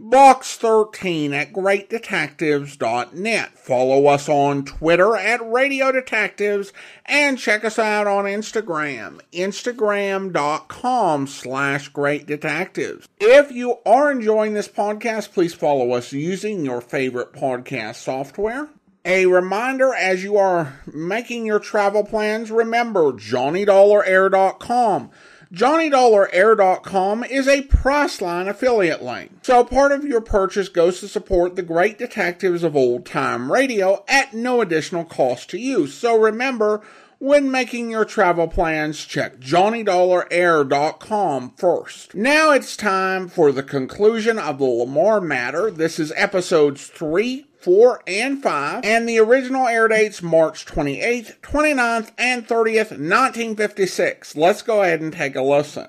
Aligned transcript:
box13 0.00 1.32
at 1.32 1.52
greatdetectives.net. 1.52 3.58
Follow 3.58 4.06
us 4.06 4.28
on 4.28 4.64
Twitter 4.64 5.16
at 5.16 5.50
Radio 5.50 5.90
Detectives 5.90 6.72
and 7.06 7.38
check 7.38 7.64
us 7.64 7.78
out 7.78 8.06
on 8.06 8.24
Instagram, 8.24 9.20
instagram.com 9.32 11.26
slash 11.26 11.88
great 11.88 12.26
detectives. 12.26 13.08
If 13.18 13.50
you 13.50 13.78
are 13.86 14.10
enjoying 14.10 14.54
this 14.54 14.68
podcast, 14.68 15.32
please 15.32 15.54
follow 15.54 15.92
us 15.92 16.12
using 16.12 16.64
your 16.64 16.80
favorite 16.80 17.32
podcast 17.32 17.96
software. 17.96 18.68
A 19.08 19.26
reminder 19.26 19.94
as 19.94 20.24
you 20.24 20.36
are 20.36 20.80
making 20.92 21.46
your 21.46 21.60
travel 21.60 22.04
plans, 22.04 22.50
remember 22.50 23.12
JohnnyDollarAir.com. 23.12 25.10
JohnnyDollarAir.com 25.52 27.24
is 27.24 27.46
a 27.46 27.62
Priceline 27.62 28.48
affiliate 28.48 29.02
link. 29.02 29.30
So 29.42 29.64
part 29.64 29.92
of 29.92 30.04
your 30.04 30.20
purchase 30.20 30.68
goes 30.68 30.98
to 31.00 31.08
support 31.08 31.54
the 31.54 31.62
great 31.62 31.98
detectives 31.98 32.64
of 32.64 32.74
old 32.74 33.06
time 33.06 33.52
radio 33.52 34.04
at 34.08 34.34
no 34.34 34.60
additional 34.60 35.04
cost 35.04 35.48
to 35.50 35.58
you. 35.58 35.86
So 35.86 36.20
remember, 36.20 36.82
when 37.18 37.48
making 37.50 37.90
your 37.90 38.04
travel 38.04 38.46
plans, 38.48 39.04
check 39.04 39.38
JohnnyDollarAir.com 39.38 41.52
first. 41.56 42.14
Now 42.16 42.50
it's 42.50 42.76
time 42.76 43.28
for 43.28 43.52
the 43.52 43.62
conclusion 43.62 44.40
of 44.40 44.58
the 44.58 44.64
LaMarr 44.64 45.22
matter. 45.22 45.70
This 45.70 46.00
is 46.00 46.12
episodes 46.16 46.88
3, 46.88 47.46
4, 47.66 48.04
and 48.06 48.40
5, 48.40 48.84
and 48.84 49.08
the 49.08 49.18
original 49.18 49.66
air 49.66 49.88
dates 49.88 50.22
March 50.22 50.64
28th, 50.66 51.40
29th, 51.40 52.12
and 52.16 52.46
30th, 52.46 52.92
1956. 52.92 54.36
Let's 54.36 54.62
go 54.62 54.84
ahead 54.84 55.00
and 55.00 55.12
take 55.12 55.34
a 55.34 55.42
listen. 55.42 55.88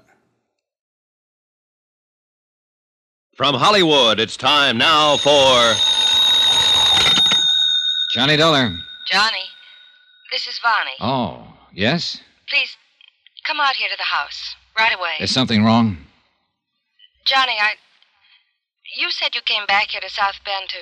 From 3.36 3.54
Hollywood, 3.54 4.20
it's 4.20 4.36
time 4.36 4.80
now 4.80 5.18
for. 5.18 5.76
Johnny 8.10 8.38
Dollar. 8.38 8.76
Johnny, 9.12 9.46
this 10.32 10.48
is 10.48 10.58
Vonnie. 10.58 10.98
Oh, 11.00 11.54
yes? 11.72 12.20
Please, 12.50 12.76
come 13.46 13.60
out 13.60 13.76
here 13.76 13.90
to 13.90 13.98
the 13.98 14.04
house 14.04 14.56
right 14.76 14.98
away. 14.98 15.14
Is 15.20 15.32
something 15.32 15.64
wrong? 15.64 16.00
Johnny, 17.28 17.54
I. 17.62 17.74
You 18.98 19.12
said 19.12 19.36
you 19.36 19.42
came 19.46 19.68
back 19.68 19.90
here 19.90 20.02
to 20.02 20.10
South 20.10 20.40
Bend 20.44 20.70
to. 20.70 20.78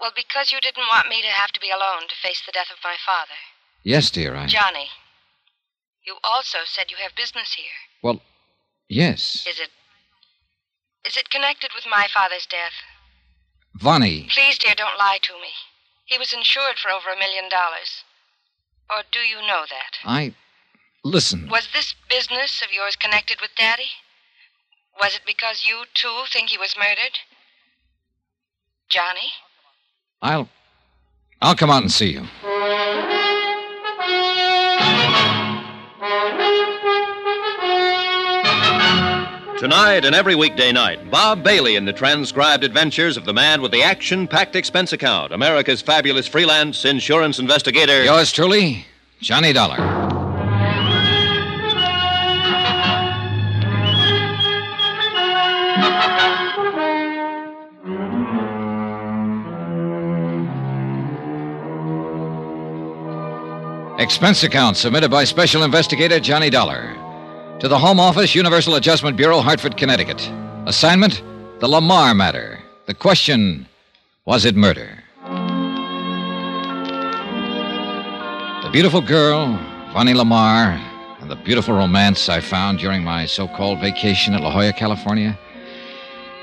Well, 0.00 0.12
because 0.14 0.52
you 0.52 0.60
didn't 0.60 0.86
want 0.88 1.08
me 1.08 1.22
to 1.22 1.28
have 1.28 1.50
to 1.52 1.60
be 1.60 1.70
alone 1.70 2.08
to 2.08 2.14
face 2.14 2.42
the 2.44 2.52
death 2.52 2.70
of 2.70 2.78
my 2.84 2.96
father. 3.04 3.34
Yes, 3.82 4.10
dear, 4.10 4.36
I. 4.36 4.46
Johnny, 4.46 4.88
you 6.06 6.16
also 6.22 6.58
said 6.64 6.90
you 6.90 6.96
have 7.02 7.14
business 7.16 7.54
here. 7.54 7.78
Well, 8.02 8.22
yes. 8.88 9.44
Is 9.48 9.58
it. 9.58 9.70
Is 11.06 11.16
it 11.16 11.30
connected 11.30 11.70
with 11.74 11.86
my 11.90 12.06
father's 12.12 12.46
death? 12.46 12.74
Vonnie. 13.74 14.28
Please, 14.30 14.58
dear, 14.58 14.74
don't 14.76 14.98
lie 14.98 15.18
to 15.22 15.32
me. 15.34 15.54
He 16.04 16.18
was 16.18 16.32
insured 16.32 16.78
for 16.78 16.90
over 16.90 17.10
a 17.10 17.18
million 17.18 17.48
dollars. 17.48 18.04
Or 18.90 19.02
do 19.12 19.20
you 19.20 19.36
know 19.46 19.64
that? 19.68 19.98
I. 20.04 20.34
Listen. 21.04 21.48
Was 21.48 21.68
this 21.72 21.94
business 22.08 22.62
of 22.62 22.72
yours 22.72 22.96
connected 22.96 23.38
with 23.40 23.50
Daddy? 23.56 23.90
Was 25.00 25.14
it 25.14 25.22
because 25.26 25.64
you, 25.66 25.84
too, 25.94 26.24
think 26.32 26.50
he 26.50 26.58
was 26.58 26.76
murdered? 26.76 27.18
Johnny? 28.88 29.30
I'll. 30.22 30.48
I'll 31.40 31.54
come 31.54 31.70
out 31.70 31.82
and 31.82 31.92
see 31.92 32.12
you. 32.12 32.26
Tonight 39.58 40.04
and 40.04 40.14
every 40.14 40.36
weekday 40.36 40.70
night, 40.70 41.10
Bob 41.10 41.42
Bailey 41.42 41.74
in 41.74 41.84
the 41.84 41.92
transcribed 41.92 42.62
adventures 42.62 43.16
of 43.16 43.24
the 43.24 43.32
man 43.32 43.60
with 43.60 43.72
the 43.72 43.82
action 43.82 44.28
packed 44.28 44.54
expense 44.54 44.92
account, 44.92 45.32
America's 45.32 45.82
fabulous 45.82 46.28
freelance 46.28 46.84
insurance 46.84 47.40
investigator. 47.40 48.04
Yours 48.04 48.30
truly, 48.30 48.86
Johnny 49.20 49.52
Dollar. 49.52 50.17
Expense 63.98 64.44
account 64.44 64.76
submitted 64.76 65.10
by 65.10 65.24
Special 65.24 65.64
Investigator 65.64 66.20
Johnny 66.20 66.50
Dollar. 66.50 66.94
To 67.58 67.66
the 67.66 67.76
Home 67.76 67.98
Office, 67.98 68.32
Universal 68.32 68.76
Adjustment 68.76 69.16
Bureau, 69.16 69.40
Hartford, 69.40 69.76
Connecticut. 69.76 70.30
Assignment 70.66 71.20
The 71.58 71.66
LaMarr 71.66 72.16
Matter. 72.16 72.60
The 72.86 72.94
question 72.94 73.66
Was 74.24 74.44
it 74.44 74.54
murder? 74.54 75.02
The 78.62 78.70
beautiful 78.70 79.00
girl, 79.00 79.46
Vonnie 79.92 80.14
LaMarr, 80.14 80.78
and 81.20 81.28
the 81.28 81.34
beautiful 81.34 81.74
romance 81.74 82.28
I 82.28 82.40
found 82.40 82.78
during 82.78 83.02
my 83.02 83.26
so 83.26 83.48
called 83.48 83.80
vacation 83.80 84.32
at 84.32 84.42
La 84.42 84.52
Jolla, 84.52 84.72
California. 84.74 85.36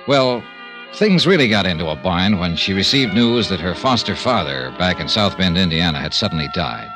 Well, 0.09 0.43
things 0.95 1.25
really 1.25 1.47
got 1.47 1.65
into 1.65 1.87
a 1.87 1.95
bind 1.95 2.37
when 2.37 2.57
she 2.57 2.73
received 2.73 3.13
news 3.13 3.47
that 3.47 3.61
her 3.61 3.73
foster 3.73 4.17
father 4.17 4.75
back 4.77 4.99
in 4.99 5.07
South 5.07 5.37
Bend, 5.37 5.57
Indiana, 5.57 6.01
had 6.01 6.13
suddenly 6.13 6.49
died. 6.53 6.91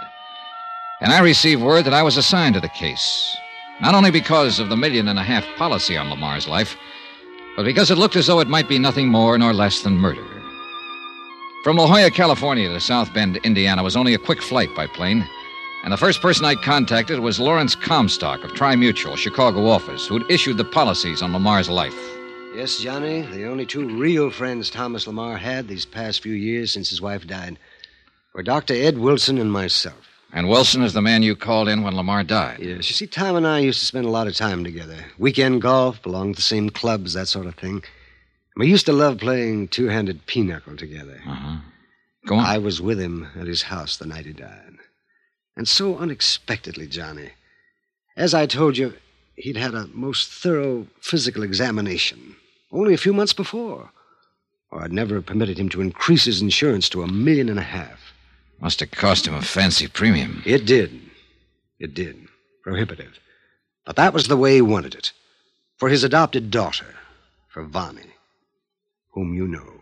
And 1.02 1.14
I 1.14 1.20
received 1.20 1.62
word 1.62 1.86
that 1.86 1.94
I 1.94 2.04
was 2.04 2.18
assigned 2.18 2.56
to 2.56 2.62
the 2.62 2.68
case. 2.70 3.38
Not 3.80 3.96
only 3.96 4.12
because 4.12 4.60
of 4.60 4.68
the 4.68 4.76
million 4.76 5.08
and 5.08 5.18
a 5.18 5.24
half 5.24 5.46
policy 5.56 5.96
on 5.96 6.10
LaMarr's 6.10 6.48
life, 6.48 6.76
but 7.56 7.64
because 7.64 7.90
it 7.90 7.98
looked 7.98 8.18
as 8.18 8.28
though 8.28 8.42
it 8.42 8.50
might 8.50 8.68
be 8.68 8.78
nothing 8.78 9.08
more 9.08 9.38
nor 9.38 9.54
less 9.54 9.82
than 9.82 9.98
murder. 9.98 10.26
From 11.64 11.78
La 11.78 11.88
Jolla, 11.88 12.12
California 12.12 12.68
to 12.68 12.80
South 12.82 13.14
Bend, 13.14 13.38
Indiana 13.38 13.82
was 13.82 13.96
only 13.96 14.14
a 14.14 14.18
quick 14.18 14.42
flight 14.42 14.70
by 14.76 14.88
plane, 14.88 15.26
and 15.84 15.94
the 15.94 15.98
first 15.98 16.22
person 16.22 16.44
I 16.44 16.56
contacted 16.56 17.20
was 17.20 17.40
Lawrence 17.40 17.76
Comstock 17.76 18.44
of 18.44 18.54
Tri 18.54 18.76
Mutual, 18.76 19.16
Chicago 19.16 19.68
office, 19.68 20.06
who'd 20.06 20.30
issued 20.30 20.58
the 20.58 20.66
policies 20.66 21.22
on 21.22 21.32
LaMarr's 21.32 21.70
life. 21.70 21.96
Yes, 22.54 22.80
Johnny, 22.80 23.22
the 23.22 23.46
only 23.46 23.66
two 23.66 23.88
real 23.88 24.30
friends 24.32 24.70
Thomas 24.70 25.06
LaMarr 25.06 25.38
had 25.38 25.70
these 25.70 25.86
past 25.86 26.22
few 26.22 26.34
years 26.34 26.72
since 26.72 26.90
his 26.90 27.02
wife 27.02 27.26
died 27.26 27.58
were 28.34 28.44
Dr. 28.44 28.74
Ed 28.74 28.98
Wilson 28.98 29.38
and 29.38 29.52
myself. 29.52 30.09
And 30.32 30.48
Wilson 30.48 30.84
is 30.84 30.94
the 30.94 31.02
man 31.02 31.24
you 31.24 31.36
called 31.36 31.68
in 31.68 31.82
when 31.82 31.94
LaMarr 31.94 32.26
died. 32.26 32.60
Yes, 32.60 32.90
you 32.90 32.96
see, 32.96 33.08
Tom 33.08 33.36
and 33.36 33.48
I 33.48 33.60
used 33.60 33.80
to 33.80 33.86
spend 33.86 34.06
a 34.06 34.12
lot 34.12 34.28
of 34.28 34.36
time 34.36 34.64
together. 34.64 35.06
Weekend 35.18 35.62
golf, 35.62 36.02
belonged 36.04 36.36
to 36.36 36.38
the 36.38 36.44
same 36.44 36.70
clubs, 36.70 37.14
that 37.14 37.28
sort 37.28 37.48
of 37.48 37.56
thing. 37.56 37.84
We 38.56 38.68
used 38.68 38.86
to 38.86 38.94
love 38.94 39.18
playing 39.18 39.70
two 39.70 39.88
handed 39.88 40.26
pinochle 40.28 40.78
together. 40.78 41.20
Uh 41.26 41.34
huh. 41.34 41.58
Go 42.28 42.36
on. 42.36 42.46
I 42.46 42.58
was 42.58 42.82
with 42.82 43.00
him 43.00 43.28
at 43.40 43.48
his 43.48 43.64
house 43.64 43.98
the 43.98 44.06
night 44.06 44.26
he 44.26 44.34
died. 44.34 44.74
And 45.56 45.68
so 45.68 45.98
unexpectedly, 45.98 46.88
Johnny. 46.88 47.32
As 48.16 48.34
I 48.34 48.46
told 48.46 48.78
you, 48.78 48.94
he'd 49.36 49.58
had 49.58 49.74
a 49.74 49.88
most 49.94 50.30
thorough 50.30 50.88
physical 51.02 51.44
examination 51.44 52.36
only 52.72 52.94
a 52.94 52.98
few 52.98 53.14
months 53.14 53.34
before. 53.34 53.92
Or 54.72 54.84
I'd 54.84 54.94
never 54.94 55.16
have 55.16 55.26
permitted 55.26 55.58
him 55.58 55.70
to 55.70 55.82
increase 55.82 56.26
his 56.26 56.42
insurance 56.42 56.88
to 56.90 57.02
a 57.02 57.08
million 57.08 57.50
and 57.50 57.58
a 57.58 57.64
half. 57.64 57.99
Must 58.62 58.80
have 58.82 58.92
cost 58.92 59.28
him 59.28 59.36
a 59.36 59.42
fancy 59.42 59.88
premium. 59.88 60.44
It 60.46 60.66
did. 60.66 61.00
It 61.80 61.94
did. 61.94 62.28
Prohibitive. 62.64 63.20
But 63.86 63.96
that 63.96 64.14
was 64.14 64.28
the 64.28 64.38
way 64.38 64.56
he 64.56 64.62
wanted 64.62 64.96
it. 64.96 65.12
For 65.78 65.88
his 65.88 66.04
adopted 66.04 66.52
daughter, 66.52 66.94
for 67.48 67.64
Vonnie, 67.64 68.14
whom 69.12 69.34
you 69.34 69.48
know. 69.48 69.76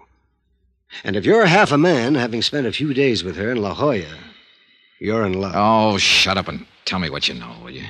And 1.04 1.16
if 1.16 1.26
you're 1.26 1.48
half 1.48 1.72
a 1.72 1.78
man, 1.78 2.14
having 2.16 2.44
spent 2.44 2.68
a 2.68 2.72
few 2.72 2.94
days 2.94 3.24
with 3.24 3.36
her 3.36 3.52
in 3.52 3.62
La 3.62 3.74
Jolla, 3.74 4.18
you're 5.00 5.26
in 5.26 5.34
love. 5.34 5.54
Oh, 5.56 5.98
shut 5.98 6.38
up 6.38 6.48
and 6.48 6.66
tell 6.86 7.00
me 7.00 7.10
what 7.10 7.28
you 7.28 7.34
know, 7.34 7.56
will 7.64 7.72
you? 7.72 7.86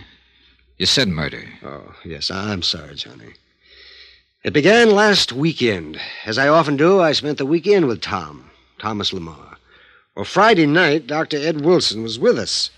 You 0.78 0.86
said 0.86 1.10
murder. 1.10 1.44
Oh, 1.64 1.94
yes, 2.06 2.32
I'm 2.32 2.62
sorry, 2.62 2.96
Johnny. 2.96 3.34
It 4.44 4.54
began 4.54 4.92
last 4.92 5.34
weekend. 5.34 6.00
As 6.26 6.38
I 6.38 6.48
often 6.48 6.78
do, 6.78 7.02
I 7.02 7.12
spent 7.12 7.38
the 7.40 7.46
weekend 7.46 7.88
with 7.88 8.00
Tom, 8.00 8.50
Thomas 8.80 9.12
LaMarr. 9.12 9.57
Well, 10.18 10.26
Friday 10.26 10.66
night, 10.66 11.06
Dr. 11.06 11.38
Ed 11.38 11.62
Wilson 11.62 12.02
was 12.02 12.18
with 12.18 12.40
us. 12.40 12.72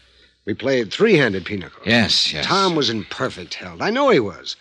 We 0.43 0.53
played 0.53 0.91
three 0.91 1.15
handed 1.15 1.45
pinochle. 1.45 1.83
Yes, 1.85 2.33
yes. 2.33 2.45
Tom 2.45 2.75
was 2.75 2.89
in 2.89 3.05
perfect 3.05 3.53
health. 3.53 3.81
I 3.81 3.91
know 3.91 4.09
he 4.09 4.19
was. 4.19 4.57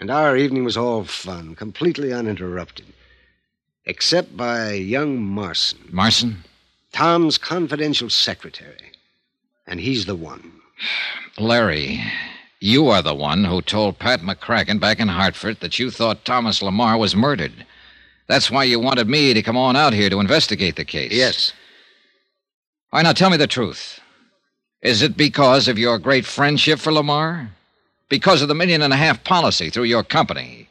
And 0.00 0.10
our 0.10 0.36
evening 0.36 0.64
was 0.64 0.76
all 0.76 1.04
fun, 1.04 1.54
completely 1.54 2.12
uninterrupted. 2.12 2.84
Except 3.86 4.36
by 4.36 4.72
young 4.72 5.16
Marson, 5.16 5.78
Marson? 5.90 6.44
Tom's 6.92 7.38
confidential 7.38 8.10
secretary. 8.10 8.92
And 9.66 9.80
he's 9.80 10.04
the 10.04 10.14
one. 10.14 10.52
Larry, 11.38 12.04
you 12.60 12.88
are 12.88 13.00
the 13.00 13.14
one 13.14 13.44
who 13.44 13.62
told 13.62 13.98
Pat 13.98 14.20
McCracken 14.20 14.78
back 14.78 15.00
in 15.00 15.08
Hartford 15.08 15.60
that 15.60 15.78
you 15.78 15.90
thought 15.90 16.26
Thomas 16.26 16.60
LaMarr 16.60 16.98
was 16.98 17.16
murdered. 17.16 17.64
That's 18.26 18.50
why 18.50 18.64
you 18.64 18.78
wanted 18.78 19.08
me 19.08 19.32
to 19.32 19.40
come 19.42 19.56
on 19.56 19.74
out 19.74 19.94
here 19.94 20.10
to 20.10 20.20
investigate 20.20 20.76
the 20.76 20.84
case. 20.84 21.12
Yes. 21.12 21.54
All 22.92 22.98
right, 22.98 23.04
now 23.04 23.12
tell 23.12 23.30
me 23.30 23.36
the 23.36 23.46
truth. 23.46 24.00
Is 24.82 25.02
it 25.02 25.16
because 25.16 25.68
of 25.68 25.78
your 25.78 25.98
great 25.98 26.26
friendship 26.26 26.80
for 26.80 26.90
LaMarr? 26.90 27.50
Because 28.08 28.42
of 28.42 28.48
the 28.48 28.54
million 28.54 28.82
and 28.82 28.92
a 28.92 28.96
half 28.96 29.22
policy 29.22 29.70
through 29.70 29.84
your 29.84 30.02
company? 30.02 30.68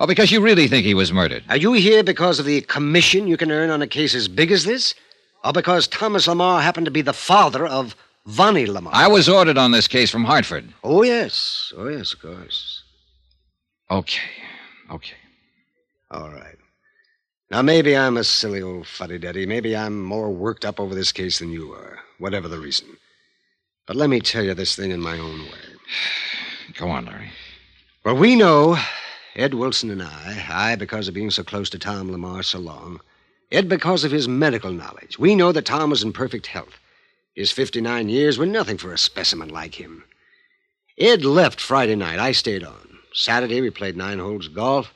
Or 0.00 0.06
because 0.06 0.30
you 0.30 0.40
really 0.40 0.68
think 0.68 0.86
he 0.86 0.94
was 0.94 1.12
murdered? 1.12 1.44
Are 1.50 1.56
you 1.56 1.74
here 1.74 2.02
because 2.02 2.38
of 2.38 2.46
the 2.46 2.62
commission 2.62 3.26
you 3.26 3.36
can 3.36 3.50
earn 3.50 3.68
on 3.68 3.82
a 3.82 3.86
case 3.86 4.14
as 4.14 4.28
big 4.28 4.50
as 4.50 4.64
this? 4.64 4.94
Or 5.44 5.52
because 5.52 5.86
Thomas 5.88 6.26
LaMarr 6.26 6.62
happened 6.62 6.86
to 6.86 6.90
be 6.90 7.02
the 7.02 7.12
father 7.12 7.66
of 7.66 7.94
Vonnie 8.24 8.66
LaMarr? 8.66 8.90
I 8.92 9.08
was 9.08 9.28
ordered 9.28 9.58
on 9.58 9.72
this 9.72 9.88
case 9.88 10.10
from 10.10 10.24
Hartford. 10.24 10.72
Oh, 10.82 11.02
yes. 11.02 11.72
Oh, 11.76 11.88
yes, 11.88 12.14
of 12.14 12.22
course. 12.22 12.82
Okay. 13.90 14.20
Okay. 14.90 15.16
All 16.10 16.30
right. 16.30 16.56
Now, 17.50 17.62
maybe 17.62 17.96
I'm 17.96 18.18
a 18.18 18.24
silly 18.24 18.60
old 18.60 18.86
fuddy 18.86 19.18
duddy. 19.18 19.46
Maybe 19.46 19.74
I'm 19.74 20.02
more 20.02 20.30
worked 20.30 20.66
up 20.66 20.78
over 20.78 20.94
this 20.94 21.12
case 21.12 21.38
than 21.38 21.50
you 21.50 21.72
are, 21.72 21.98
whatever 22.18 22.46
the 22.46 22.58
reason. 22.58 22.88
But 23.86 23.96
let 23.96 24.10
me 24.10 24.20
tell 24.20 24.44
you 24.44 24.52
this 24.52 24.76
thing 24.76 24.90
in 24.90 25.00
my 25.00 25.18
own 25.18 25.40
way. 25.40 25.76
Go 26.74 26.88
on, 26.90 27.06
Larry. 27.06 27.30
Well, 28.04 28.16
we 28.16 28.36
know, 28.36 28.76
Ed 29.34 29.54
Wilson 29.54 29.90
and 29.90 30.02
I, 30.02 30.46
I 30.50 30.76
because 30.76 31.08
of 31.08 31.14
being 31.14 31.30
so 31.30 31.42
close 31.42 31.70
to 31.70 31.78
Tom 31.78 32.10
LaMarr 32.10 32.44
so 32.44 32.58
long, 32.58 33.00
Ed 33.50 33.66
because 33.66 34.04
of 34.04 34.12
his 34.12 34.28
medical 34.28 34.70
knowledge. 34.70 35.18
We 35.18 35.34
know 35.34 35.52
that 35.52 35.64
Tom 35.64 35.88
was 35.88 36.02
in 36.02 36.12
perfect 36.12 36.48
health. 36.48 36.78
His 37.34 37.50
59 37.50 38.10
years 38.10 38.36
were 38.36 38.46
nothing 38.46 38.76
for 38.76 38.92
a 38.92 38.98
specimen 38.98 39.48
like 39.48 39.74
him. 39.74 40.04
Ed 40.98 41.24
left 41.24 41.60
Friday 41.60 41.94
night. 41.94 42.18
I 42.18 42.32
stayed 42.32 42.62
on. 42.62 42.98
Saturday, 43.14 43.62
we 43.62 43.70
played 43.70 43.96
nine 43.96 44.18
holes 44.18 44.48
of 44.48 44.54
golf. 44.54 44.92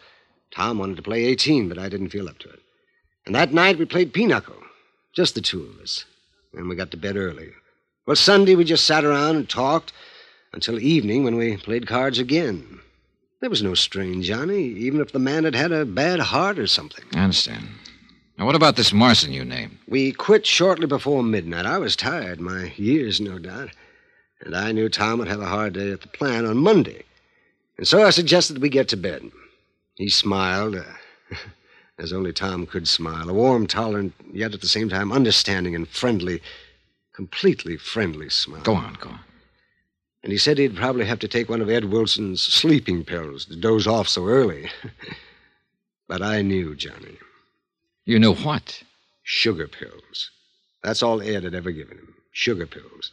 Tom 0.54 0.78
wanted 0.78 0.96
to 0.96 1.02
play 1.02 1.24
18, 1.24 1.68
but 1.68 1.78
I 1.78 1.88
didn't 1.88 2.10
feel 2.10 2.28
up 2.28 2.38
to 2.40 2.48
it. 2.48 2.60
And 3.26 3.34
that 3.34 3.52
night, 3.52 3.78
we 3.78 3.84
played 3.84 4.12
pinochle. 4.12 4.56
Just 5.14 5.34
the 5.34 5.40
two 5.40 5.62
of 5.64 5.80
us. 5.80 6.04
And 6.54 6.68
we 6.68 6.76
got 6.76 6.90
to 6.90 6.96
bed 6.96 7.16
early. 7.16 7.50
Well, 8.06 8.16
Sunday, 8.16 8.54
we 8.54 8.64
just 8.64 8.86
sat 8.86 9.04
around 9.04 9.36
and 9.36 9.48
talked 9.48 9.92
until 10.52 10.78
evening 10.80 11.24
when 11.24 11.36
we 11.36 11.56
played 11.56 11.86
cards 11.86 12.18
again. 12.18 12.80
There 13.40 13.50
was 13.50 13.62
no 13.62 13.74
strain, 13.74 14.22
Johnny, 14.22 14.62
even 14.62 15.00
if 15.00 15.12
the 15.12 15.18
man 15.18 15.44
had 15.44 15.54
had 15.54 15.72
a 15.72 15.84
bad 15.84 16.20
heart 16.20 16.58
or 16.58 16.66
something. 16.66 17.04
I 17.14 17.24
understand. 17.24 17.66
Now, 18.38 18.46
what 18.46 18.54
about 18.54 18.76
this 18.76 18.92
Marson 18.92 19.32
you 19.32 19.44
named? 19.44 19.78
We 19.88 20.12
quit 20.12 20.46
shortly 20.46 20.86
before 20.86 21.22
midnight. 21.22 21.66
I 21.66 21.78
was 21.78 21.96
tired, 21.96 22.40
my 22.40 22.72
years, 22.76 23.20
no 23.20 23.38
doubt. 23.38 23.70
And 24.40 24.56
I 24.56 24.72
knew 24.72 24.88
Tom 24.88 25.18
would 25.18 25.28
have 25.28 25.40
a 25.40 25.46
hard 25.46 25.74
day 25.74 25.92
at 25.92 26.00
the 26.02 26.08
plant 26.08 26.46
on 26.46 26.56
Monday. 26.58 27.04
And 27.78 27.86
so 27.86 28.04
I 28.04 28.10
suggested 28.10 28.58
we 28.58 28.68
get 28.68 28.88
to 28.88 28.96
bed. 28.96 29.30
He 29.94 30.08
smiled, 30.08 30.76
uh, 30.76 30.84
as 31.98 32.12
only 32.12 32.32
Tom 32.32 32.66
could 32.66 32.88
smile. 32.88 33.28
A 33.28 33.34
warm, 33.34 33.66
tolerant, 33.66 34.14
yet 34.32 34.54
at 34.54 34.60
the 34.60 34.68
same 34.68 34.88
time 34.88 35.12
understanding 35.12 35.74
and 35.74 35.88
friendly, 35.88 36.40
completely 37.12 37.76
friendly 37.76 38.30
smile. 38.30 38.62
Go 38.62 38.74
on, 38.74 38.94
go 39.00 39.10
on. 39.10 39.20
And 40.22 40.30
he 40.30 40.38
said 40.38 40.58
he'd 40.58 40.76
probably 40.76 41.04
have 41.04 41.18
to 41.20 41.28
take 41.28 41.48
one 41.48 41.60
of 41.60 41.68
Ed 41.68 41.86
Wilson's 41.86 42.40
sleeping 42.40 43.04
pills 43.04 43.44
to 43.46 43.56
doze 43.56 43.86
off 43.86 44.08
so 44.08 44.26
early. 44.26 44.70
but 46.08 46.22
I 46.22 46.42
knew, 46.42 46.76
Johnny. 46.76 47.18
You 48.04 48.18
knew 48.18 48.34
what? 48.34 48.82
Sugar 49.24 49.66
pills. 49.66 50.30
That's 50.82 51.02
all 51.02 51.20
Ed 51.20 51.42
had 51.42 51.54
ever 51.54 51.72
given 51.72 51.98
him. 51.98 52.14
Sugar 52.32 52.66
pills. 52.66 53.10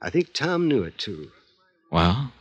I 0.00 0.10
think 0.10 0.32
Tom 0.32 0.68
knew 0.68 0.82
it, 0.82 0.98
too. 0.98 1.30
Well? 1.90 2.32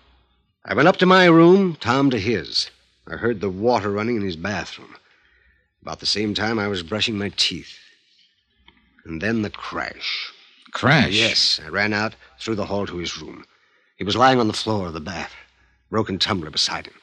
I 0.66 0.74
went 0.74 0.88
up 0.88 0.98
to 0.98 1.06
my 1.06 1.25
room, 1.25 1.77
Tom 1.80 2.10
to 2.12 2.19
his. 2.19 2.69
I 3.07 3.15
heard 3.15 3.42
the 3.42 3.50
water 3.50 3.92
running 3.92 4.15
in 4.15 4.21
his 4.21 4.36
bathroom. 4.36 4.95
About 5.81 6.00
the 6.00 6.06
same 6.06 6.33
time, 6.33 6.59
I 6.59 6.68
was 6.68 6.83
brushing 6.83 7.18
my 7.18 7.30
teeth. 7.36 7.77
And 9.06 9.21
then 9.21 9.42
the 9.42 9.50
crash. 9.50 10.31
Crash? 10.71 11.12
Yes, 11.12 11.59
I 11.63 11.69
ran 11.69 11.94
out 11.94 12.15
through 12.39 12.56
the 12.56 12.65
hall 12.65 12.86
to 12.88 12.98
his 12.98 13.19
room. 13.19 13.45
He 13.98 14.03
was 14.03 14.15
lying 14.15 14.39
on 14.39 14.48
the 14.48 14.53
floor 14.53 14.88
of 14.88 14.94
the 14.94 15.00
bath, 15.00 15.33
broken 15.89 16.19
tumbler 16.19 16.50
beside 16.50 16.88
him. 16.88 16.94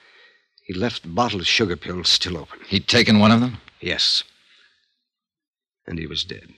He 0.64 0.74
left 0.74 1.02
the 1.02 1.08
bottle 1.08 1.40
of 1.40 1.46
sugar 1.46 1.76
pills 1.76 2.08
still 2.08 2.36
open. 2.36 2.60
He'd 2.66 2.88
taken 2.88 3.18
one 3.18 3.32
of 3.32 3.40
them? 3.40 3.58
Yes. 3.80 4.22
And 5.86 5.98
he 5.98 6.06
was 6.06 6.24
dead. 6.24 6.52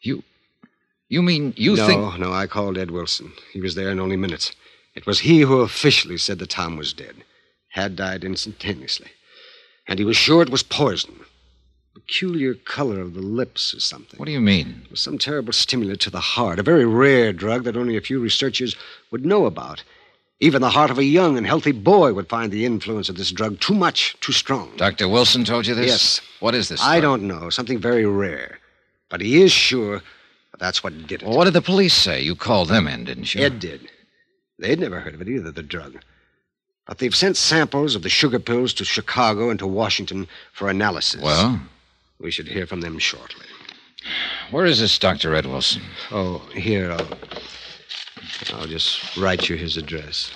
You. 0.00 0.22
You 1.08 1.22
mean 1.22 1.54
you 1.56 1.76
no, 1.76 1.86
think. 1.86 2.18
No, 2.18 2.32
I 2.32 2.46
called 2.46 2.78
Ed 2.78 2.90
Wilson. 2.90 3.32
He 3.52 3.60
was 3.60 3.74
there 3.74 3.90
in 3.90 4.00
only 4.00 4.16
minutes. 4.16 4.52
It 4.94 5.06
was 5.06 5.20
he 5.20 5.40
who 5.40 5.60
officially 5.60 6.16
said 6.16 6.38
that 6.38 6.50
Tom 6.50 6.76
was 6.76 6.92
dead, 6.92 7.16
had 7.76 7.94
died 7.94 8.24
instantaneously. 8.24 9.10
And 9.86 9.98
he 9.98 10.04
was 10.04 10.16
sure 10.16 10.42
it 10.42 10.48
was 10.48 10.62
poison. 10.62 11.20
Peculiar 11.94 12.54
color 12.54 13.00
of 13.00 13.12
the 13.14 13.20
lips 13.20 13.74
or 13.74 13.80
something. 13.80 14.18
What 14.18 14.26
do 14.26 14.32
you 14.32 14.40
mean? 14.40 14.86
Some 14.94 15.18
terrible 15.18 15.52
stimulant 15.52 16.00
to 16.00 16.10
the 16.10 16.20
heart, 16.20 16.58
a 16.58 16.62
very 16.62 16.86
rare 16.86 17.32
drug 17.34 17.64
that 17.64 17.76
only 17.76 17.96
a 17.96 18.00
few 18.00 18.18
researchers 18.18 18.74
would 19.10 19.26
know 19.26 19.44
about. 19.44 19.84
Even 20.40 20.62
the 20.62 20.70
heart 20.70 20.90
of 20.90 20.98
a 20.98 21.04
young 21.04 21.36
and 21.36 21.46
healthy 21.46 21.72
boy 21.72 22.12
would 22.14 22.28
find 22.28 22.50
the 22.50 22.64
influence 22.64 23.08
of 23.08 23.16
this 23.16 23.30
drug 23.30 23.60
too 23.60 23.74
much, 23.74 24.16
too 24.20 24.32
strong. 24.32 24.74
Dr. 24.76 25.08
Wilson 25.08 25.44
told 25.44 25.66
you 25.66 25.74
this? 25.74 25.86
Yes. 25.86 26.20
What 26.40 26.54
is 26.54 26.68
this? 26.68 26.82
I 26.82 27.00
drug? 27.00 27.02
don't 27.02 27.28
know. 27.28 27.50
Something 27.50 27.78
very 27.78 28.06
rare. 28.06 28.58
But 29.10 29.20
he 29.20 29.42
is 29.42 29.52
sure 29.52 30.00
that 30.50 30.60
that's 30.60 30.82
what 30.82 31.06
did 31.06 31.22
it. 31.22 31.26
Well, 31.26 31.36
what 31.36 31.44
did 31.44 31.52
the 31.54 31.62
police 31.62 31.94
say? 31.94 32.22
You 32.22 32.34
called 32.36 32.68
them 32.68 32.88
in, 32.88 33.04
didn't 33.04 33.34
you? 33.34 33.44
Ed 33.44 33.60
did. 33.60 33.90
They'd 34.58 34.80
never 34.80 35.00
heard 35.00 35.14
of 35.14 35.20
it 35.20 35.28
either, 35.28 35.50
the 35.50 35.62
drug. 35.62 35.98
But 36.86 36.98
they've 36.98 37.14
sent 37.14 37.36
samples 37.36 37.94
of 37.96 38.02
the 38.02 38.08
sugar 38.08 38.38
pills 38.38 38.72
to 38.74 38.84
Chicago 38.84 39.50
and 39.50 39.58
to 39.58 39.66
Washington 39.66 40.28
for 40.52 40.68
analysis. 40.70 41.20
Well, 41.22 41.60
We 42.20 42.30
should 42.30 42.48
hear 42.48 42.66
from 42.66 42.80
them 42.80 42.98
shortly. 42.98 43.46
where 44.50 44.64
is 44.66 44.78
this 44.80 44.98
Dr. 44.98 45.34
Ed 45.34 45.46
Wilson? 45.46 45.82
Oh, 46.10 46.38
here, 46.54 46.92
I'll. 46.92 47.08
I'll 48.54 48.66
just 48.66 49.16
write 49.16 49.48
you 49.48 49.56
his 49.56 49.76
address. 49.76 50.30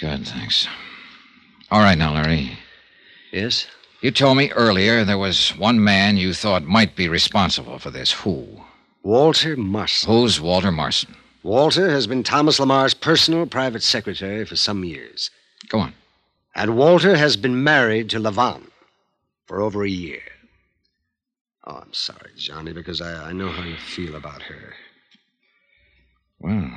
Good, 0.00 0.26
thanks. 0.26 0.66
All 1.70 1.80
right, 1.80 1.98
now, 1.98 2.14
Larry. 2.14 2.58
Yes? 3.32 3.66
You 4.00 4.10
told 4.10 4.36
me 4.38 4.50
earlier 4.52 5.04
there 5.04 5.18
was 5.18 5.50
one 5.58 5.82
man 5.82 6.16
you 6.16 6.32
thought 6.32 6.62
might 6.64 6.96
be 6.96 7.08
responsible 7.08 7.78
for 7.78 7.90
this. 7.90 8.12
Who? 8.12 8.46
Walter 9.02 9.56
Marson. 9.56 10.10
Who's 10.10 10.40
Walter 10.40 10.70
Marson? 10.72 11.14
Walter 11.42 11.90
has 11.90 12.06
been 12.06 12.22
Thomas 12.22 12.58
LaMarr's 12.58 12.94
personal 12.94 13.46
private 13.46 13.82
secretary 13.82 14.44
for 14.44 14.56
some 14.56 14.84
years. 14.84 15.30
Go 15.68 15.78
on. 15.78 15.94
And 16.54 16.76
Walter 16.76 17.16
has 17.16 17.36
been 17.36 17.62
married 17.62 18.10
to 18.10 18.18
Lavon 18.18 18.70
for 19.46 19.60
over 19.60 19.84
a 19.84 19.88
year. 19.88 20.22
Oh, 21.64 21.76
I'm 21.76 21.92
sorry, 21.92 22.32
Johnny, 22.36 22.72
because 22.72 23.00
I, 23.00 23.28
I 23.28 23.32
know 23.32 23.48
how 23.48 23.62
you 23.62 23.76
feel 23.76 24.16
about 24.16 24.42
her. 24.42 24.74
Well. 26.40 26.70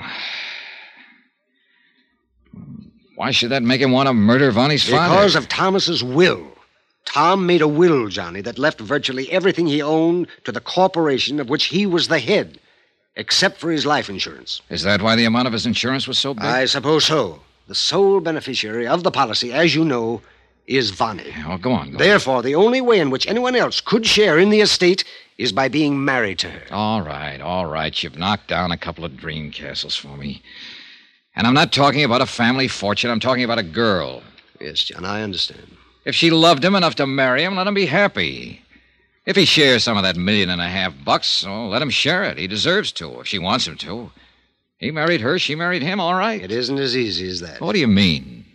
Why 3.16 3.32
should 3.32 3.52
that 3.52 3.64
make 3.64 3.82
him 3.82 3.92
want 3.92 4.08
to 4.08 4.14
murder 4.14 4.52
Vonnie's 4.52 4.88
father? 4.88 5.14
Because 5.14 5.36
of 5.36 5.48
Thomas's 5.48 6.04
will. 6.04 6.48
Tom 7.06 7.46
made 7.46 7.62
a 7.62 7.68
will, 7.68 8.08
Johnny, 8.08 8.42
that 8.42 8.60
left 8.60 8.80
virtually 8.80 9.32
everything 9.32 9.68
he 9.68 9.82
owned 9.82 10.28
to 10.44 10.52
the 10.52 10.62
corporation 10.62 11.40
of 11.40 11.50
which 11.50 11.66
he 11.66 11.86
was 11.86 12.08
the 12.08 12.20
head, 12.20 12.60
except 13.16 13.60
for 13.60 13.72
his 13.72 13.86
life 13.86 14.10
insurance. 14.10 14.62
Is 14.70 14.84
that 14.84 15.02
why 15.02 15.16
the 15.16 15.26
amount 15.26 15.48
of 15.48 15.54
his 15.54 15.66
insurance 15.66 16.08
was 16.08 16.18
so 16.18 16.34
big? 16.34 16.46
I 16.46 16.66
suppose 16.66 17.06
so. 17.06 17.42
The 17.68 17.76
sole 17.76 18.20
beneficiary 18.20 18.88
of 18.88 19.04
the 19.04 19.12
policy, 19.12 19.54
as 19.54 19.76
you 19.76 19.86
know, 19.86 20.22
is 20.68 20.92
Vonnie. 20.92 21.34
Oh, 21.46 21.58
go 21.58 21.72
on. 21.72 21.92
Go 21.92 21.98
Therefore, 21.98 22.42
the 22.42 22.56
only 22.56 22.82
way 22.82 23.00
in 23.00 23.10
which 23.10 23.28
anyone 23.28 23.56
else 23.56 23.82
could 23.82 24.06
share 24.06 24.40
in 24.40 24.50
the 24.50 24.62
estate 24.62 25.04
is 25.38 25.52
by 25.52 25.68
being 25.68 26.04
married 26.04 26.40
to 26.40 26.50
her. 26.50 26.64
All 26.72 27.02
right, 27.02 27.42
all 27.42 27.66
right. 27.66 28.02
You've 28.02 28.18
knocked 28.18 28.48
down 28.48 28.72
a 28.72 28.78
couple 28.78 29.04
of 29.04 29.18
dream 29.18 29.52
castles 29.52 29.96
for 29.96 30.16
me. 30.18 30.42
And 31.36 31.48
I'm 31.48 31.54
not 31.54 31.72
talking 31.72 32.04
about 32.04 32.22
a 32.22 32.26
family 32.26 32.68
fortune. 32.68 33.10
I'm 33.10 33.20
talking 33.20 33.44
about 33.44 33.58
a 33.58 33.64
girl. 33.64 34.22
Yes, 34.60 34.84
John, 34.84 35.06
I 35.06 35.24
understand. 35.24 35.78
If 36.06 36.16
she 36.16 36.30
loved 36.30 36.64
him 36.64 36.76
enough 36.76 36.96
to 36.96 37.08
marry 37.08 37.44
him, 37.44 37.56
let 37.56 37.68
him 37.68 37.74
be 37.74 37.86
happy. 37.86 38.62
If 39.26 39.36
he 39.36 39.46
shares 39.46 39.84
some 39.84 39.98
of 39.98 40.04
that 40.04 40.16
million 40.16 40.50
and 40.50 40.62
a 40.62 40.68
half 40.68 40.94
bucks, 41.06 41.46
oh, 41.46 41.68
let 41.68 41.82
him 41.82 41.92
share 41.92 42.24
it. 42.24 42.38
He 42.38 42.48
deserves 42.48 42.92
to, 42.94 43.20
if 43.20 43.28
she 43.28 43.38
wants 43.38 43.68
him 43.68 43.78
to. 43.78 44.12
He 44.80 44.90
married 44.90 45.22
her, 45.22 45.38
she 45.38 45.54
married 45.54 45.84
him, 45.84 46.00
all 46.00 46.16
right. 46.16 46.42
It 46.42 46.52
isn't 46.52 46.80
as 46.80 46.98
easy 46.98 47.28
as 47.30 47.40
that. 47.42 47.62
What 47.62 47.74
do 47.74 47.80
you 47.80 47.88
mean? 47.88 48.46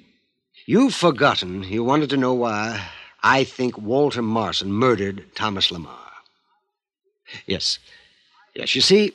You've 0.67 0.95
forgotten 0.95 1.63
you 1.63 1.85
wanted 1.85 2.11
to 2.11 2.17
know 2.17 2.35
why 2.35 2.89
I 3.23 3.45
think 3.45 3.79
Walter 3.79 4.23
Marson 4.23 4.73
murdered 4.73 5.25
Thomas 5.37 5.71
LaMarr. 5.71 5.95
Yes. 7.47 7.79
Yes, 8.55 8.75
you 8.75 8.81
see, 8.81 9.13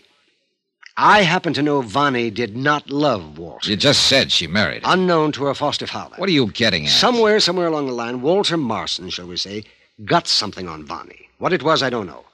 I 0.95 1.23
happen 1.23 1.53
to 1.53 1.61
know 1.61 1.81
Vonnie 1.81 2.29
did 2.29 2.55
not 2.55 2.89
love 2.89 3.37
Walter. 3.37 3.69
You 3.69 3.75
just 3.75 4.07
said 4.07 4.31
she 4.31 4.47
married 4.47 4.83
him. 4.83 4.91
Unknown 4.91 5.33
to 5.33 5.45
her 5.45 5.53
foster 5.53 5.87
father. 5.87 6.15
What 6.15 6.29
are 6.29 6.33
you 6.33 6.47
getting 6.47 6.85
at? 6.85 6.91
Somewhere, 6.91 7.41
somewhere 7.41 7.67
along 7.67 7.87
the 7.87 7.93
line, 7.93 8.21
Walter 8.21 8.55
Marson, 8.55 9.09
shall 9.09 9.27
we 9.27 9.35
say, 9.35 9.65
got 10.05 10.27
something 10.27 10.67
on 10.67 10.85
Vonnie. 10.85 11.29
What 11.37 11.53
it 11.53 11.63
was, 11.63 11.83
I 11.83 11.89
don't 11.89 12.07
know. 12.07 12.25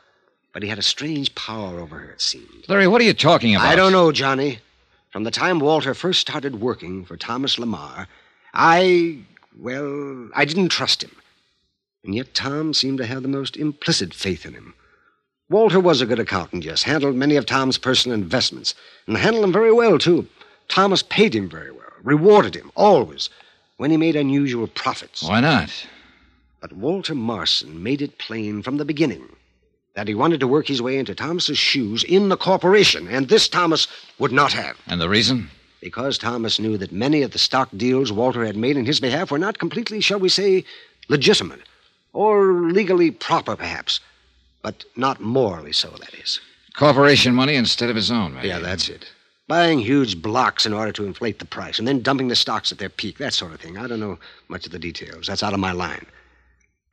But 0.53 0.63
he 0.63 0.69
had 0.69 0.79
a 0.79 0.83
strange 0.83 1.33
power 1.35 1.79
over 1.79 1.97
her, 1.97 2.11
it 2.11 2.21
seemed. 2.21 2.65
Larry, 2.67 2.87
what 2.87 3.01
are 3.01 3.05
you 3.05 3.13
talking 3.13 3.55
about? 3.55 3.67
I 3.67 3.75
don't 3.75 3.91
know, 3.91 4.11
Johnny. 4.11 4.59
From 5.11 5.23
the 5.23 5.31
time 5.31 5.59
Walter 5.59 5.93
first 5.93 6.19
started 6.19 6.61
working 6.61 7.05
for 7.05 7.15
Thomas 7.17 7.57
LaMarr, 7.57 8.07
I, 8.53 9.19
well, 9.57 10.29
I 10.35 10.45
didn't 10.45 10.69
trust 10.69 11.03
him. 11.03 11.11
And 12.03 12.15
yet 12.15 12.33
Tom 12.33 12.73
seemed 12.73 12.97
to 12.99 13.05
have 13.05 13.21
the 13.21 13.27
most 13.27 13.57
implicit 13.57 14.13
faith 14.13 14.45
in 14.45 14.53
him. 14.53 14.73
Walter 15.49 15.79
was 15.79 16.01
a 16.01 16.05
good 16.05 16.19
accountant, 16.19 16.65
yes, 16.65 16.83
handled 16.83 17.15
many 17.15 17.35
of 17.35 17.45
Tom's 17.45 17.77
personal 17.77 18.17
investments, 18.17 18.75
and 19.07 19.17
handled 19.17 19.43
them 19.43 19.53
very 19.53 19.71
well, 19.71 19.97
too. 19.97 20.27
Thomas 20.67 21.03
paid 21.03 21.33
him 21.33 21.49
very 21.49 21.71
well, 21.71 21.87
rewarded 22.03 22.55
him, 22.55 22.71
always, 22.75 23.29
when 23.77 23.91
he 23.91 23.97
made 23.97 24.15
unusual 24.15 24.67
profits. 24.67 25.23
Why 25.23 25.39
not? 25.39 25.71
But 26.59 26.73
Walter 26.73 27.13
Marson 27.13 27.83
made 27.83 28.01
it 28.01 28.17
plain 28.17 28.63
from 28.63 28.77
the 28.77 28.85
beginning 28.85 29.29
that 29.95 30.07
he 30.07 30.15
wanted 30.15 30.39
to 30.39 30.47
work 30.47 30.67
his 30.67 30.81
way 30.81 30.97
into 30.97 31.15
Thomas's 31.15 31.57
shoes 31.57 32.03
in 32.03 32.29
the 32.29 32.37
corporation, 32.37 33.07
and 33.07 33.27
this 33.27 33.47
Thomas 33.47 33.87
would 34.19 34.31
not 34.31 34.53
have. 34.53 34.77
And 34.87 35.01
the 35.01 35.09
reason? 35.09 35.49
Because 35.81 36.17
Thomas 36.17 36.59
knew 36.59 36.77
that 36.77 36.91
many 36.91 37.23
of 37.23 37.31
the 37.31 37.39
stock 37.39 37.69
deals 37.75 38.11
Walter 38.11 38.45
had 38.45 38.55
made 38.55 38.77
in 38.77 38.85
his 38.85 38.99
behalf 38.99 39.31
were 39.31 39.39
not 39.39 39.57
completely, 39.57 39.99
shall 40.01 40.19
we 40.19 40.29
say, 40.29 40.63
legitimate, 41.07 41.61
or 42.13 42.69
legally 42.71 43.11
proper, 43.11 43.55
perhaps, 43.55 43.99
but 44.61 44.85
not 44.95 45.21
morally 45.21 45.73
so, 45.73 45.89
that 45.89 46.13
is. 46.13 46.39
Corporation 46.75 47.33
money 47.33 47.55
instead 47.55 47.89
of 47.89 47.95
his 47.95 48.11
own, 48.11 48.35
maybe. 48.35 48.47
Yeah, 48.47 48.59
that's 48.59 48.89
it. 48.89 49.11
Buying 49.47 49.79
huge 49.79 50.21
blocks 50.21 50.65
in 50.65 50.73
order 50.73 50.91
to 50.91 51.05
inflate 51.05 51.39
the 51.39 51.45
price, 51.45 51.79
and 51.79 51.87
then 51.87 52.01
dumping 52.01 52.27
the 52.27 52.35
stocks 52.35 52.71
at 52.71 52.77
their 52.77 52.89
peak, 52.89 53.17
that 53.17 53.33
sort 53.33 53.53
of 53.53 53.59
thing. 53.59 53.77
I 53.77 53.87
don't 53.87 53.99
know 53.99 54.19
much 54.47 54.65
of 54.65 54.71
the 54.71 54.79
details. 54.79 55.27
That's 55.27 55.41
out 55.41 55.53
of 55.53 55.59
my 55.59 55.71
line. 55.71 56.05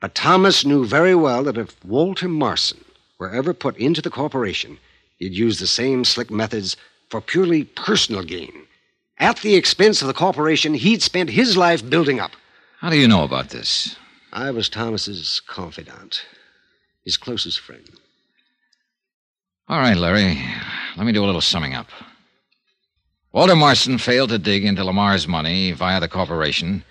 But 0.05 0.15
Thomas 0.15 0.67
knew 0.67 0.85
very 0.85 1.15
well 1.15 1.45
that 1.45 1.57
if 1.57 1.83
Walter 1.83 2.29
Marson 2.29 2.85
were 3.19 3.31
ever 3.31 3.55
put 3.55 3.75
into 3.79 4.03
the 4.03 4.11
corporation, 4.11 4.77
he'd 5.17 5.33
use 5.33 5.59
the 5.59 5.67
same 5.67 6.05
slick 6.05 6.31
methods 6.31 6.77
for 7.09 7.23
purely 7.23 7.65
personal 7.65 8.23
gain. 8.23 8.67
At 9.17 9.39
the 9.39 9.55
expense 9.55 10.03
of 10.03 10.09
the 10.09 10.13
corporation 10.13 10.75
he'd 10.75 11.01
spent 11.01 11.31
his 11.31 11.57
life 11.57 11.89
building 11.89 12.21
up. 12.21 12.33
How 12.81 12.91
do 12.91 12.99
you 12.99 13.09
know 13.09 13.25
about 13.25 13.49
this? 13.49 13.97
I 14.31 14.51
was 14.51 14.69
Thomas's 14.69 15.41
confidant, 15.47 16.27
his 17.07 17.17
closest 17.17 17.61
friend. 17.61 17.89
All 19.71 19.81
right, 19.81 19.97
Larry. 19.97 20.39
Let 20.99 21.07
me 21.07 21.13
do 21.13 21.25
a 21.25 21.31
little 21.31 21.41
summing 21.41 21.73
up. 21.73 21.89
Walter 23.33 23.57
Marson 23.57 23.97
failed 23.97 24.29
to 24.29 24.39
dig 24.39 24.67
into 24.67 24.83
LaMarr's 24.83 25.27
money 25.27 25.73
via 25.73 25.99
the 25.99 26.09
corporation, 26.09 26.85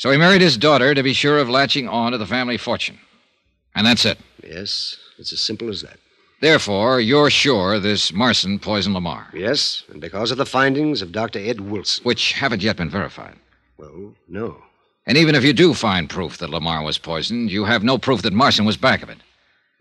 so 0.00 0.10
he 0.10 0.16
married 0.16 0.40
his 0.40 0.56
daughter 0.56 0.94
to 0.94 1.02
be 1.02 1.12
sure 1.12 1.36
of 1.36 1.50
latching 1.50 1.86
on 1.86 2.12
to 2.12 2.16
the 2.16 2.24
family 2.24 2.56
fortune. 2.56 2.98
And 3.74 3.86
that's 3.86 4.06
it. 4.06 4.18
Yes, 4.42 4.96
it's 5.18 5.30
as 5.30 5.42
simple 5.42 5.68
as 5.68 5.82
that. 5.82 5.98
Therefore, 6.40 7.02
you're 7.02 7.28
sure 7.28 7.78
this 7.78 8.10
Marson 8.10 8.58
poisoned 8.58 8.96
LaMarr, 8.96 9.26
Yes, 9.34 9.82
and 9.90 10.00
because 10.00 10.30
of 10.30 10.38
the 10.38 10.46
findings 10.46 11.02
of 11.02 11.12
Dr. 11.12 11.38
Ed 11.38 11.60
Wilson. 11.60 12.02
which 12.02 12.32
haven't 12.32 12.62
yet 12.62 12.78
been 12.78 12.88
verified. 12.88 13.36
Well, 13.76 14.14
no. 14.26 14.62
And 15.06 15.18
even 15.18 15.34
if 15.34 15.44
you 15.44 15.52
do 15.52 15.74
find 15.74 16.08
proof 16.08 16.38
that 16.38 16.48
LaMarr 16.48 16.82
was 16.82 16.96
poisoned, 16.96 17.50
you 17.50 17.66
have 17.66 17.84
no 17.84 17.98
proof 17.98 18.22
that 18.22 18.32
Marson 18.32 18.64
was 18.64 18.78
back 18.78 19.02
of 19.02 19.10
it. 19.10 19.18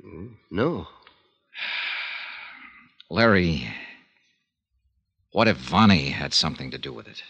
Mm, 0.05 0.33
no. 0.51 0.85
Larry, 3.09 3.69
what 5.31 5.47
if 5.47 5.55
Vonnie 5.55 6.09
had 6.09 6.33
something 6.33 6.71
to 6.71 6.77
do 6.77 6.91
with 6.91 7.07
it? 7.07 7.23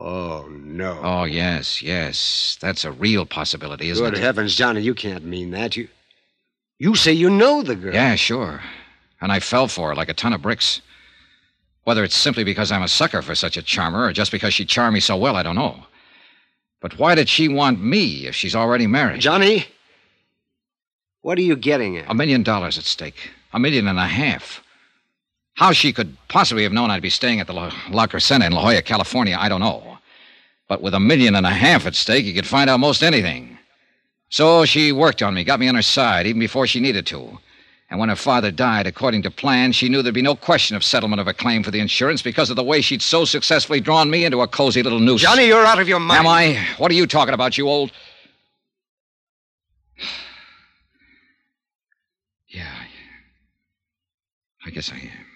Oh, 0.00 0.46
no. 0.48 1.00
Oh, 1.02 1.24
yes, 1.24 1.82
yes. 1.82 2.56
That's 2.60 2.84
a 2.84 2.92
real 2.92 3.26
possibility, 3.26 3.90
isn't 3.90 4.04
Good 4.04 4.14
it? 4.14 4.16
Good 4.18 4.22
heavens, 4.22 4.54
Johnny, 4.54 4.80
you 4.80 4.94
can't 4.94 5.24
mean 5.24 5.50
that. 5.50 5.76
You 5.76 5.88
you 6.78 6.94
say 6.94 7.12
you 7.12 7.28
know 7.28 7.62
the 7.62 7.74
girl. 7.74 7.92
Yeah, 7.92 8.14
sure. 8.14 8.62
And 9.20 9.32
I 9.32 9.40
fell 9.40 9.66
for 9.66 9.88
her 9.88 9.94
like 9.96 10.08
a 10.08 10.14
ton 10.14 10.32
of 10.32 10.40
bricks. 10.42 10.80
Whether 11.82 12.04
it's 12.04 12.14
simply 12.14 12.44
because 12.44 12.70
I'm 12.70 12.82
a 12.82 12.88
sucker 12.88 13.22
for 13.22 13.34
such 13.34 13.56
a 13.56 13.62
charmer 13.62 14.04
or 14.04 14.12
just 14.12 14.30
because 14.30 14.54
she 14.54 14.64
charmed 14.64 14.94
me 14.94 15.00
so 15.00 15.16
well, 15.16 15.34
I 15.34 15.42
don't 15.42 15.56
know. 15.56 15.84
But 16.80 16.96
why 16.98 17.16
did 17.16 17.28
she 17.28 17.48
want 17.48 17.80
me 17.82 18.26
if 18.26 18.36
she's 18.36 18.54
already 18.54 18.86
married? 18.86 19.20
Johnny, 19.20 19.66
what 21.22 21.38
are 21.38 21.42
you 21.42 21.56
getting 21.56 21.96
at? 21.96 22.08
A 22.08 22.14
million 22.14 22.44
dollars 22.44 22.78
at 22.78 22.84
stake. 22.84 23.30
A 23.52 23.58
million 23.58 23.88
and 23.88 23.98
a 23.98 24.06
half. 24.06 24.62
How 25.58 25.72
she 25.72 25.92
could 25.92 26.16
possibly 26.28 26.62
have 26.62 26.72
known 26.72 26.88
I'd 26.92 27.02
be 27.02 27.10
staying 27.10 27.40
at 27.40 27.48
the 27.48 27.52
La, 27.52 27.72
La 27.90 28.06
Crescenta 28.06 28.46
in 28.46 28.52
La 28.52 28.60
Jolla, 28.62 28.80
California, 28.80 29.36
I 29.36 29.48
don't 29.48 29.58
know. 29.58 29.98
But 30.68 30.82
with 30.82 30.94
a 30.94 31.00
million 31.00 31.34
and 31.34 31.44
a 31.44 31.50
half 31.50 31.84
at 31.84 31.96
stake, 31.96 32.24
you 32.24 32.32
could 32.32 32.46
find 32.46 32.70
out 32.70 32.78
most 32.78 33.02
anything. 33.02 33.58
So 34.28 34.64
she 34.64 34.92
worked 34.92 35.20
on 35.20 35.34
me, 35.34 35.42
got 35.42 35.58
me 35.58 35.66
on 35.66 35.74
her 35.74 35.82
side, 35.82 36.28
even 36.28 36.38
before 36.38 36.68
she 36.68 36.78
needed 36.78 37.06
to. 37.06 37.40
And 37.90 37.98
when 37.98 38.08
her 38.08 38.14
father 38.14 38.52
died, 38.52 38.86
according 38.86 39.22
to 39.22 39.32
plan, 39.32 39.72
she 39.72 39.88
knew 39.88 40.00
there'd 40.00 40.14
be 40.14 40.22
no 40.22 40.36
question 40.36 40.76
of 40.76 40.84
settlement 40.84 41.18
of 41.20 41.26
a 41.26 41.34
claim 41.34 41.64
for 41.64 41.72
the 41.72 41.80
insurance 41.80 42.22
because 42.22 42.50
of 42.50 42.56
the 42.56 42.62
way 42.62 42.80
she'd 42.80 43.02
so 43.02 43.24
successfully 43.24 43.80
drawn 43.80 44.08
me 44.10 44.24
into 44.26 44.42
a 44.42 44.46
cozy 44.46 44.84
little 44.84 45.00
noose. 45.00 45.22
Johnny, 45.22 45.46
you're 45.48 45.66
out 45.66 45.80
of 45.80 45.88
your 45.88 45.98
mind. 45.98 46.20
Am 46.20 46.26
I? 46.28 46.64
What 46.76 46.92
are 46.92 46.94
you 46.94 47.08
talking 47.08 47.34
about, 47.34 47.58
you 47.58 47.68
old. 47.68 47.90
Yeah, 52.50 52.64
I- 52.64 52.88
I 54.68 54.70
guess 54.70 54.90
I 54.90 54.96
am. 54.96 55.27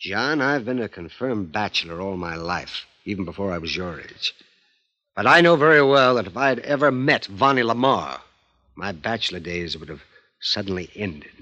John, 0.00 0.40
I've 0.40 0.64
been 0.64 0.80
a 0.80 0.88
confirmed 0.88 1.50
bachelor 1.50 2.00
all 2.00 2.16
my 2.16 2.36
life, 2.36 2.86
even 3.04 3.24
before 3.24 3.52
I 3.52 3.58
was 3.58 3.74
your 3.74 4.00
age. 4.00 4.32
But 5.16 5.26
I 5.26 5.40
know 5.40 5.56
very 5.56 5.82
well 5.82 6.14
that 6.14 6.28
if 6.28 6.36
I'd 6.36 6.60
ever 6.60 6.92
met 6.92 7.26
Vonnie 7.26 7.62
LaMarr, 7.62 8.20
my 8.76 8.92
bachelor 8.92 9.40
days 9.40 9.76
would 9.76 9.88
have 9.88 10.04
suddenly 10.40 10.88
ended. 10.94 11.32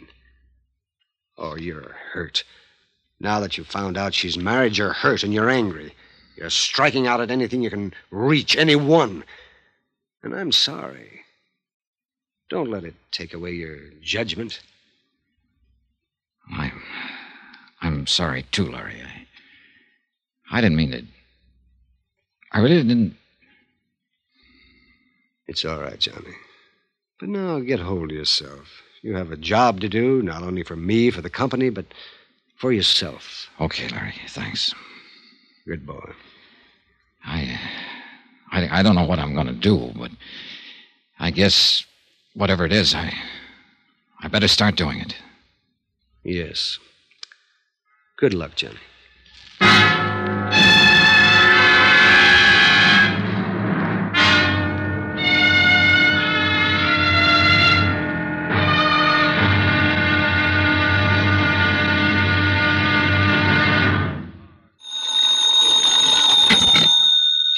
Oh, 1.36 1.56
you're 1.56 1.94
hurt. 2.12 2.44
Now 3.20 3.40
that 3.40 3.58
you've 3.58 3.66
found 3.66 3.98
out 3.98 4.14
she's 4.14 4.38
married, 4.38 4.78
you're 4.78 4.94
hurt 4.94 5.22
and 5.22 5.34
you're 5.34 5.50
angry. 5.50 5.94
You're 6.36 6.48
striking 6.48 7.06
out 7.06 7.20
at 7.20 7.30
anything 7.30 7.62
you 7.62 7.68
can 7.68 7.92
reach, 8.10 8.56
anyone. 8.56 9.24
And 10.22 10.34
I'm 10.34 10.52
sorry. 10.52 11.22
Don't 12.48 12.70
let 12.70 12.84
it 12.84 12.94
take 13.10 13.34
away 13.34 13.52
your 13.52 13.76
judgment. 14.00 14.60
I'm. 16.50 16.75
I'm 18.06 18.10
sorry, 18.10 18.44
too, 18.52 18.70
Larry. 18.70 19.02
I, 19.02 20.58
I 20.58 20.60
didn't 20.60 20.76
mean 20.76 20.92
to. 20.92 21.02
I 22.52 22.60
really 22.60 22.84
didn't. 22.84 23.16
It's 25.48 25.64
all 25.64 25.80
right, 25.80 25.98
Johnny. 25.98 26.36
But 27.18 27.30
now 27.30 27.58
get 27.58 27.80
hold 27.80 28.12
of 28.12 28.16
yourself. 28.16 28.80
You 29.02 29.16
have 29.16 29.32
a 29.32 29.36
job 29.36 29.80
to 29.80 29.88
do, 29.88 30.22
not 30.22 30.44
only 30.44 30.62
for 30.62 30.76
me, 30.76 31.10
for 31.10 31.20
the 31.20 31.28
company, 31.28 31.68
but 31.68 31.86
for 32.54 32.70
yourself. 32.70 33.48
Okay, 33.60 33.88
Larry, 33.88 34.14
thanks. 34.28 34.72
Good 35.66 35.84
boy. 35.84 36.12
I. 37.24 37.58
I, 38.52 38.78
I 38.78 38.82
don't 38.84 38.94
know 38.94 39.04
what 39.04 39.18
I'm 39.18 39.34
going 39.34 39.48
to 39.48 39.52
do, 39.52 39.90
but 39.96 40.12
I 41.18 41.32
guess 41.32 41.84
whatever 42.34 42.64
it 42.64 42.72
is, 42.72 42.94
I. 42.94 43.12
I 44.20 44.28
better 44.28 44.46
start 44.46 44.76
doing 44.76 45.00
it. 45.00 45.16
Yes. 46.22 46.78
Good 48.18 48.32
luck, 48.32 48.56
Johnny. 48.56 48.78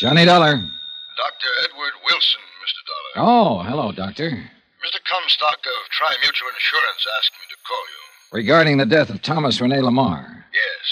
Johnny 0.01 0.25
Dollar. 0.25 0.59
Dr. 0.59 1.51
Edward 1.63 1.95
Wilson, 2.03 2.41
Mr. 2.59 2.83
Dollar. 2.83 3.13
Oh, 3.31 3.63
hello, 3.63 3.93
Doctor. 3.93 4.31
Mr. 4.31 4.99
Comstock 5.07 5.59
of 5.59 5.91
Tri 5.91 6.17
Mutual 6.21 6.49
Insurance 6.51 7.07
asked 7.19 7.35
me 7.39 7.47
to 7.49 7.57
call 7.63 7.85
you. 7.95 8.08
Regarding 8.33 8.77
the 8.77 8.87
death 8.87 9.11
of 9.11 9.23
Thomas 9.23 9.61
Rene 9.61 9.77
LaMarr. 9.77 10.27
Yes. 10.53 10.87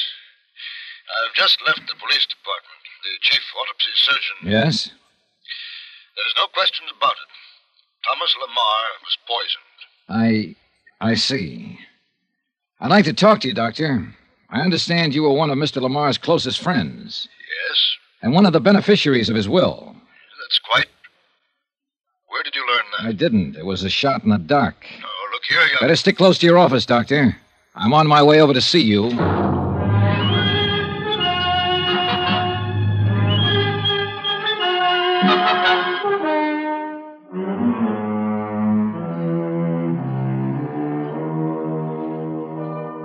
I've 1.28 1.34
just 1.34 1.58
left 1.66 1.80
the 1.80 1.94
police 2.00 2.26
department. 2.26 2.80
The 3.04 3.10
chief 3.22 3.42
autopsy 3.60 3.90
surgeon. 3.94 4.50
Yes? 4.52 4.90
There's 6.16 6.34
no 6.38 6.46
questions 6.54 6.90
about 6.96 7.12
it. 7.12 7.28
Thomas 8.08 8.34
LaMarr 8.42 8.88
was 9.04 9.18
poisoned. 9.28 10.56
I. 11.00 11.08
I 11.10 11.14
see. 11.14 11.78
I'd 12.80 12.90
like 12.90 13.04
to 13.04 13.12
talk 13.12 13.40
to 13.40 13.48
you, 13.48 13.54
Doctor. 13.54 14.06
I 14.48 14.60
understand 14.60 15.14
you 15.14 15.22
were 15.24 15.32
one 15.32 15.50
of 15.50 15.58
Mr. 15.58 15.82
LaMarr's 15.82 16.16
closest 16.18 16.60
friends 16.62 17.28
Yes, 17.68 17.96
and 18.22 18.32
one 18.32 18.46
of 18.46 18.52
the 18.54 18.60
beneficiaries 18.60 19.28
of 19.28 19.36
his 19.36 19.48
will. 19.48 19.94
that's 20.42 20.58
quite. 20.60 20.86
Where 22.28 22.42
did 22.42 22.54
you 22.54 22.66
learn 22.66 22.84
that? 22.98 23.08
I 23.08 23.12
didn't. 23.12 23.56
It 23.56 23.66
was 23.66 23.82
a 23.84 23.90
shot 23.90 24.24
in 24.24 24.30
the 24.30 24.38
dark. 24.38 24.86
Oh, 25.04 25.15
young. 25.50 25.68
Better 25.80 25.96
stick 25.96 26.16
close 26.16 26.38
to 26.38 26.46
your 26.46 26.58
office, 26.58 26.86
Doctor. 26.86 27.36
I'm 27.74 27.92
on 27.92 28.06
my 28.06 28.22
way 28.22 28.40
over 28.40 28.54
to 28.54 28.60
see 28.60 28.82
you. 28.82 29.10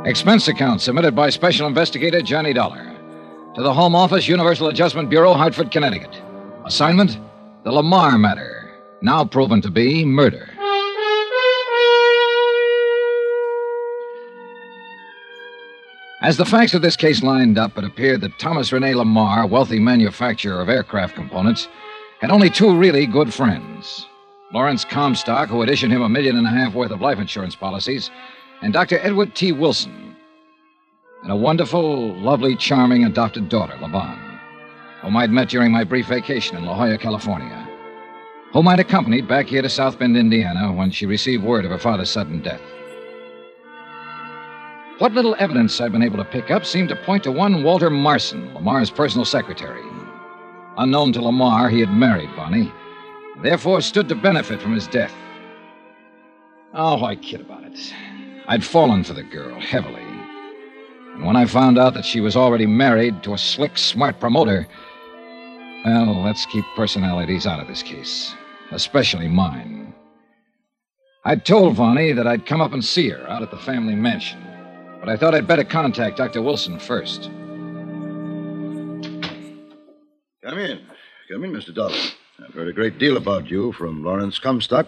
Expense 0.05 0.47
account 0.47 0.81
submitted 0.81 1.15
by 1.15 1.29
Special 1.29 1.67
Investigator 1.67 2.21
Johnny 2.21 2.53
Dollar 2.53 2.83
to 3.55 3.61
the 3.61 3.73
Home 3.73 3.95
Office, 3.95 4.27
Universal 4.27 4.67
Adjustment 4.67 5.09
Bureau, 5.09 5.33
Hartford, 5.33 5.71
Connecticut. 5.71 6.21
Assignment 6.65 7.19
The 7.63 7.71
LaMarr 7.71 8.19
Matter. 8.19 8.71
now 9.01 9.23
proven 9.23 9.61
to 9.61 9.69
be 9.69 10.03
murder. 10.03 10.49
As 16.21 16.37
the 16.37 16.45
facts 16.45 16.75
of 16.75 16.83
this 16.83 16.95
case 16.95 17.23
lined 17.23 17.57
up, 17.57 17.75
it 17.79 17.83
appeared 17.83 18.21
that 18.21 18.37
Thomas 18.37 18.71
Rene 18.71 18.93
LaMarr, 18.93 19.49
wealthy 19.49 19.79
manufacturer 19.79 20.61
of 20.61 20.69
aircraft 20.69 21.15
components, 21.15 21.67
had 22.19 22.29
only 22.29 22.47
two 22.47 22.77
really 22.77 23.07
good 23.07 23.33
friends 23.33 24.05
Lawrence 24.53 24.85
Comstock, 24.85 25.49
who 25.49 25.61
had 25.61 25.69
issued 25.69 25.89
him 25.89 26.03
a 26.03 26.09
million 26.09 26.37
and 26.37 26.45
a 26.45 26.51
half 26.51 26.75
worth 26.75 26.91
of 26.91 27.01
life 27.01 27.17
insurance 27.17 27.55
policies, 27.55 28.11
and 28.61 28.71
Dr. 28.71 28.99
Edward 28.99 29.33
T. 29.33 29.51
Wilson, 29.51 30.15
and 31.23 31.31
a 31.31 31.35
wonderful, 31.35 32.13
lovely, 32.17 32.55
charming 32.55 33.03
adopted 33.03 33.49
daughter, 33.49 33.75
Laban, 33.81 34.19
whom 35.01 35.17
I'd 35.17 35.31
met 35.31 35.49
during 35.49 35.71
my 35.71 35.83
brief 35.83 36.05
vacation 36.05 36.55
in 36.55 36.65
La 36.65 36.75
Jolla, 36.75 36.99
California, 36.99 37.67
whom 38.53 38.67
I'd 38.67 38.79
accompanied 38.79 39.27
back 39.27 39.47
here 39.47 39.63
to 39.63 39.69
South 39.69 39.97
Bend, 39.97 40.15
Indiana, 40.15 40.71
when 40.71 40.91
she 40.91 41.07
received 41.07 41.43
word 41.43 41.65
of 41.65 41.71
her 41.71 41.79
father's 41.79 42.11
sudden 42.11 42.43
death. 42.43 42.61
What 45.01 45.13
little 45.13 45.35
evidence 45.39 45.81
I've 45.81 45.91
been 45.91 46.03
able 46.03 46.17
to 46.19 46.23
pick 46.23 46.51
up 46.51 46.63
seemed 46.63 46.89
to 46.89 46.95
point 46.95 47.23
to 47.23 47.31
one 47.31 47.63
Walter 47.63 47.89
Marson, 47.89 48.53
LaMarr's 48.53 48.91
personal 48.91 49.25
secretary. 49.25 49.81
Unknown 50.77 51.11
to 51.13 51.19
LaMarr, 51.19 51.71
he 51.71 51.79
had 51.79 51.91
married 51.91 52.29
Vonnie, 52.35 52.71
therefore 53.41 53.81
stood 53.81 54.07
to 54.09 54.13
benefit 54.13 54.61
from 54.61 54.75
his 54.75 54.85
death. 54.85 55.11
Oh, 56.75 56.97
why 56.97 57.15
kid 57.15 57.41
about 57.41 57.63
it? 57.63 57.93
I'd 58.47 58.63
fallen 58.63 59.03
for 59.03 59.13
the 59.13 59.23
girl 59.23 59.59
heavily. 59.59 60.05
And 61.15 61.25
when 61.25 61.35
I 61.35 61.47
found 61.47 61.79
out 61.79 61.95
that 61.95 62.05
she 62.05 62.21
was 62.21 62.35
already 62.35 62.67
married 62.67 63.23
to 63.23 63.33
a 63.33 63.39
slick, 63.39 63.79
smart 63.79 64.19
promoter, 64.19 64.67
well, 65.83 66.21
let's 66.21 66.45
keep 66.45 66.65
personalities 66.75 67.47
out 67.47 67.59
of 67.59 67.67
this 67.67 67.81
case, 67.81 68.35
especially 68.69 69.27
mine. 69.27 69.95
I'd 71.25 71.43
told 71.43 71.73
Vonnie 71.73 72.11
that 72.11 72.27
I'd 72.27 72.45
come 72.45 72.61
up 72.61 72.73
and 72.73 72.85
see 72.85 73.09
her 73.09 73.27
out 73.27 73.41
at 73.41 73.49
the 73.49 73.57
family 73.57 73.95
mansion, 73.95 74.50
but 75.01 75.09
I 75.09 75.17
thought 75.17 75.35
I'd 75.35 75.47
better 75.47 75.65
contact 75.65 76.15
Dr. 76.15 76.41
Wilson 76.41 76.79
first. 76.79 77.23
Come 80.43 80.57
in. 80.59 80.79
Come 81.29 81.43
in, 81.43 81.51
Mr. 81.51 81.73
Dollar. 81.73 81.97
I've 82.45 82.53
heard 82.53 82.67
a 82.67 82.73
great 82.73 82.97
deal 82.97 83.17
about 83.17 83.49
you 83.49 83.71
from 83.73 84.03
Lawrence 84.03 84.39
Comstock. 84.39 84.87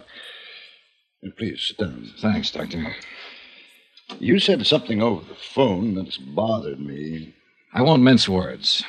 Uh, 1.26 1.30
Please 1.38 1.62
sit 1.68 1.78
down. 1.80 2.10
Thanks, 2.20 2.52
Doctor. 2.52 2.96
You 4.20 4.40
said 4.40 4.66
something 4.68 5.02
over 5.02 5.26
the 5.26 5.36
phone 5.36 5.96
that's 5.96 6.18
bothered 6.18 6.80
me. 6.80 7.34
I 7.74 7.82
won't 7.82 8.04
mince 8.04 8.30
words. 8.30 8.84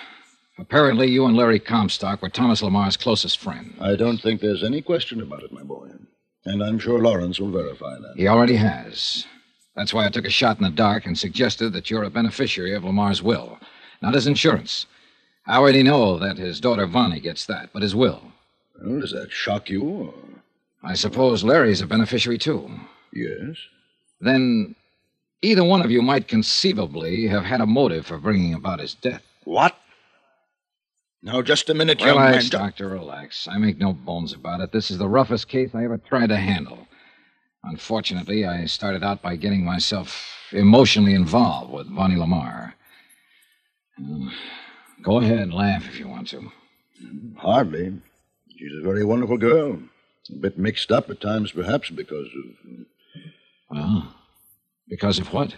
Apparently, 0.58 1.08
you 1.08 1.24
and 1.26 1.36
Larry 1.36 1.58
Comstock 1.58 2.22
were 2.22 2.28
Thomas 2.28 2.62
LaMarr's 2.62 2.96
closest 2.96 3.38
friend. 3.38 3.74
I 3.80 3.96
don't 3.96 4.18
think 4.18 4.40
there's 4.40 4.62
any 4.62 4.82
question 4.82 5.20
about 5.20 5.42
it, 5.42 5.52
my 5.52 5.62
boy. 5.62 5.88
And 6.44 6.62
I'm 6.62 6.78
sure 6.78 7.00
Lawrence 7.00 7.40
will 7.40 7.50
verify 7.50 7.94
that. 7.94 8.14
He 8.16 8.28
already 8.28 8.56
has. 8.56 9.26
That's 9.76 9.92
why 9.92 10.06
I 10.06 10.08
took 10.08 10.24
a 10.24 10.30
shot 10.30 10.58
in 10.58 10.64
the 10.64 10.70
dark 10.70 11.04
and 11.04 11.18
suggested 11.18 11.72
that 11.72 11.90
you're 11.90 12.04
a 12.04 12.10
beneficiary 12.10 12.74
of 12.74 12.84
LaMarr's 12.84 13.22
will, 13.22 13.58
not 14.00 14.14
his 14.14 14.26
insurance. 14.26 14.86
I 15.46 15.56
already 15.56 15.82
know 15.82 16.18
that 16.18 16.38
his 16.38 16.60
daughter 16.60 16.86
Vonnie 16.86 17.20
gets 17.20 17.44
that, 17.46 17.70
but 17.72 17.82
his 17.82 17.94
will. 17.94 18.22
Well, 18.80 19.00
does 19.00 19.12
that 19.12 19.32
shock 19.32 19.68
you? 19.68 19.82
Or... 19.82 20.14
I 20.82 20.94
suppose 20.94 21.44
Larry's 21.44 21.80
a 21.80 21.86
beneficiary, 21.86 22.38
too. 22.38 22.70
Yes. 23.12 23.56
Then 24.20 24.74
either 25.42 25.64
one 25.64 25.82
of 25.82 25.90
you 25.90 26.02
might 26.02 26.28
conceivably 26.28 27.26
have 27.26 27.44
had 27.44 27.60
a 27.60 27.66
motive 27.66 28.06
for 28.06 28.18
bringing 28.18 28.54
about 28.54 28.80
his 28.80 28.94
death. 28.94 29.22
What? 29.44 29.76
Now, 31.22 31.42
just 31.42 31.70
a 31.70 31.74
minute, 31.74 32.00
young 32.00 32.16
Relax, 32.16 32.52
man. 32.52 32.62
Doctor, 32.62 32.88
relax. 32.88 33.48
I 33.48 33.58
make 33.58 33.78
no 33.78 33.92
bones 33.92 34.32
about 34.32 34.60
it. 34.60 34.72
This 34.72 34.90
is 34.90 34.98
the 34.98 35.08
roughest 35.08 35.48
case 35.48 35.70
I 35.74 35.84
ever 35.84 35.98
tried 35.98 36.28
to 36.28 36.36
handle. 36.36 36.86
Unfortunately, 37.66 38.44
I 38.44 38.66
started 38.66 39.02
out 39.02 39.22
by 39.22 39.36
getting 39.36 39.64
myself 39.64 40.36
emotionally 40.52 41.14
involved 41.14 41.72
with 41.72 41.88
Vonnie 41.88 42.16
LaMarr. 42.16 42.74
Uh, 43.98 44.30
Go 45.02 45.18
ahead 45.18 45.38
and 45.38 45.52
laugh 45.52 45.86
if 45.86 45.98
you 45.98 46.08
want 46.08 46.28
to. 46.28 46.50
Hardly. 47.36 47.92
She's 48.56 48.72
a 48.80 48.84
very 48.84 49.04
wonderful 49.04 49.36
girl. 49.36 49.78
A 50.30 50.36
bit 50.40 50.56
mixed 50.58 50.90
up 50.90 51.10
at 51.10 51.20
times, 51.20 51.52
perhaps, 51.52 51.90
because 51.90 52.26
of. 52.26 52.86
Well, 53.70 54.14
because 54.88 55.18
of 55.18 55.32
what? 55.32 55.56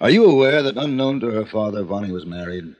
Are 0.00 0.10
you 0.10 0.26
aware 0.26 0.62
that, 0.62 0.76
unknown 0.76 1.20
to 1.20 1.30
her 1.30 1.46
father, 1.46 1.82
Vonnie 1.82 2.12
was 2.12 2.26
married? 2.26 2.74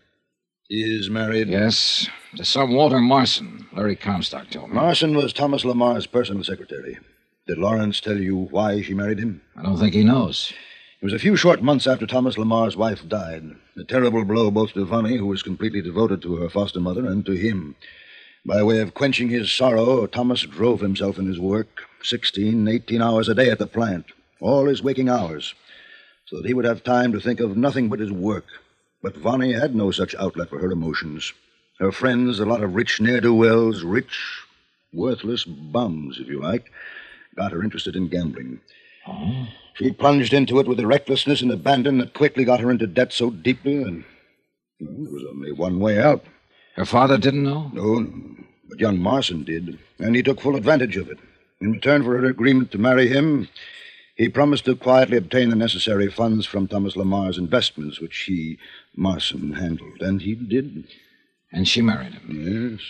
Is 0.69 1.09
married? 1.09 1.49
Yes, 1.49 2.09
to 2.37 2.45
some 2.45 2.75
Walter 2.75 2.99
Marson, 2.99 3.67
Larry 3.73 3.97
Comstock 3.97 4.51
told 4.51 4.71
me. 4.71 4.75
Marson 4.75 5.17
was 5.17 5.33
Thomas 5.33 5.63
LaMarr's 5.63 6.07
personal 6.07 6.45
secretary. 6.45 6.99
Did 7.47 7.59
Lawrence 7.59 8.01
tell 8.01 8.19
you 8.19 8.49
why 8.51 8.83
she 8.83 8.93
married 8.93 9.21
him? 9.21 9.41
I 9.57 9.63
don't 9.63 9.79
think 9.79 9.95
he 9.95 10.03
knows. 10.03 10.53
It 11.01 11.05
was 11.05 11.15
a 11.15 11.19
few 11.21 11.37
short 11.37 11.63
months 11.63 11.87
after 11.87 12.05
Thomas 12.05 12.35
LaMarr's 12.35 12.77
wife 12.77 13.09
died. 13.09 13.55
A 13.77 13.85
terrible 13.85 14.25
blow 14.25 14.51
both 14.51 14.73
to 14.73 14.85
Vonnie, 14.85 15.17
who 15.17 15.27
was 15.27 15.45
completely 15.45 15.81
devoted 15.81 16.23
to 16.23 16.35
her 16.39 16.49
foster 16.49 16.81
mother, 16.81 17.07
and 17.07 17.25
to 17.25 17.35
him. 17.35 17.77
By 18.45 18.65
way 18.65 18.81
of 18.81 18.95
quenching 18.95 19.29
his 19.29 19.53
sorrow, 19.53 20.09
Thomas 20.09 20.43
drove 20.43 20.81
himself 20.81 21.21
in 21.21 21.27
his 21.27 21.39
work, 21.39 21.83
16, 22.03 22.67
18 22.67 23.01
hours 23.01 23.29
a 23.29 23.35
day 23.35 23.49
at 23.49 23.61
the 23.61 23.69
plant, 23.69 24.07
all 24.41 24.67
his 24.67 24.83
waking 24.83 25.09
hours, 25.09 25.55
so 26.25 26.39
that 26.39 26.47
he 26.47 26.55
would 26.55 26.65
have 26.65 26.83
time 26.83 27.13
to 27.13 27.21
think 27.21 27.39
of 27.39 27.57
nothing 27.57 27.89
but 27.89 28.01
his 28.01 28.11
work. 28.11 28.47
But 29.03 29.17
Vonnie 29.17 29.53
had 29.53 29.73
no 29.73 29.93
such 29.93 30.17
outlet 30.17 30.49
for 30.49 30.59
her 30.59 30.73
emotions. 30.73 31.33
Her 31.79 31.93
friends, 31.93 32.41
a 32.41 32.45
lot 32.45 32.65
of 32.65 32.75
rich 32.75 33.01
ne'er 33.01 33.21
do 33.21 33.33
wells, 33.33 33.85
rich, 33.85 34.19
worthless 34.93 35.45
bums, 35.45 36.19
if 36.19 36.27
you 36.27 36.41
like, 36.41 36.73
got 37.37 37.53
her 37.53 37.63
interested 37.63 37.97
in 37.97 38.09
gambling. 38.09 38.61
Oh? 39.07 39.47
She 39.75 39.93
plunged 39.93 40.33
into 40.33 40.59
it 40.59 40.67
with 40.67 40.81
a 40.81 40.87
recklessness 40.87 41.43
and 41.43 41.53
abandon 41.53 41.99
that 41.99 42.15
quickly 42.15 42.45
got 42.45 42.61
her 42.61 42.71
into 42.71 42.87
debt 42.87 43.13
so 43.13 43.31
deeply, 43.31 43.83
and 43.83 44.05
well, 44.81 45.05
there 45.05 45.13
was 45.13 45.25
only 45.31 45.53
one 45.53 45.79
way 45.79 46.01
out. 46.01 46.25
Her 46.75 46.87
father 46.87 47.19
didn't 47.19 47.45
know? 47.45 47.71
No, 47.73 48.01
no, 48.01 48.45
but 48.69 48.81
young 48.81 48.99
Marson 48.99 49.45
did, 49.45 49.79
and 49.99 50.17
he 50.17 50.23
took 50.23 50.41
full 50.41 50.57
advantage 50.57 50.97
of 50.97 51.11
it. 51.11 51.19
In 51.61 51.73
return 51.73 52.03
for 52.03 52.19
her 52.19 52.27
agreement 52.27 52.71
to 52.73 52.79
marry 52.79 53.09
him, 53.09 53.49
he 54.17 54.29
promised 54.29 54.65
to 54.65 54.77
quietly 54.77 55.19
obtain 55.19 55.51
the 55.51 55.57
necessary 55.57 56.11
funds 56.11 56.47
from 56.47 56.69
Thomas 56.69 56.97
LaMarr's 56.97 57.39
investments, 57.39 58.01
which 58.01 58.17
he, 58.21 58.59
Marson, 58.97 59.53
handled, 59.53 60.01
and 60.01 60.23
he 60.23 60.35
did. 60.35 60.85
And 61.53 61.69
she 61.69 61.83
married 61.83 62.15
him. 62.15 62.79
Yes, 62.79 62.81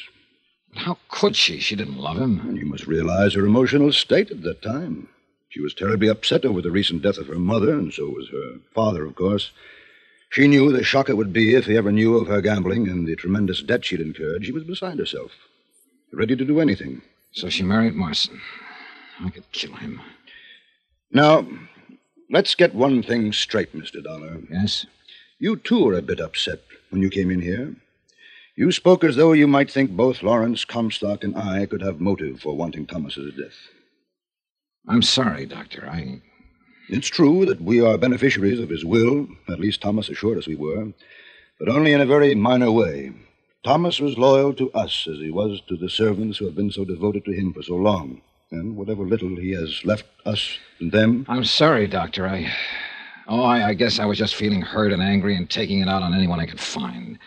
How 0.77 0.99
could 1.09 1.37
she? 1.37 1.59
She 1.61 1.77
didn't 1.77 1.99
love 1.99 2.19
him. 2.19 2.41
and 2.41 2.57
you 2.57 2.67
must 2.67 2.87
realize 2.87 3.35
her 3.35 3.47
emotional 3.47 3.93
state 3.93 4.31
at 4.31 4.43
that 4.43 4.62
time. 4.62 5.09
She 5.49 5.61
was 5.61 5.75
terribly 5.75 6.09
upset 6.09 6.45
over 6.45 6.61
the 6.61 6.71
recent 6.71 7.03
death 7.03 7.19
of 7.19 7.29
her 7.29 7.39
mother, 7.39 7.73
and 7.73 7.93
so 7.93 8.09
was 8.11 8.29
her 8.29 8.61
father, 8.75 9.05
of 9.07 9.15
course. 9.15 9.53
She 10.31 10.49
knew 10.49 10.71
the 10.71 10.85
shock 10.85 11.09
it 11.09 11.17
would 11.17 11.33
be 11.33 11.55
if 11.55 11.67
he 11.67 11.77
ever 11.77 11.93
knew 11.93 12.17
of 12.19 12.27
her 12.27 12.43
gambling 12.43 12.89
and 12.89 13.07
the 13.07 13.17
tremendous 13.17 13.62
debt 13.62 13.85
she'd 13.85 14.01
incurred. 14.01 14.45
She 14.45 14.53
was 14.53 14.65
beside 14.65 14.99
herself, 14.99 15.31
ready 16.12 16.37
to 16.37 16.45
do 16.45 16.61
anything. 16.61 17.01
So 17.33 17.49
she 17.49 17.62
married 17.62 17.95
Marson. 17.95 18.41
I 19.25 19.31
could 19.31 19.51
kill 19.53 19.73
him. 19.75 20.01
Now, 21.11 21.47
let's 22.31 22.55
get 22.55 22.75
one 22.75 23.03
thing 23.03 23.33
straight, 23.33 23.75
Mr. 23.75 24.03
Dollar. 24.03 24.41
Yes? 24.51 24.85
You, 25.39 25.57
too, 25.57 25.85
were 25.85 25.95
a 25.95 26.03
bit 26.03 26.21
upset 26.21 26.61
when 26.91 27.01
you 27.03 27.09
came 27.09 27.31
in 27.31 27.41
here. 27.41 27.75
You 28.57 28.73
spoke 28.73 29.05
as 29.05 29.16
though 29.16 29.35
you 29.35 29.47
might 29.47 29.71
think 29.71 29.90
both 29.90 30.23
Lawrence 30.23 30.64
Comstock 30.64 31.23
and 31.23 31.37
I 31.37 31.66
could 31.66 31.83
have 31.83 32.01
motive 32.01 32.40
for 32.40 32.57
wanting 32.57 32.87
Thomas's 32.87 33.35
death. 33.35 33.53
I'm 34.88 35.03
sorry, 35.03 35.45
Doctor. 35.45 35.87
I. 35.87 36.23
It's 36.88 37.09
true 37.09 37.45
that 37.45 37.61
we 37.61 37.83
are 37.83 37.99
beneficiaries 37.99 38.59
of 38.59 38.71
his 38.71 38.83
will, 38.83 39.29
at 39.51 39.61
least 39.61 39.83
Thomas 39.83 40.09
assured 40.09 40.38
us 40.38 40.47
we 40.47 40.55
were, 40.55 40.92
but 41.59 41.69
only 41.69 41.92
in 41.92 42.01
a 42.01 42.07
very 42.07 42.35
minor 42.35 42.71
way. 42.71 43.12
Thomas 43.62 44.01
was 44.01 44.16
loyal 44.16 44.55
to 44.55 44.73
us 44.73 45.07
as 45.11 45.19
he 45.19 45.31
was 45.31 45.61
to 45.69 45.77
the 45.77 45.90
servants 45.90 46.38
who 46.38 46.47
have 46.47 46.55
been 46.55 46.73
so 46.73 46.87
devoted 46.87 47.27
to 47.27 47.33
him 47.33 47.53
for 47.53 47.62
so 47.62 47.75
long. 47.75 48.23
And 48.53 48.75
whatever 48.75 49.03
little 49.03 49.37
he 49.37 49.51
has 49.51 49.85
left 49.85 50.07
us 50.25 50.57
and 50.81 50.92
them, 50.92 51.27
I'm 51.29 51.45
sorry, 51.45 51.88
Doctor. 51.88 52.27
I. 52.27 52.51
Oh, 53.29 53.42
I, 53.42 53.69
I 53.69 53.75
guess 53.75 53.99
I 53.99 54.07
was 54.07 54.16
just 54.16 54.37
feeling 54.37 54.62
hurt 54.62 54.92
and 54.92 55.03
angry 55.03 55.37
and 55.37 55.51
taking 55.51 55.81
it 55.81 55.88
out 55.88 56.03
on 56.03 56.14
anyone 56.14 56.40
I 56.40 56.47
could 56.47 56.61
find. 56.61 57.19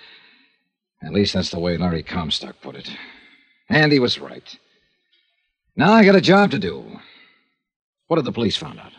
At 1.02 1.14
least 1.14 1.34
that's 1.34 1.52
the 1.52 1.60
way 1.60 1.78
Larry 1.78 2.04
Comstock 2.04 2.62
put 2.62 2.76
it. 2.76 2.90
And 3.70 3.92
he 3.92 4.00
was 4.00 4.20
right. 4.20 4.58
Now 5.76 5.94
I 5.94 6.04
got 6.04 6.16
a 6.16 6.22
job 6.22 6.52
to 6.52 6.60
do. 6.60 7.00
What 8.08 8.18
have 8.18 8.26
the 8.26 8.32
police 8.32 8.58
found 8.58 8.80
out? 8.80 8.92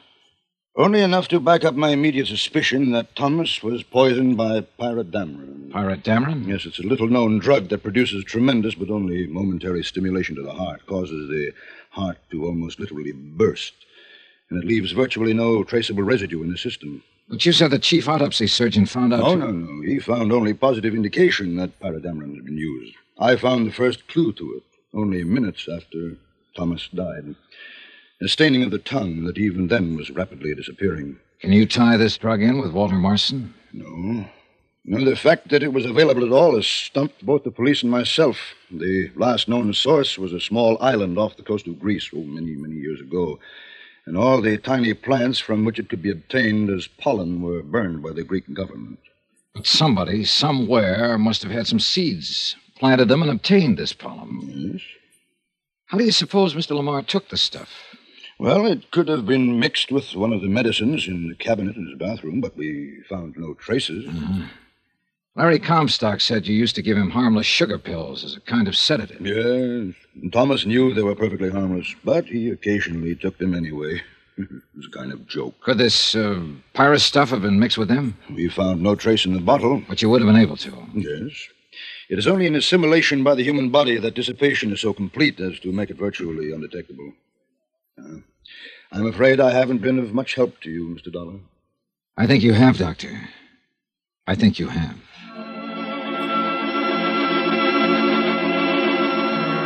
only 0.77 1.03
enough 1.03 1.29
to 1.29 1.41
back 1.41 1.65
up 1.65 1.75
my 1.75 1.91
immediate 1.91 2.27
suspicion 2.27 2.93
that 2.93 3.15
Thomas 3.15 3.63
was 3.63 3.83
poisoned 3.83 4.37
by. 4.37 4.61
Pyrodamarin? 4.79 6.47
Yes, 6.47 6.65
it's 6.65 6.79
a 6.79 6.87
little 6.87 7.09
known 7.09 7.39
drug 7.39 7.69
that 7.69 7.83
produces 7.83 8.25
tremendous 8.25 8.75
but 8.75 8.91
only 8.91 9.27
momentary 9.27 9.85
stimulation 9.85 10.37
to 10.37 10.43
the 10.43 10.53
heart, 10.53 10.87
causes 10.87 11.29
the 11.29 11.53
heart 11.91 12.19
to 12.31 12.47
almost 12.47 12.81
literally 12.81 13.13
burst, 13.13 13.75
and 14.49 14.63
it 14.63 14.67
leaves 14.67 14.93
virtually 14.93 15.35
no 15.35 15.63
traceable 15.65 16.03
residue 16.03 16.43
in 16.43 16.51
the 16.51 16.59
system. 16.59 17.03
But 17.31 17.47
you 17.47 17.53
said 17.53 17.71
the 17.71 17.79
chief 17.79 18.09
autopsy 18.09 18.49
surgeon 18.49 18.87
found 18.87 19.14
out. 19.14 19.23
Oh, 19.23 19.37
no, 19.37 19.53
no. 19.53 19.83
He 19.87 20.01
found 20.01 20.33
only 20.33 20.53
positive 20.53 20.97
indication 20.97 21.55
that 21.57 21.79
pyrodamarin 21.79 22.35
had 22.35 22.45
been 22.45 22.59
used. 22.59 22.97
I 23.21 23.37
found 23.37 23.66
the 23.66 23.73
first 23.73 24.09
clue 24.09 24.33
to 24.33 24.55
it 24.57 24.64
only 24.93 25.23
minutes 25.23 25.69
after 25.73 26.16
Thomas 26.57 26.88
died. 26.93 27.37
A 28.21 28.29
staining 28.29 28.64
of 28.64 28.73
the 28.73 28.79
tongue 28.79 29.25
that 29.25 29.38
even 29.38 29.69
then 29.69 29.97
was 29.97 30.11
rapidly 30.11 30.55
disappearing. 30.57 31.19
Can 31.40 31.53
you 31.53 31.66
tie 31.66 31.97
this 31.97 32.19
drug 32.19 32.43
in 32.43 32.61
with 32.61 32.73
Walter 32.73 32.97
Marson? 32.97 33.55
No. 33.73 34.27
No, 34.85 35.05
the 35.05 35.14
fact 35.14 35.51
that 35.51 35.62
it 35.62 35.73
was 35.73 35.85
available 35.85 36.25
at 36.25 36.33
all 36.33 36.57
has 36.57 36.66
stumped 36.66 37.25
both 37.25 37.45
the 37.45 37.53
police 37.53 37.83
and 37.83 37.93
myself. 37.93 38.38
The 38.73 39.12
last 39.14 39.47
known 39.47 39.73
source 39.73 40.19
was 40.19 40.33
a 40.33 40.40
small 40.40 40.77
island 40.83 41.16
off 41.16 41.37
the 41.37 41.45
coast 41.45 41.69
of 41.69 41.79
Greece, 41.79 42.11
oh, 42.12 42.25
many, 42.25 42.57
many 42.57 42.75
years 42.75 43.01
ago. 43.01 43.38
And 44.11 44.18
all 44.18 44.40
the 44.40 44.59
tiny 44.59 44.92
plants 44.92 45.38
from 45.38 45.64
which 45.64 45.79
it 45.79 45.88
could 45.88 46.03
be 46.03 46.11
obtained 46.11 46.68
as 46.68 46.88
pollen 46.88 47.42
were 47.42 47.62
burned 47.62 48.03
by 48.03 48.11
the 48.11 48.25
Greek 48.25 48.53
government. 48.53 48.99
But 49.55 49.68
somebody, 49.68 50.25
somewhere, 50.25 51.16
must 51.16 51.44
have 51.44 51.53
had 51.53 51.68
some 51.68 51.79
seeds, 51.79 52.57
planted 52.77 53.07
them, 53.07 53.23
and 53.23 53.31
obtained 53.31 53.79
this 53.79 53.92
pollen. 53.92 54.73
Yes? 54.73 54.83
How 55.87 55.99
do 55.99 56.05
you 56.05 56.11
suppose 56.11 56.55
Mr. 56.55 56.73
LaMarr 56.73 57.07
took 57.07 57.29
the 57.29 57.37
stuff? 57.37 57.68
Well, 58.37 58.66
it 58.66 58.90
could 58.90 59.07
have 59.07 59.27
been 59.27 59.61
mixed 59.61 59.92
with 59.92 60.16
one 60.16 60.33
of 60.33 60.40
the 60.40 60.49
medicines 60.49 61.07
in 61.07 61.29
the 61.29 61.37
cabinet 61.37 61.77
in 61.77 61.87
his 61.87 61.96
bathroom, 61.96 62.40
but 62.40 62.57
we 62.57 63.05
found 63.09 63.37
no 63.37 63.55
traces. 63.55 64.07
Mm-hmm. 64.07 64.42
Larry 65.37 65.61
Comstock 65.61 66.21
said 66.21 66.47
you 66.47 66.55
used 66.57 66.75
to 66.75 66.83
give 66.83 66.97
him 66.97 67.11
harmless 67.11 67.47
sugar 67.47 67.79
pills 67.79 68.25
as 68.25 68.37
a 68.37 68.40
kind 68.40 68.66
of 68.66 68.77
sedative. 68.77 69.25
Yes, 69.25 69.95
Thomas 70.33 70.66
knew 70.66 70.93
they 70.93 71.03
were 71.03 71.14
perfectly 71.14 71.51
harmless, 71.51 71.95
but 72.05 72.27
he 72.27 72.51
occasionally 72.51 73.14
took 73.14 73.38
them 73.38 73.55
anyway. 73.55 74.03
it 74.38 74.49
was 74.77 74.87
a 74.87 74.90
kind 74.90 75.12
of 75.12 75.27
joke. 75.29 75.61
Could 75.61 75.79
this 75.79 76.14
uh, 76.16 76.43
Pyrrhus 76.75 77.05
stuff 77.05 77.31
have 77.31 77.43
been 77.43 77.61
mixed 77.61 77.79
with 77.79 77.88
them? 77.88 78.16
We 78.29 78.49
found 78.49 78.83
no 78.83 78.97
trace 78.97 79.25
in 79.25 79.33
the 79.33 79.40
bottle. 79.40 79.83
But 79.88 80.03
you 80.03 80.11
would 80.11 80.21
have 80.21 80.29
been 80.29 80.40
able 80.40 80.57
to. 80.59 80.87
Yes. 80.95 81.49
It 82.09 82.19
is 82.19 82.27
only 82.27 82.47
in 82.47 82.57
assimilation 82.57 83.23
by 83.23 83.37
the 83.37 83.45
human 83.45 83.71
body 83.71 83.99
that 83.99 84.14
dissipation 84.16 84.73
is 84.73 84.81
so 84.81 84.93
complete 84.93 85.38
as 85.38 85.61
to 85.61 85.71
make 85.71 85.90
it 85.90 85.97
virtually 85.97 86.53
undetectable. 86.53 87.12
Uh, 87.97 88.19
I'm 88.90 89.07
afraid 89.07 89.38
I 89.38 89.53
haven't 89.53 89.79
been 89.79 90.01
of 90.01 90.12
much 90.12 90.35
help 90.35 90.61
to 90.62 90.71
you, 90.71 90.88
Mr. 90.88 91.12
Dollar. 91.12 91.38
I 92.16 92.27
think 92.27 92.43
you 92.43 92.53
have, 92.53 92.79
Doctor. 92.79 93.29
I 94.27 94.35
think 94.35 94.59
you 94.59 94.69
have. 94.69 94.97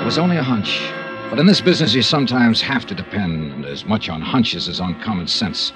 It 0.05 0.13
was 0.13 0.19
only 0.19 0.37
a 0.37 0.43
hunch. 0.43 0.87
But 1.31 1.39
in 1.39 1.47
this 1.47 1.63
business, 1.63 1.95
you 1.95 2.03
sometimes 2.03 2.61
have 2.61 2.85
to 2.89 2.95
depend 2.95 3.65
as 3.65 3.87
much 3.87 4.11
on 4.11 4.21
hunches 4.21 4.69
as 4.69 4.79
on 4.79 5.01
common 5.01 5.27
sense. 5.27 5.73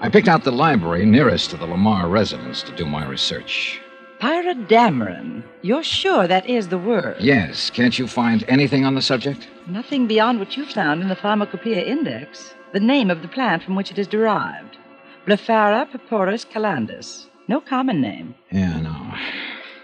I 0.00 0.08
picked 0.08 0.28
out 0.28 0.44
the 0.44 0.50
library 0.50 1.04
nearest 1.04 1.50
to 1.50 1.58
the 1.58 1.66
LaMarr 1.66 2.10
residence 2.10 2.62
to 2.62 2.74
do 2.74 2.86
my 2.86 3.04
research. 3.04 3.82
Pyrodamarin. 4.18 5.42
You're 5.60 5.82
sure 5.82 6.26
that 6.26 6.48
is 6.48 6.68
the 6.68 6.78
word? 6.78 7.16
Yes, 7.20 7.68
can't 7.68 7.98
you 7.98 8.06
find 8.06 8.46
anything 8.48 8.86
on 8.86 8.94
the 8.94 9.02
subject? 9.02 9.46
Nothing 9.66 10.06
beyond 10.06 10.38
what 10.38 10.56
you 10.56 10.64
found 10.64 11.02
in 11.02 11.08
the 11.08 11.14
Pharmacopoeia 11.14 11.82
Index. 11.82 12.54
The 12.72 12.80
name 12.80 13.10
of 13.10 13.20
the 13.20 13.28
plant 13.28 13.62
from 13.62 13.76
which 13.76 13.90
it 13.90 13.98
is 13.98 14.06
derived. 14.06 14.78
Blephara 15.26 15.84
paporis 15.92 16.46
calandus. 16.46 17.26
No 17.46 17.60
common 17.60 18.00
name. 18.00 18.36
Yeah, 18.50 18.80
no. 18.80 19.14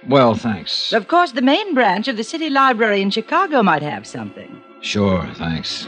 Well, 0.08 0.34
thanks. 0.34 0.92
Of 0.92 1.08
course, 1.08 1.32
the 1.32 1.42
main 1.42 1.74
branch 1.74 2.08
of 2.08 2.16
the 2.16 2.24
City 2.24 2.48
Library 2.48 3.02
in 3.02 3.10
Chicago 3.10 3.62
might 3.62 3.82
have 3.82 4.06
something. 4.06 4.62
Sure, 4.80 5.28
thanks. 5.34 5.84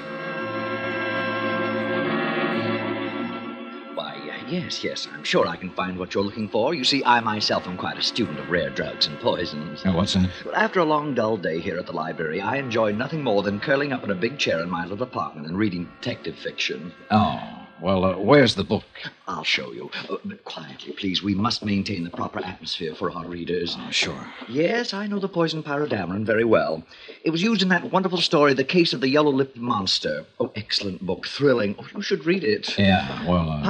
Why, 3.94 4.14
uh, 4.14 4.46
yes, 4.51 4.85
yes, 4.85 5.09
I'm 5.12 5.25
sure 5.25 5.46
I 5.46 5.57
can 5.57 5.70
find 5.70 5.98
what 5.98 6.14
you're 6.14 6.22
looking 6.22 6.48
for. 6.48 6.75
You 6.75 6.85
see, 6.85 7.03
I 7.05 7.20
myself 7.20 7.66
am 7.66 7.79
quite 7.79 7.96
a 7.96 8.03
student 8.03 8.38
of 8.38 8.51
rare 8.51 8.68
drugs 8.68 9.07
and 9.07 9.18
poisons. 9.20 9.83
Now, 9.85 9.96
what's 9.96 10.12
that? 10.12 10.29
Well, 10.44 10.55
after 10.55 10.81
a 10.81 10.85
long, 10.85 11.14
dull 11.14 11.38
day 11.38 11.59
here 11.61 11.79
at 11.79 11.87
the 11.87 11.92
library, 11.92 12.40
I 12.40 12.57
enjoy 12.57 12.92
nothing 12.92 13.25
more 13.25 13.42
than 13.42 13.61
curling 13.61 13.92
up 13.92 14.05
in 14.05 14.11
a 14.11 14.14
big 14.14 14.38
chair 14.38 14.61
in 14.61 14.68
my 14.68 14.85
little 14.85 15.05
apartment 15.05 15.46
and 15.46 15.57
reading 15.57 15.88
detective 16.01 16.37
fiction. 16.37 16.92
Oh, 17.11 17.62
well, 17.83 18.05
uh, 18.05 18.16
where's 18.16 18.55
the 18.55 18.64
book? 18.64 18.85
I'll 19.27 19.45
show 19.45 19.73
you. 19.73 19.90
Uh, 20.09 20.16
but 20.25 20.45
quietly, 20.45 20.92
please. 20.92 21.23
We 21.23 21.35
must 21.35 21.64
maintain 21.64 22.05
the 22.05 22.11
proper 22.11 22.38
atmosphere 22.38 22.95
for 22.95 23.11
our 23.11 23.27
readers. 23.27 23.77
Oh, 23.79 23.90
sure. 23.90 24.27
Yes, 24.49 24.95
I 24.95 25.07
know 25.07 25.18
the 25.18 25.29
poison 25.29 25.62
pyrodamarin 25.62 26.25
very 26.25 26.45
well. 26.45 26.85
It 27.25 27.31
was 27.31 27.42
used 27.42 27.62
in 27.62 27.68
that 27.68 27.90
wonderful 27.90 28.18
story, 28.18 28.55
The 28.55 28.64
Case 28.64 28.92
of 28.92 29.01
the 29.01 29.09
Yellow-Lipped 29.09 29.57
Monster. 29.57 30.25
Oh, 30.38 30.53
excellent 30.55 31.05
book. 31.05 31.27
Thrilling. 31.27 31.75
Oh, 31.79 31.87
you 31.95 32.03
should 32.03 32.25
read 32.25 32.45
it. 32.45 32.79
Yeah, 32.79 33.29
well, 33.29 33.51
uh, 33.51 33.62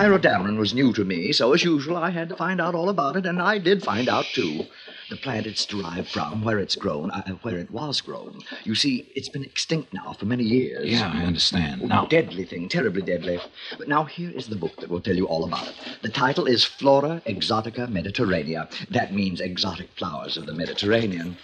was 0.59 0.75
new 0.75 0.92
to 0.92 1.05
me, 1.05 1.33
so 1.33 1.53
as 1.55 1.64
usual, 1.64 1.96
I 1.96 2.11
had 2.11 2.29
to 2.29 2.37
find 2.37 2.61
out 2.61 2.75
all 2.75 2.88
about 2.88 3.16
it, 3.16 3.27
and 3.27 3.40
I 3.40 3.59
did 3.59 3.83
find 3.83 4.09
out, 4.09 4.27
too. 4.27 4.66
The 5.12 5.18
plant 5.18 5.46
it's 5.46 5.66
derived 5.66 6.09
from, 6.09 6.42
where 6.42 6.59
it's 6.59 6.75
grown, 6.75 7.11
uh, 7.11 7.33
where 7.42 7.59
it 7.59 7.70
was 7.70 8.01
grown. 8.01 8.40
You 8.64 8.75
see, 8.75 9.12
it's 9.14 9.29
been 9.29 9.44
extinct 9.44 9.92
now 9.92 10.14
for 10.14 10.25
many 10.25 10.42
years. 10.42 10.88
yeah, 10.88 11.12
I 11.14 11.27
understand. 11.27 11.83
Now, 11.83 12.07
Deadly 12.07 12.44
thing, 12.46 12.66
terribly 12.66 13.03
deadly. 13.03 13.38
But 13.77 13.88
now 13.88 14.05
here 14.05 14.31
is 14.31 14.46
the 14.46 14.57
book 14.57 14.75
that 14.77 14.88
will 14.88 15.03
tell 15.03 15.14
you 15.14 15.27
all 15.27 15.44
about 15.44 15.68
it. 15.68 15.75
The 16.01 16.09
title 16.09 16.46
is 16.46 16.64
Flora 16.64 17.20
Exotica 17.27 17.88
Mediterranea. 17.88 18.70
That 18.88 19.12
means 19.12 19.42
exotic 19.42 19.90
flowers 19.98 20.38
of 20.38 20.46
the 20.46 20.55
Mediterranean. 20.55 21.37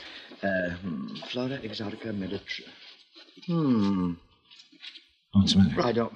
Uh, 0.42 0.70
hmm, 0.70 1.14
Flora 1.30 1.58
Exotica 1.58 2.16
Mediterranean. 2.16 2.72
Hmm. 3.44 4.12
what's 5.32 5.52
the 5.52 5.58
matter? 5.58 5.82
I 5.82 5.92
don't. 5.92 6.14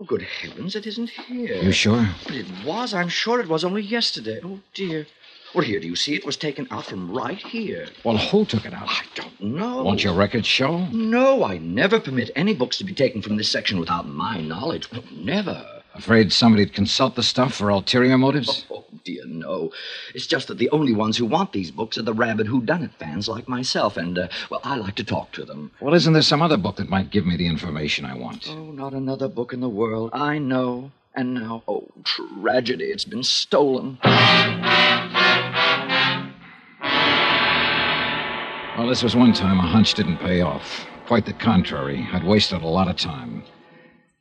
Oh, 0.00 0.04
good 0.04 0.22
heavens, 0.22 0.74
it 0.74 0.88
isn't 0.88 1.10
here. 1.10 1.62
You 1.62 1.70
sure? 1.70 2.08
But 2.24 2.34
it 2.34 2.46
was. 2.64 2.94
I'm 2.94 3.08
sure 3.08 3.38
it 3.38 3.48
was 3.48 3.64
only 3.64 3.82
yesterday. 3.82 4.40
Oh, 4.44 4.58
dear. 4.74 5.06
Well, 5.54 5.64
here, 5.64 5.80
do 5.80 5.86
you 5.86 5.96
see? 5.96 6.14
It 6.14 6.26
was 6.26 6.36
taken 6.36 6.68
out 6.70 6.86
from 6.86 7.10
right 7.10 7.38
here. 7.38 7.86
Well, 8.04 8.18
who 8.18 8.44
took 8.44 8.66
it 8.66 8.74
out? 8.74 8.88
I 8.88 9.02
don't 9.14 9.40
know. 9.40 9.82
Won't 9.82 10.04
your 10.04 10.14
records 10.14 10.46
show? 10.46 10.86
No, 10.88 11.42
I 11.44 11.58
never 11.58 11.98
permit 11.98 12.30
any 12.36 12.54
books 12.54 12.76
to 12.78 12.84
be 12.84 12.92
taken 12.94 13.22
from 13.22 13.36
this 13.36 13.50
section 13.50 13.80
without 13.80 14.06
my 14.06 14.40
knowledge. 14.40 14.92
No, 14.92 15.02
never. 15.12 15.64
Afraid 15.94 16.32
somebody'd 16.32 16.74
consult 16.74 17.16
the 17.16 17.22
stuff 17.22 17.54
for 17.54 17.70
ulterior 17.70 18.18
motives? 18.18 18.66
Oh, 18.70 18.84
dear, 19.04 19.24
no. 19.26 19.72
It's 20.14 20.26
just 20.26 20.48
that 20.48 20.58
the 20.58 20.70
only 20.70 20.94
ones 20.94 21.16
who 21.16 21.24
want 21.24 21.52
these 21.52 21.70
books 21.70 21.96
are 21.98 22.02
the 22.02 22.12
rabid 22.12 22.46
whodunit 22.46 22.92
fans 22.98 23.26
like 23.26 23.48
myself, 23.48 23.96
and, 23.96 24.16
uh, 24.18 24.28
well, 24.50 24.60
I 24.62 24.76
like 24.76 24.94
to 24.96 25.04
talk 25.04 25.32
to 25.32 25.44
them. 25.44 25.72
Well, 25.80 25.94
isn't 25.94 26.12
there 26.12 26.22
some 26.22 26.42
other 26.42 26.58
book 26.58 26.76
that 26.76 26.90
might 26.90 27.10
give 27.10 27.26
me 27.26 27.36
the 27.36 27.48
information 27.48 28.04
I 28.04 28.14
want? 28.16 28.48
Oh, 28.48 28.70
not 28.70 28.92
another 28.92 29.28
book 29.28 29.52
in 29.52 29.60
the 29.60 29.68
world. 29.68 30.10
I 30.12 30.38
know. 30.38 30.92
And 31.14 31.34
now, 31.34 31.64
oh, 31.66 31.88
tragedy, 32.04 32.84
it's 32.84 33.04
been 33.04 33.24
stolen. 33.24 33.98
Well, 38.78 38.86
this 38.86 39.02
was 39.02 39.16
one 39.16 39.32
time 39.32 39.58
a 39.58 39.62
hunch 39.62 39.94
didn't 39.94 40.18
pay 40.18 40.40
off. 40.40 40.86
Quite 41.08 41.26
the 41.26 41.32
contrary. 41.32 42.06
I'd 42.12 42.22
wasted 42.22 42.62
a 42.62 42.66
lot 42.68 42.86
of 42.86 42.94
time. 42.94 43.42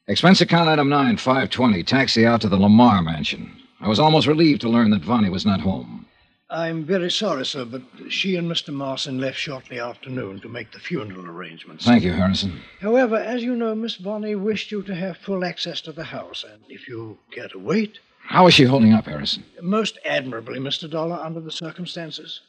Expense 0.07 0.41
account 0.41 0.67
item 0.67 0.89
9, 0.89 1.17
520, 1.17 1.83
taxi 1.83 2.25
out 2.25 2.41
to 2.41 2.49
the 2.49 2.57
LaMarr 2.57 3.05
mansion. 3.05 3.51
I 3.79 3.87
was 3.87 3.99
almost 3.99 4.25
relieved 4.25 4.61
to 4.61 4.69
learn 4.69 4.89
that 4.89 5.03
Vonnie 5.03 5.29
was 5.29 5.45
not 5.45 5.59
home. 5.61 6.07
I'm 6.49 6.85
very 6.85 7.11
sorry, 7.11 7.45
sir, 7.45 7.65
but 7.65 7.83
she 8.09 8.35
and 8.35 8.49
Mr. 8.49 8.73
Marson 8.73 9.19
left 9.19 9.37
shortly 9.37 9.79
after 9.79 10.09
noon 10.09 10.39
to 10.41 10.49
make 10.49 10.71
the 10.71 10.79
funeral 10.79 11.27
arrangements. 11.27 11.85
Thank 11.85 12.03
you, 12.03 12.13
Harrison. 12.13 12.59
However, 12.81 13.17
as 13.17 13.43
you 13.43 13.55
know, 13.55 13.75
Miss 13.75 13.97
Vonnie 13.97 14.33
wished 14.33 14.71
you 14.71 14.81
to 14.83 14.95
have 14.95 15.17
full 15.17 15.45
access 15.45 15.81
to 15.81 15.91
the 15.91 16.05
house, 16.05 16.43
and 16.51 16.63
if 16.67 16.87
you 16.87 17.19
care 17.31 17.49
to 17.49 17.59
wait, 17.59 17.99
How 18.23 18.47
is 18.47 18.55
she 18.55 18.63
holding 18.63 18.93
up, 18.93 19.05
Harrison? 19.05 19.43
most 19.61 19.99
admirably, 20.03 20.57
Mr. 20.57 20.89
Dollar, 20.89 21.17
under 21.17 21.41
the 21.41 21.51
circumstances. 21.51 22.41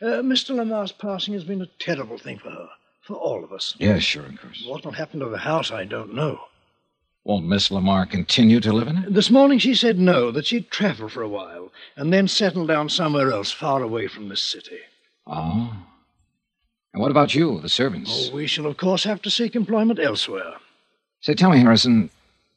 Uh, 0.00 0.22
Mr. 0.22 0.54
LaMarr's 0.54 0.92
passing 0.92 1.34
has 1.34 1.44
been 1.44 1.62
a 1.62 1.66
terrible 1.78 2.18
thing 2.18 2.38
for 2.38 2.50
her, 2.50 2.68
for 3.02 3.14
all 3.14 3.42
of 3.42 3.52
us. 3.52 3.74
Yes, 3.78 4.02
sure, 4.02 4.26
of 4.26 4.40
course. 4.40 4.64
What 4.66 4.84
will 4.84 4.92
happen 4.92 5.20
to 5.20 5.28
the 5.28 5.38
house, 5.38 5.72
I 5.72 5.84
don't 5.84 6.14
know. 6.14 6.40
Won't 7.24 7.46
Miss 7.46 7.68
LaMarr 7.68 8.08
continue 8.08 8.60
to 8.60 8.72
live 8.72 8.88
in 8.88 8.98
it? 8.98 9.12
This 9.12 9.30
morning 9.30 9.58
she 9.58 9.74
said 9.74 9.98
no, 9.98 10.30
that 10.30 10.46
she'd 10.46 10.70
travel 10.70 11.08
for 11.08 11.22
a 11.22 11.28
while, 11.28 11.72
and 11.96 12.12
then 12.12 12.28
settle 12.28 12.66
down 12.66 12.88
somewhere 12.88 13.32
else, 13.32 13.50
far 13.50 13.82
away 13.82 14.06
from 14.06 14.28
this 14.28 14.42
city. 14.42 14.78
Oh. 15.26 15.76
And 16.94 17.02
what 17.02 17.10
about 17.10 17.34
you, 17.34 17.60
the 17.60 17.68
servants? 17.68 18.30
Oh, 18.30 18.34
we 18.34 18.46
shall, 18.46 18.66
of 18.66 18.76
course, 18.76 19.04
have 19.04 19.20
to 19.22 19.30
seek 19.30 19.56
employment 19.56 19.98
elsewhere. 19.98 20.54
Say, 21.20 21.34
tell 21.34 21.50
me, 21.50 21.58
Harrison, 21.58 22.08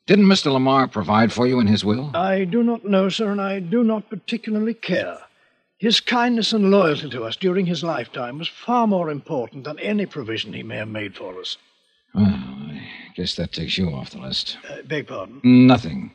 didn't 0.06 0.26
Mr. 0.26 0.52
LaMarr 0.52 0.92
provide 0.92 1.34
for 1.34 1.48
you 1.48 1.60
in 1.60 1.68
his 1.68 1.84
will? 1.84 2.16
I 2.16 2.44
do 2.46 2.64
not 2.64 2.86
know, 2.86 3.10
sir, 3.10 3.32
and 3.32 3.42
I 3.42 3.60
do 3.60 3.84
not 3.84 4.10
particularly 4.10 4.76
care. 4.76 5.18
His 5.82 6.00
kindness 6.00 6.54
and 6.54 6.70
loyalty 6.70 7.10
to 7.10 7.24
us 7.24 7.36
during 7.36 7.66
his 7.66 7.84
lifetime 7.84 8.38
was 8.38 8.48
far 8.48 8.86
more 8.86 9.10
important 9.10 9.64
than 9.64 9.80
any 9.80 10.06
provision 10.06 10.54
he 10.54 10.62
may 10.62 10.76
have 10.76 10.88
made 10.88 11.16
for 11.16 11.40
us. 11.40 11.58
Well, 12.14 12.26
I 12.28 12.84
guess 13.16 13.36
that 13.38 13.52
takes 13.52 13.80
you 13.80 13.90
off 13.90 14.12
the 14.12 14.20
list. 14.20 14.60
Uh, 14.70 14.84
beg 14.84 15.08
pardon? 15.08 15.42
Nothing. 15.44 16.14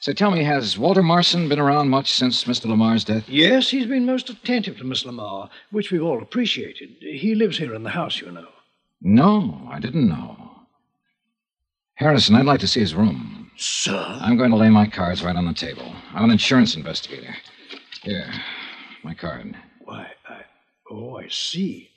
So 0.00 0.12
tell 0.12 0.30
me, 0.30 0.44
has 0.44 0.76
Walter 0.76 1.02
Marson 1.02 1.48
been 1.48 1.58
around 1.58 1.88
much 1.88 2.12
since 2.12 2.44
Mr. 2.44 2.66
LaMarr's 2.66 3.02
death? 3.02 3.26
Yes, 3.30 3.70
he's 3.70 3.86
been 3.86 4.04
most 4.04 4.28
attentive 4.28 4.76
to 4.76 4.84
Miss 4.84 5.04
LaMarr, 5.04 5.48
which 5.70 5.90
we've 5.90 6.02
all 6.02 6.20
appreciated. 6.20 6.90
He 7.00 7.34
lives 7.34 7.56
here 7.56 7.74
in 7.74 7.84
the 7.84 7.90
house, 7.90 8.20
you 8.20 8.30
know. 8.30 8.48
No, 9.00 9.66
I 9.70 9.80
didn't 9.80 10.06
know. 10.06 10.36
Harrison, 11.94 12.34
I'd 12.34 12.44
like 12.44 12.60
to 12.60 12.68
see 12.68 12.80
his 12.80 12.94
room. 12.94 13.50
Sir? 13.56 14.18
I'm 14.20 14.36
going 14.36 14.50
to 14.50 14.56
lay 14.56 14.68
my 14.68 14.86
cards 14.86 15.24
right 15.24 15.34
on 15.36 15.46
the 15.46 15.54
table. 15.54 15.94
I'm 16.12 16.24
an 16.24 16.30
insurance 16.30 16.76
investigator. 16.76 17.34
Here, 18.02 18.30
my 19.04 19.14
card. 19.14 19.56
Why, 19.84 20.08
I. 20.28 20.42
Oh, 20.90 21.16
I 21.16 21.28
see. 21.28 21.90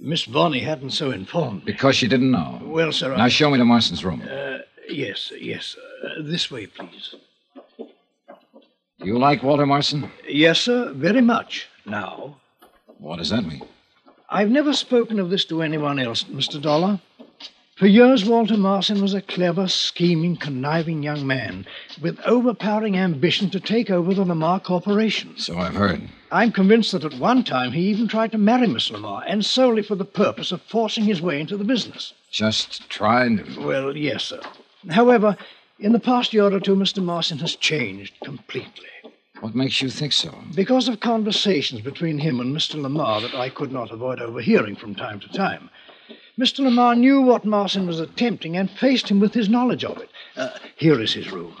Miss 0.00 0.24
Vonnie 0.24 0.60
hadn't 0.60 0.90
so 0.90 1.10
informed 1.10 1.64
me. 1.64 1.72
Because 1.72 1.96
she 1.96 2.06
didn't 2.06 2.30
know. 2.30 2.60
Well, 2.62 2.92
sir, 2.92 3.14
I- 3.14 3.16
Now 3.16 3.28
show 3.28 3.50
me 3.50 3.58
to 3.58 3.64
Marston's 3.64 4.04
room. 4.04 4.22
Uh, 4.30 4.58
yes, 4.88 5.32
yes. 5.40 5.74
Uh, 6.04 6.22
this 6.22 6.50
way, 6.50 6.66
please. 6.66 7.14
Do 7.78 9.06
you 9.06 9.18
like 9.18 9.42
Walter 9.42 9.66
Marston? 9.66 10.10
Yes, 10.28 10.60
sir, 10.60 10.92
very 10.94 11.20
much. 11.20 11.68
Now, 11.86 12.36
What 12.98 13.16
does 13.18 13.28
that 13.30 13.44
mean? 13.44 13.62
I've 14.30 14.50
never 14.50 14.72
spoken 14.72 15.20
of 15.20 15.30
this 15.30 15.44
to 15.46 15.62
anyone 15.62 15.98
else, 15.98 16.24
Mr. 16.24 16.60
Dollar. 16.60 17.00
For 17.76 17.86
years, 17.86 18.24
Walter 18.24 18.56
Marston 18.56 19.02
was 19.02 19.12
a 19.12 19.20
clever, 19.20 19.68
scheming, 19.68 20.36
conniving 20.36 21.02
young 21.02 21.26
man 21.26 21.66
with 22.00 22.18
overpowering 22.24 22.96
ambition 22.96 23.50
to 23.50 23.60
take 23.60 23.90
over 23.90 24.14
the 24.14 24.24
LaMarr 24.24 24.62
Corporation. 24.64 25.34
So 25.38 25.58
I've 25.58 25.74
heard. 25.74 26.08
I'm 26.30 26.52
convinced 26.52 26.92
that 26.92 27.04
at 27.04 27.18
one 27.18 27.44
time 27.44 27.72
he 27.72 27.82
even 27.88 28.08
tried 28.08 28.32
to 28.32 28.38
marry 28.38 28.66
Miss 28.66 28.90
LaMarr, 28.90 29.24
and 29.26 29.44
solely 29.44 29.82
for 29.82 29.94
the 29.94 30.04
purpose 30.04 30.52
of 30.52 30.62
forcing 30.62 31.04
his 31.04 31.22
way 31.22 31.40
into 31.40 31.56
the 31.56 31.64
business. 31.64 32.14
Just 32.30 32.88
tried. 32.90 33.56
Well, 33.56 33.96
yes, 33.96 34.24
sir. 34.24 34.40
However, 34.90 35.36
in 35.78 35.92
the 35.92 36.00
past 36.00 36.32
year 36.32 36.44
or 36.44 36.60
two, 36.60 36.74
Mr. 36.74 37.02
Marston 37.02 37.38
has 37.38 37.54
changed 37.54 38.14
completely. 38.24 38.88
What 39.40 39.54
makes 39.54 39.82
you 39.82 39.90
think 39.90 40.12
so? 40.12 40.34
Because 40.54 40.88
of 40.88 41.00
conversations 41.00 41.82
between 41.82 42.18
him 42.18 42.40
and 42.40 42.56
Mr. 42.56 42.80
LaMarr 42.80 43.20
that 43.22 43.34
I 43.34 43.50
could 43.50 43.70
not 43.70 43.90
avoid 43.90 44.20
overhearing 44.20 44.76
from 44.76 44.94
time 44.94 45.20
to 45.20 45.28
time. 45.28 45.68
Mr. 46.38 46.60
LaMarr 46.60 46.98
knew 46.98 47.20
what 47.20 47.44
Marston 47.44 47.86
was 47.86 48.00
attempting 48.00 48.56
and 48.56 48.70
faced 48.70 49.08
him 49.10 49.20
with 49.20 49.34
his 49.34 49.48
knowledge 49.48 49.84
of 49.84 49.98
it. 49.98 50.10
Uh, 50.36 50.50
here 50.76 51.00
is 51.00 51.12
his 51.12 51.30
room. 51.30 51.56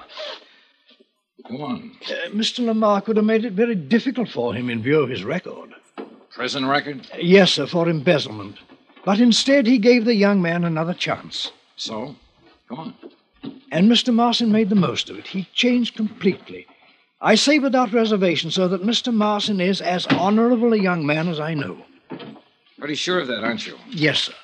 Go 1.48 1.62
on. 1.62 1.92
Uh, 2.04 2.30
Mr. 2.30 2.64
LaMarr 2.64 3.06
would 3.06 3.16
have 3.16 3.26
made 3.26 3.44
it 3.44 3.52
very 3.52 3.74
difficult 3.74 4.28
for 4.28 4.54
him 4.54 4.68
in 4.68 4.82
view 4.82 5.00
of 5.00 5.08
his 5.08 5.24
record. 5.24 5.74
Prison 6.30 6.66
record? 6.66 7.06
Yes, 7.18 7.52
sir, 7.52 7.66
for 7.66 7.88
embezzlement. 7.88 8.58
But 9.04 9.20
instead, 9.20 9.66
he 9.66 9.78
gave 9.78 10.04
the 10.04 10.14
young 10.14 10.42
man 10.42 10.64
another 10.64 10.92
chance. 10.94 11.52
So? 11.76 12.16
Go 12.68 12.76
on. 12.76 12.94
And 13.70 13.90
Mr. 13.90 14.12
Marston 14.12 14.50
made 14.50 14.68
the 14.68 14.74
most 14.74 15.08
of 15.08 15.18
it. 15.18 15.28
He 15.28 15.48
changed 15.54 15.96
completely. 15.96 16.66
I 17.20 17.36
say 17.36 17.58
without 17.58 17.92
reservation, 17.92 18.50
sir, 18.50 18.68
that 18.68 18.82
Mr. 18.82 19.14
Marston 19.14 19.60
is 19.60 19.80
as 19.80 20.06
honorable 20.06 20.72
a 20.72 20.78
young 20.78 21.06
man 21.06 21.28
as 21.28 21.40
I 21.40 21.54
know. 21.54 21.84
Pretty 22.78 22.94
sure 22.94 23.20
of 23.20 23.28
that, 23.28 23.44
aren't 23.44 23.66
you? 23.66 23.76
Yes, 23.90 24.18
sir. 24.24 24.34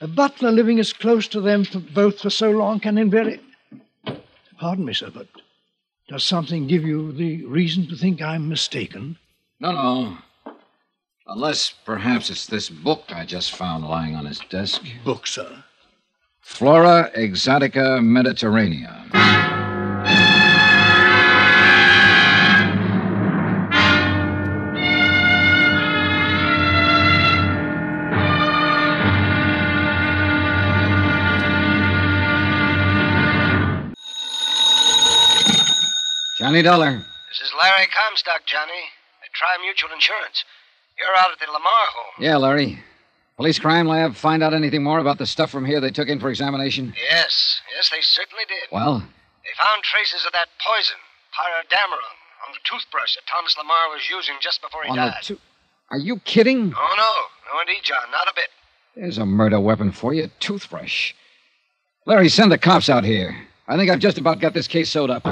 A 0.00 0.08
butler 0.08 0.50
living 0.50 0.78
as 0.80 0.92
close 0.92 1.28
to 1.28 1.40
them 1.40 1.64
for 1.64 1.78
both 1.78 2.20
for 2.20 2.30
so 2.30 2.50
long 2.50 2.80
can 2.80 2.98
invariably. 2.98 3.40
Pardon 4.58 4.84
me, 4.84 4.94
sir, 4.94 5.10
but 5.14 5.28
does 6.08 6.24
something 6.24 6.66
give 6.66 6.84
you 6.84 7.12
the 7.12 7.44
reason 7.46 7.86
to 7.88 7.96
think 7.96 8.22
I'm 8.22 8.48
mistaken? 8.48 9.18
No, 9.60 9.72
no. 9.72 10.18
Unless 11.26 11.74
perhaps 11.84 12.30
it's 12.30 12.46
this 12.46 12.68
book 12.68 13.04
I 13.08 13.24
just 13.24 13.56
found 13.56 13.84
lying 13.84 14.14
on 14.14 14.26
his 14.26 14.40
desk. 14.48 14.82
Book, 15.04 15.26
sir. 15.26 15.64
Flora 16.40 17.10
Exotica 17.16 17.98
Mediterranea. 18.00 19.45
Johnny 36.46 36.62
Dollar. 36.62 36.92
This 36.94 37.40
is 37.42 37.50
Larry 37.60 37.88
Comstock, 37.90 38.46
Johnny, 38.46 38.86
at 39.20 39.32
Tri 39.34 39.48
Mutual 39.66 39.90
Insurance. 39.92 40.44
You're 40.96 41.10
out 41.18 41.32
at 41.32 41.40
the 41.40 41.46
LaMarr 41.46 41.88
home. 41.90 42.22
Yeah, 42.22 42.36
Larry. 42.36 42.78
Police 43.36 43.58
crime 43.58 43.88
lab 43.88 44.14
find 44.14 44.44
out 44.44 44.54
anything 44.54 44.84
more 44.84 45.00
about 45.00 45.18
the 45.18 45.26
stuff 45.26 45.50
from 45.50 45.64
here 45.64 45.80
they 45.80 45.90
took 45.90 46.06
in 46.06 46.20
for 46.20 46.30
examination? 46.30 46.94
Yes, 47.10 47.60
yes, 47.74 47.90
they 47.90 48.00
certainly 48.00 48.44
did. 48.46 48.70
Well, 48.70 49.00
They 49.00 49.50
found 49.58 49.82
traces 49.82 50.24
of 50.24 50.30
that 50.34 50.46
poison, 50.64 50.94
pyrodamarin, 51.34 52.14
on 52.46 52.54
the 52.54 52.60
toothbrush 52.62 53.16
that 53.16 53.26
Thomas 53.26 53.56
LaMarr 53.56 53.92
was 53.92 54.08
using 54.08 54.36
just 54.40 54.62
before 54.62 54.84
he 54.84 54.90
on 54.90 54.98
died. 54.98 55.14
the 55.22 55.24
two. 55.24 55.38
Are 55.90 55.98
you 55.98 56.20
kidding? 56.20 56.72
Oh, 56.76 56.94
no. 56.96 57.52
No, 57.56 57.60
indeed, 57.60 57.82
John. 57.82 58.08
Not 58.12 58.28
a 58.28 58.32
bit. 58.36 58.50
There's 58.94 59.18
a 59.18 59.26
murder 59.26 59.58
weapon 59.58 59.90
for 59.90 60.14
you, 60.14 60.22
a 60.26 60.28
toothbrush. 60.38 61.12
Larry, 62.06 62.28
send 62.28 62.52
the 62.52 62.58
cops 62.58 62.88
out 62.88 63.02
here. 63.02 63.36
I 63.66 63.76
think 63.76 63.90
I've 63.90 63.98
just 63.98 64.16
about 64.18 64.38
got 64.38 64.54
this 64.54 64.68
case 64.68 64.88
sewed 64.88 65.10
up. 65.10 65.26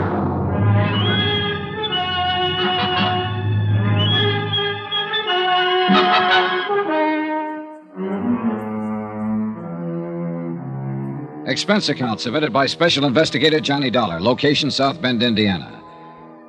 Expense 11.47 11.91
account 11.91 12.23
submitted 12.23 12.55
by 12.55 12.65
Special 12.65 13.05
Investigator 13.05 13.61
Johnny 13.61 13.91
Dollar, 13.91 14.19
location 14.19 14.71
South 14.71 15.03
Bend, 15.03 15.23
Indiana. 15.23 15.79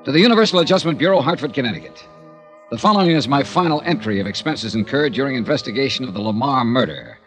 To 0.06 0.12
the 0.14 0.22
Universal 0.22 0.60
Adjustment 0.60 0.98
Bureau, 0.98 1.20
Hartford, 1.20 1.54
Connecticut. 1.54 2.08
The 2.72 2.78
following 2.78 3.12
is 3.12 3.28
my 3.28 3.44
final 3.44 3.82
entry 3.82 4.22
of 4.22 4.28
expenses 4.28 4.74
incurred 4.74 5.12
during 5.12 5.36
investigation 5.36 6.06
of 6.06 6.14
the 6.14 6.22
LaMarr 6.22 6.66
murder. 6.66 7.20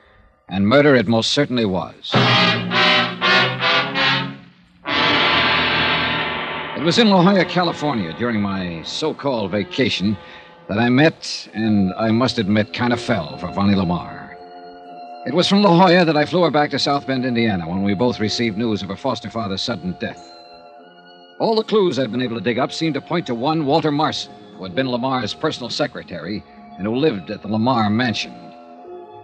And 0.48 0.66
murder 0.66 0.96
it 0.96 1.08
most 1.08 1.32
certainly 1.32 1.66
was. 1.66 2.10
It 6.74 6.82
was 6.82 6.98
in 6.98 7.10
La 7.10 7.22
Jolla, 7.22 7.44
California, 7.44 8.14
during 8.18 8.40
my 8.40 8.82
so 8.82 9.12
called 9.12 9.50
vacation, 9.50 10.16
that 10.70 10.78
I 10.78 10.88
met, 10.88 11.46
and 11.52 11.92
I 11.98 12.12
must 12.12 12.38
admit, 12.38 12.72
kind 12.72 12.94
of 12.94 13.00
fell 13.00 13.36
for 13.36 13.48
Vonnie 13.48 13.74
LaMarr. 13.74 14.17
It 15.26 15.34
was 15.34 15.48
from 15.48 15.62
La 15.62 15.76
Jolla 15.76 16.04
that 16.04 16.16
I 16.16 16.24
flew 16.24 16.44
her 16.44 16.50
back 16.50 16.70
to 16.70 16.78
South 16.78 17.06
Bend, 17.06 17.26
Indiana, 17.26 17.68
when 17.68 17.82
we 17.82 17.92
both 17.92 18.20
received 18.20 18.56
news 18.56 18.82
of 18.82 18.88
her 18.88 18.96
foster 18.96 19.28
father's 19.28 19.60
sudden 19.60 19.96
death. 19.98 20.32
All 21.40 21.56
the 21.56 21.64
clues 21.64 21.98
I'd 21.98 22.12
been 22.12 22.22
able 22.22 22.36
to 22.36 22.42
dig 22.42 22.58
up 22.58 22.70
seemed 22.70 22.94
to 22.94 23.00
point 23.00 23.26
to 23.26 23.34
one 23.34 23.66
Walter 23.66 23.90
Marson, 23.90 24.32
who 24.56 24.62
had 24.62 24.76
been 24.76 24.86
LaMarr's 24.86 25.34
personal 25.34 25.70
secretary 25.70 26.44
and 26.78 26.86
who 26.86 26.94
lived 26.94 27.30
at 27.30 27.42
the 27.42 27.48
LaMarr 27.48 27.90
mansion. 27.90 28.32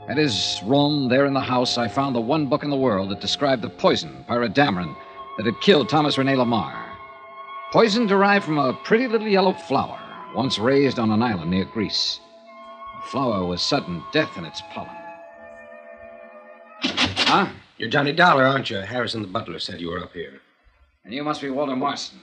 At 0.08 0.16
his 0.16 0.60
room, 0.64 1.08
there 1.08 1.26
in 1.26 1.32
the 1.32 1.40
house, 1.40 1.78
I 1.78 1.86
found 1.86 2.16
the 2.16 2.20
one 2.20 2.46
book 2.46 2.64
in 2.64 2.70
the 2.70 2.76
world 2.76 3.10
that 3.10 3.20
described 3.20 3.62
the 3.62 3.70
poison, 3.70 4.24
pyrodamarin, 4.28 4.96
that 5.36 5.46
had 5.46 5.60
killed 5.60 5.88
Thomas 5.88 6.18
Rene 6.18 6.34
LaMarr. 6.34 6.88
Poison 7.72 8.06
derived 8.08 8.44
from 8.44 8.58
a 8.58 8.74
pretty 8.84 9.06
little 9.06 9.28
yellow 9.28 9.52
flower, 9.52 10.00
once 10.34 10.58
raised 10.58 10.98
on 10.98 11.12
an 11.12 11.22
island 11.22 11.52
near 11.52 11.64
Greece. 11.64 12.18
The 12.96 13.10
flower 13.10 13.46
was 13.46 13.62
sudden 13.62 14.02
death 14.12 14.36
in 14.36 14.44
its 14.44 14.60
pollen. 14.72 15.03
Huh? 17.26 17.48
You're 17.78 17.90
Johnny 17.90 18.12
Dollar, 18.12 18.44
aren't 18.44 18.70
you? 18.70 18.78
Harrison 18.78 19.22
the 19.22 19.28
butler 19.28 19.58
said 19.58 19.80
you 19.80 19.90
were 19.90 19.98
up 20.02 20.12
here. 20.12 20.40
And 21.04 21.12
you 21.12 21.24
must 21.24 21.40
be 21.40 21.50
Walter 21.50 21.74
Marston. 21.76 22.20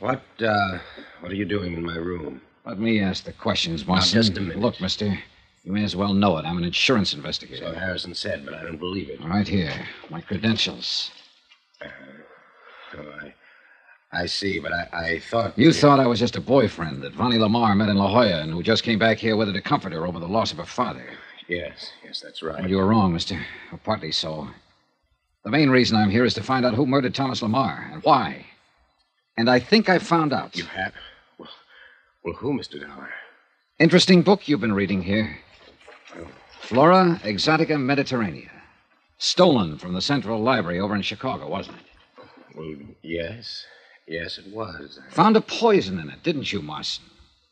What, 0.00 0.22
uh, 0.40 0.78
what 1.20 1.32
are 1.32 1.34
you 1.34 1.44
doing 1.44 1.72
in 1.74 1.84
my 1.84 1.96
room? 1.96 2.40
Let 2.66 2.78
me 2.78 3.00
ask 3.00 3.24
the 3.24 3.32
questions, 3.32 3.86
Marston. 3.86 4.22
just 4.22 4.36
a 4.36 4.40
minute. 4.40 4.58
Look, 4.58 4.80
mister, 4.80 5.18
you 5.64 5.72
may 5.72 5.84
as 5.84 5.96
well 5.96 6.12
know 6.12 6.36
it. 6.38 6.44
I'm 6.44 6.58
an 6.58 6.64
insurance 6.64 7.14
investigator. 7.14 7.72
So 7.72 7.78
Harrison 7.78 8.14
said, 8.14 8.44
but 8.44 8.54
I 8.54 8.62
don't 8.62 8.78
believe 8.78 9.08
it. 9.08 9.24
Right 9.24 9.48
here, 9.48 9.72
my 10.10 10.20
credentials. 10.20 11.10
Oh, 12.96 13.10
I, 13.22 13.34
I 14.12 14.26
see, 14.26 14.60
but 14.60 14.72
I, 14.72 14.88
I 14.92 15.18
thought. 15.20 15.58
You 15.58 15.72
thought 15.72 16.00
I 16.00 16.06
was 16.06 16.18
just 16.18 16.36
a 16.36 16.40
boyfriend 16.40 17.02
that 17.02 17.14
Vonnie 17.14 17.38
LaMarr 17.38 17.76
met 17.76 17.88
in 17.88 17.96
La 17.96 18.08
Jolla 18.08 18.42
and 18.42 18.52
who 18.52 18.62
just 18.62 18.82
came 18.82 18.98
back 18.98 19.18
here 19.18 19.36
with 19.36 19.48
her 19.48 19.54
to 19.54 19.60
comfort 19.60 19.92
her 19.92 20.06
over 20.06 20.20
the 20.20 20.28
loss 20.28 20.52
of 20.52 20.58
her 20.58 20.64
father. 20.66 21.04
Yes, 21.48 21.92
yes, 22.04 22.20
that's 22.20 22.42
right. 22.42 22.68
You 22.68 22.76
were 22.76 22.86
wrong, 22.86 23.12
mister. 23.12 23.38
Or 23.70 23.78
partly 23.78 24.12
so. 24.12 24.48
The 25.44 25.50
main 25.50 25.68
reason 25.68 25.96
I'm 25.96 26.10
here 26.10 26.24
is 26.24 26.34
to 26.34 26.42
find 26.42 26.64
out 26.64 26.74
who 26.74 26.86
murdered 26.86 27.14
Thomas 27.14 27.42
LaMarr 27.42 27.92
and 27.92 28.02
why. 28.02 28.46
And 29.36 29.50
I 29.50 29.58
think 29.58 29.88
I've 29.88 30.02
found 30.02 30.32
out. 30.32 30.56
You 30.56 30.64
have? 30.64 30.94
Well, 31.38 31.50
well 32.24 32.34
who, 32.34 32.54
Mr. 32.54 32.80
Dollar? 32.80 33.10
Interesting 33.78 34.22
book 34.22 34.48
you've 34.48 34.60
been 34.60 34.72
reading 34.72 35.02
here 35.02 35.38
Flora 36.60 37.20
Exotica 37.24 37.76
Mediterranea. 37.76 38.50
Stolen 39.18 39.76
from 39.76 39.92
the 39.92 40.00
Central 40.00 40.40
Library 40.42 40.80
over 40.80 40.96
in 40.96 41.02
Chicago, 41.02 41.48
wasn't 41.48 41.76
it? 41.76 42.24
Well, 42.56 42.74
yes. 43.02 43.66
Yes, 44.06 44.38
it 44.38 44.46
was. 44.52 44.98
Found 45.10 45.36
a 45.36 45.40
poison 45.40 45.98
in 45.98 46.08
it, 46.08 46.22
didn't 46.22 46.52
you, 46.52 46.62
Marston? 46.62 47.06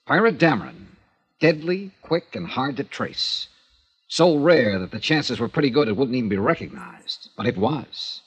Pyrodamarin. 0.07 0.87
Deadly, 1.41 1.91
quick, 2.03 2.35
and 2.35 2.47
hard 2.47 2.77
to 2.79 2.85
trace. 2.85 3.49
So 4.13 4.37
rare 4.37 4.79
that 4.79 4.91
the 4.91 5.01
chances 5.01 5.41
were 5.41 5.49
pretty 5.49 5.71
good 5.71 5.89
it 5.89 5.97
wouldn't 5.97 6.15
even 6.15 6.29
be 6.29 6.37
recognized. 6.37 7.31
But 7.35 7.47
it 7.47 7.57
was. 7.57 8.21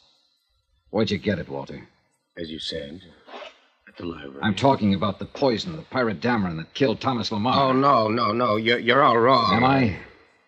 Where'd 0.89 1.11
you 1.11 1.19
get 1.19 1.37
it, 1.37 1.47
Walter? 1.47 1.87
As 2.35 2.49
you 2.49 2.57
said, 2.57 3.01
at 3.87 3.95
the 3.95 4.07
library. 4.07 4.39
I'm 4.41 4.55
talking 4.55 4.95
about 4.95 5.19
the 5.19 5.25
poison, 5.25 5.75
the 5.75 5.83
pyrodamarin 5.83 6.57
that 6.57 6.73
killed 6.73 6.99
Thomas 7.01 7.29
LaMarr. 7.29 7.55
Oh, 7.55 7.71
no, 7.71 8.07
no, 8.07 8.31
no. 8.31 8.55
You're, 8.55 8.79
you're 8.79 9.03
all 9.03 9.19
wrong. 9.19 9.53
Am 9.53 9.63
I? 9.63 9.99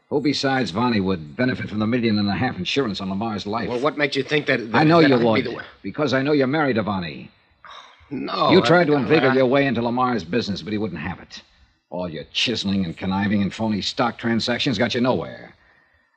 Who 0.09 0.21
besides 0.21 0.71
Vonnie 0.71 1.01
would 1.01 1.35
benefit 1.37 1.69
from 1.69 1.77
the 1.77 1.85
million 1.85 2.17
and 2.17 2.29
a 2.29 2.33
half 2.33 2.57
insurance 2.57 2.99
on 2.99 3.09
LaMarr's 3.09 3.45
life? 3.45 3.69
Well, 3.69 3.79
what 3.79 3.95
makes 3.95 4.15
you 4.15 4.23
think 4.23 4.47
that. 4.47 4.71
that 4.71 4.75
I 4.75 4.85
know 4.85 5.03
that 5.03 5.09
you 5.11 5.29
I'd 5.29 5.43
be 5.43 5.51
the- 5.51 5.63
Because 5.83 6.15
I 6.15 6.23
know 6.23 6.31
you're 6.31 6.47
married 6.47 6.77
to 6.77 6.81
Vonnie. 6.81 7.29
Oh, 7.63 7.69
no. 8.09 8.49
you 8.49 8.63
I- 8.63 8.65
tried 8.65 8.87
to 8.87 8.93
inveigle 8.93 9.29
I- 9.29 9.35
your 9.35 9.45
way 9.45 9.67
into 9.67 9.81
LaMarr's 9.81 10.23
business, 10.23 10.63
but 10.63 10.73
he 10.73 10.79
wouldn't 10.79 10.99
have 11.01 11.19
it. 11.19 11.43
All 11.89 12.09
your 12.09 12.25
chiseling 12.33 12.83
and 12.85 12.97
conniving 12.97 13.41
and 13.41 13.53
phony 13.53 13.81
stock 13.81 14.17
transactions 14.17 14.77
got 14.77 14.93
you 14.93 15.01
nowhere. 15.01 15.53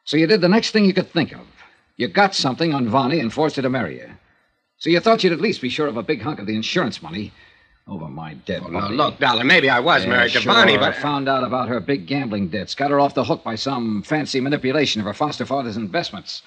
So 0.04 0.16
you 0.16 0.26
did 0.26 0.40
the 0.40 0.48
next 0.48 0.72
thing 0.72 0.84
you 0.84 0.92
could 0.94 1.10
think 1.10 1.32
of. 1.32 1.46
You 1.96 2.08
got 2.08 2.34
something 2.34 2.74
on 2.74 2.88
Vonnie 2.88 3.20
and 3.20 3.32
forced 3.32 3.56
her 3.56 3.62
to 3.62 3.70
marry 3.70 3.98
you. 3.98 4.10
So 4.78 4.90
you 4.90 4.98
thought 5.00 5.22
you'd 5.22 5.32
at 5.32 5.40
least 5.40 5.60
be 5.60 5.68
sure 5.68 5.86
of 5.86 5.96
a 5.96 6.02
big 6.02 6.22
hunk 6.22 6.40
of 6.40 6.46
the 6.46 6.56
insurance 6.56 7.02
money 7.02 7.32
over 7.86 8.08
my 8.08 8.34
dead 8.34 8.62
Well, 8.62 8.70
now, 8.70 8.80
body. 8.80 8.94
look, 8.96 9.18
Dollar, 9.18 9.44
maybe 9.44 9.68
I 9.68 9.78
was 9.80 10.04
Yeah, 10.04 10.10
married 10.10 10.32
to 10.32 10.40
sure. 10.40 10.52
Vonnie, 10.52 10.78
but. 10.78 10.96
found 10.96 11.28
out 11.28 11.44
about 11.44 11.68
her 11.68 11.78
big 11.80 12.06
gambling 12.06 12.48
debts, 12.48 12.74
got 12.74 12.90
her 12.90 12.98
off 12.98 13.14
the 13.14 13.24
hook 13.24 13.44
by 13.44 13.54
some 13.54 14.02
fancy 14.02 14.40
manipulation 14.40 15.00
of 15.00 15.06
her 15.06 15.12
foster 15.14 15.44
father's 15.44 15.76
investments. 15.76 16.42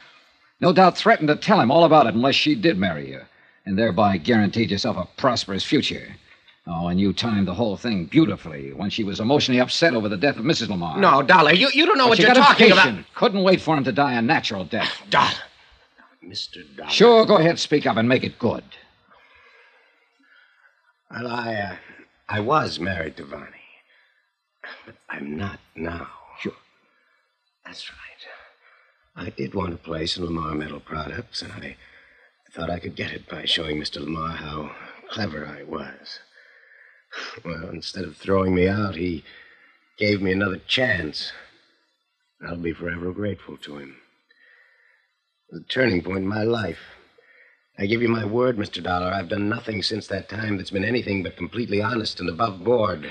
No 0.60 0.74
doubt 0.74 0.98
threatened 0.98 1.28
to 1.30 1.36
tell 1.36 1.60
him 1.62 1.72
all 1.72 1.84
about 1.84 2.08
it 2.08 2.14
unless 2.16 2.36
she 2.36 2.56
did 2.56 2.78
marry 2.78 3.10
you, 3.10 3.22
and 3.66 3.78
thereby 3.78 4.18
guaranteed 4.18 4.72
yourself 4.72 4.98
a 4.98 5.08
prosperous 5.18 5.64
future. 5.64 6.16
Oh, 6.66 6.88
and 6.88 7.00
you 7.00 7.12
timed 7.12 7.48
the 7.48 7.54
whole 7.54 7.76
thing 7.76 8.06
beautifully 8.06 8.72
when 8.72 8.90
she 8.90 9.04
was 9.04 9.20
emotionally 9.20 9.60
upset 9.60 9.94
over 9.94 10.08
the 10.08 10.16
death 10.16 10.38
of 10.38 10.46
Mrs. 10.46 10.68
LaMarr. 10.68 10.98
No, 10.98 11.22
Dollar, 11.22 11.54
you, 11.54 11.70
you 11.74 11.86
don't 11.86 11.98
know 11.98 12.06
But 12.06 12.10
what 12.12 12.20
you 12.20 12.26
you're 12.26 12.36
got 12.36 12.48
talking 12.58 12.72
about. 12.72 13.04
Couldn't 13.16 13.44
wait 13.44 13.60
for 13.60 13.76
him 13.76 13.84
to 13.84 13.92
die 13.92 14.14
a 14.14 14.22
natural 14.22 14.64
death. 14.64 15.02
Dollar. 15.10 15.30
Mr. 16.26 16.64
Dollar. 16.78 16.90
Sure, 16.90 17.26
go 17.26 17.36
ahead, 17.36 17.60
speak 17.60 17.86
up 17.86 17.98
and 17.98 18.08
make 18.08 18.24
it 18.24 18.40
good. 18.40 18.64
Well, 21.12 21.28
I, 21.28 21.54
uh, 21.54 21.76
I 22.30 22.40
was 22.40 22.80
married 22.80 23.18
to 23.18 23.26
Vonnie. 23.26 23.50
But 24.86 24.96
I'm 25.10 25.36
not 25.36 25.60
now. 25.76 26.08
Sure. 26.40 26.54
That's 27.66 27.90
right. 27.90 29.26
I 29.28 29.30
did 29.32 29.54
want 29.54 29.74
a 29.74 29.78
place 29.78 30.18
in 30.18 30.24
LaMarr 30.26 30.58
Metal 30.58 30.80
Products, 30.80 31.42
and 31.42 31.52
I 31.52 31.76
thought 32.52 32.70
I 32.70 32.80
could 32.80 32.96
get 32.96 33.12
it 33.12 33.28
by 33.28 33.44
showing 33.46 33.80
Mr. 33.80 34.02
LaMarr 34.02 34.38
how 34.38 34.72
clever 35.10 35.46
I 35.46 35.64
was. 35.64 36.20
Well, 37.44 37.70
instead 37.70 38.06
of 38.06 38.18
throwing 38.18 38.56
me 38.56 38.68
out, 38.68 38.96
he 38.96 39.24
gave 39.98 40.22
me 40.22 40.32
another 40.32 40.60
chance. 40.68 41.32
I'll 42.48 42.58
be 42.58 42.74
forever 42.74 43.12
grateful 43.12 43.58
to 43.58 43.78
him. 43.78 43.96
It 45.50 45.56
was 45.56 45.62
a 45.62 45.66
turning 45.66 46.02
point 46.02 46.20
in 46.20 46.28
my 46.28 46.44
life. 46.44 46.80
I 47.78 47.88
give 47.88 48.04
you 48.04 48.08
my 48.08 48.24
word, 48.24 48.58
Mr. 48.58 48.84
Dollar, 48.84 49.08
I've 49.12 49.30
done 49.30 49.50
nothing 49.50 49.82
since 49.82 50.06
that 50.08 50.30
time 50.30 50.58
that's 50.58 50.70
been 50.70 50.86
anything 50.86 51.24
but 51.24 51.36
completely 51.36 51.82
honest 51.82 52.20
and 52.20 52.30
above 52.30 52.64
board. 52.64 53.10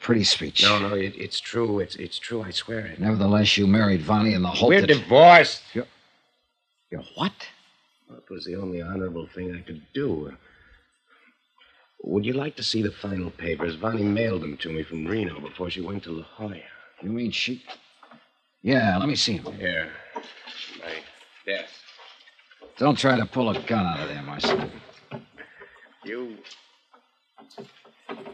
Pretty 0.00 0.22
speech. 0.22 0.62
No, 0.62 0.78
no, 0.78 0.94
it, 0.94 1.14
it's 1.16 1.40
true. 1.40 1.80
It's 1.80 1.96
it's 1.96 2.18
true. 2.18 2.42
I 2.42 2.50
swear 2.50 2.86
it. 2.86 3.00
Nevertheless, 3.00 3.56
you 3.56 3.66
married 3.66 4.02
Vonnie 4.02 4.34
in 4.34 4.42
the 4.42 4.48
hope 4.48 4.68
We're 4.68 4.82
that... 4.82 4.86
divorced. 4.86 5.62
You're 5.74 7.02
what? 7.16 7.32
That 8.08 8.30
was 8.30 8.44
the 8.44 8.54
only 8.54 8.80
honorable 8.80 9.26
thing 9.26 9.56
I 9.56 9.60
could 9.60 9.82
do. 9.92 10.32
Would 12.02 12.24
you 12.24 12.34
like 12.34 12.56
to 12.56 12.62
see 12.62 12.82
the 12.82 12.92
final 12.92 13.30
papers? 13.30 13.74
Vonnie 13.74 14.04
mailed 14.04 14.42
them 14.42 14.56
to 14.58 14.70
me 14.70 14.82
from 14.82 15.06
Reno 15.06 15.40
before 15.40 15.70
she 15.70 15.80
went 15.80 16.04
to 16.04 16.12
La 16.12 16.24
Jolla. 16.36 16.60
You 17.02 17.10
mean 17.10 17.30
she... 17.30 17.62
Yeah, 18.62 18.96
let 18.98 19.08
me 19.08 19.16
see 19.16 19.36
him. 19.36 19.52
Here. 19.54 19.90
My 20.78 20.94
desk. 21.44 21.72
Don't 22.78 22.98
try 22.98 23.16
to 23.18 23.26
pull 23.26 23.50
a 23.50 23.60
gun 23.62 23.86
out 23.86 24.00
of 24.00 24.08
there, 24.08 24.22
Marcy. 24.22 24.70
You 26.04 26.36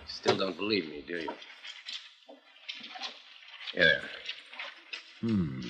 still 0.07 0.37
don't 0.37 0.57
believe 0.57 0.89
me, 0.89 1.05
do 1.07 1.19
you? 1.19 1.31
Here. 3.75 4.01
Hmm. 5.21 5.61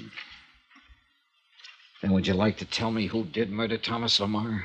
Then 2.01 2.13
would 2.13 2.27
you 2.27 2.35
like 2.35 2.57
to 2.59 2.65
tell 2.65 2.91
me 2.91 3.07
who 3.07 3.25
did 3.25 3.51
murder 3.51 3.79
Thomas 3.79 4.19
LaMarr? 4.19 4.65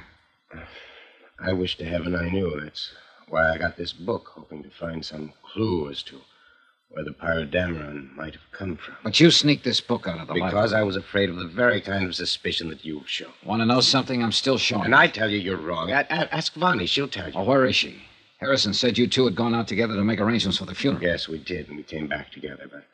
I 1.40 1.54
wish 1.54 1.78
to 1.78 1.86
heaven 1.86 2.16
I 2.16 2.30
knew. 2.30 2.60
That's 2.60 2.92
why 3.30 3.54
I 3.54 3.58
got 3.58 3.78
this 3.78 3.94
book, 3.94 4.32
hoping 4.36 4.64
to 4.64 4.70
find 4.70 5.06
some 5.06 5.34
clue 5.44 5.90
as 5.90 6.04
to 6.04 6.22
where 6.90 7.04
the 7.04 7.12
pyrodamarin 7.12 8.16
might 8.16 8.34
have 8.34 8.52
come 8.52 8.78
from. 8.78 8.96
But 9.04 9.20
you 9.20 9.30
sneaked 9.30 9.66
this 9.66 9.82
book 9.82 10.08
out 10.08 10.20
of 10.20 10.28
the 10.28 10.34
Because 10.34 10.54
library. 10.54 10.82
I 10.82 10.84
was 10.84 10.96
afraid 10.96 11.30
of 11.30 11.36
the 11.36 11.48
very 11.48 11.82
kind 11.82 12.06
of 12.06 12.16
suspicion 12.16 12.70
that 12.70 12.86
you've 12.86 13.10
shown. 13.10 13.34
Want 13.44 13.62
to 13.62 13.66
know 13.66 13.82
something? 13.82 14.24
I'm 14.24 14.32
still 14.32 14.58
showing. 14.58 14.86
And 14.86 14.96
I 14.96 15.08
tell 15.08 15.30
you 15.30 15.38
you're 15.38 15.58
wrong. 15.58 15.92
I, 15.92 16.02
I, 16.10 16.28
ask 16.32 16.54
Vonnie. 16.54 16.86
She'll 16.86 17.10
tell 17.10 17.28
you. 17.28 17.34
Oh, 17.36 17.44
where 17.44 17.66
is 17.66 17.76
she? 17.76 18.02
Harrison 18.38 18.74
said 18.74 18.98
you 18.98 19.08
two 19.08 19.26
had 19.26 19.36
gone 19.36 19.56
out 19.56 19.68
together 19.68 19.96
to 19.96 20.04
make 20.04 20.22
arrangements 20.22 20.60
for 20.60 20.66
the 20.66 20.76
funeral. 20.76 21.04
Yes, 21.04 21.28
we 21.28 21.40
did, 21.40 21.68
and 21.68 21.78
we 21.78 21.84
came 21.84 22.08
back 22.08 22.32
together. 22.32 22.68
But 22.72 22.86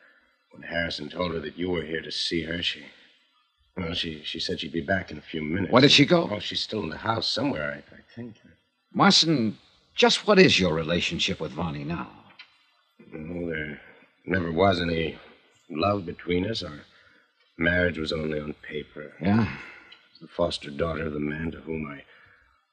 when 0.50 0.62
Harrison 0.62 1.08
told 1.08 1.32
her 1.32 1.40
that 1.40 1.56
you 1.56 1.70
were 1.70 1.82
here 1.82 2.00
to 2.00 2.10
see 2.10 2.42
her, 2.42 2.62
she. 2.62 2.82
Well, 3.76 3.94
she, 3.94 4.22
she 4.24 4.38
said 4.40 4.60
she'd 4.60 4.72
be 4.72 4.80
back 4.80 5.10
in 5.10 5.18
a 5.18 5.22
few 5.22 5.42
minutes. 5.42 5.72
Where 5.72 5.82
did 5.82 5.90
she 5.90 6.06
go? 6.06 6.28
Oh, 6.30 6.38
she's 6.38 6.60
still 6.60 6.82
in 6.82 6.90
the 6.90 6.96
house 6.96 7.28
somewhere, 7.28 7.72
I, 7.72 7.94
I 7.94 8.00
think. 8.14 8.36
Marson, 8.92 9.58
just 9.94 10.26
what 10.26 10.38
is 10.38 10.58
your 10.58 10.74
relationship 10.74 11.40
with 11.40 11.52
Vonnie 11.52 11.84
now? 11.84 12.08
Well, 13.12 13.46
there 13.46 13.80
never 14.26 14.50
was 14.50 14.80
any 14.80 15.18
love 15.70 16.04
between 16.06 16.50
us. 16.50 16.62
Our 16.62 16.80
marriage 17.56 17.98
was 17.98 18.12
only 18.12 18.40
on 18.40 18.54
paper. 18.68 19.12
Yeah? 19.20 19.42
As 20.12 20.20
the 20.20 20.28
foster 20.28 20.70
daughter 20.70 21.06
of 21.06 21.12
the 21.12 21.20
man 21.20 21.52
to 21.52 21.60
whom 21.60 21.86
I 21.86 22.02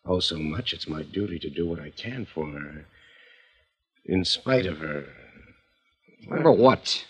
owe 0.06 0.20
so 0.20 0.38
much, 0.38 0.74
it's 0.74 0.88
my 0.88 1.04
duty 1.04 1.38
to 1.40 1.50
do 1.50 1.68
what 1.68 1.80
I 1.80 1.92
can 1.92 2.26
for 2.26 2.50
her. 2.50 2.86
In 4.06 4.26
spite 4.26 4.66
of 4.66 4.80
her. 4.80 5.06
Remember 6.28 6.52
what? 6.52 7.06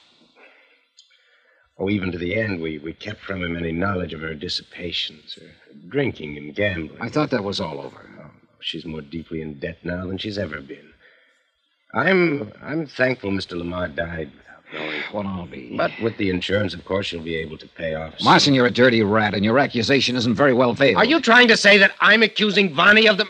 Oh, 1.78 1.89
even 1.89 2.12
to 2.12 2.17
the 2.17 2.36
end, 2.36 2.62
we, 2.62 2.78
we 2.78 2.93
kept 2.93 3.21
from 3.21 3.41
him 3.41 3.56
any 3.56 3.71
knowledge 3.71 4.13
of 4.13 4.21
her 4.21 4.36
dissipations, 4.36 5.36
her 5.36 5.50
drinking 5.88 6.38
and 6.38 6.54
gambling. 6.54 7.02
I 7.02 7.10
thought 7.10 7.32
that 7.32 7.43
was 7.43 7.60
all 7.60 7.80
over. 7.80 8.08
She's 8.62 8.86
more 8.86 9.02
deeply 9.02 9.41
in 9.41 9.60
debt 9.60 9.80
now 9.84 10.06
than 10.08 10.17
she's 10.17 10.38
ever 10.38 10.62
been. 10.62 10.89
I'm 11.93 12.52
I'm 12.62 12.86
thankful 12.88 13.32
Mr. 13.32 13.62
LaMarr 13.62 13.95
died 13.95 14.32
without 14.38 14.63
knowing. 14.74 15.02
What 15.12 15.26
I'll 15.26 15.45
be. 15.45 15.76
But 15.76 15.91
with 16.02 16.15
the 16.17 16.30
insurance, 16.30 16.74
of 16.74 16.86
course, 16.86 17.08
she'll 17.08 17.21
be 17.24 17.36
able 17.36 17.58
to 17.58 17.67
pay 17.67 17.95
off. 17.95 18.17
soon. 18.19 18.26
Marson, 18.26 18.54
you're 18.54 18.67
a 18.67 18.71
dirty 18.71 19.02
rat, 19.04 19.34
and 19.34 19.43
your 19.43 19.60
accusation 19.60 20.15
isn't 20.15 20.36
very 20.36 20.54
well 20.54 20.74
veiled. 20.74 20.97
Are 20.97 21.06
you 21.06 21.19
trying 21.19 21.47
to 21.50 21.58
say 21.58 21.78
that 21.80 21.91
I'm 22.00 22.24
accusing 22.24 22.74
Vonnie 22.74 23.08
of 23.08 23.17
the 23.17 23.26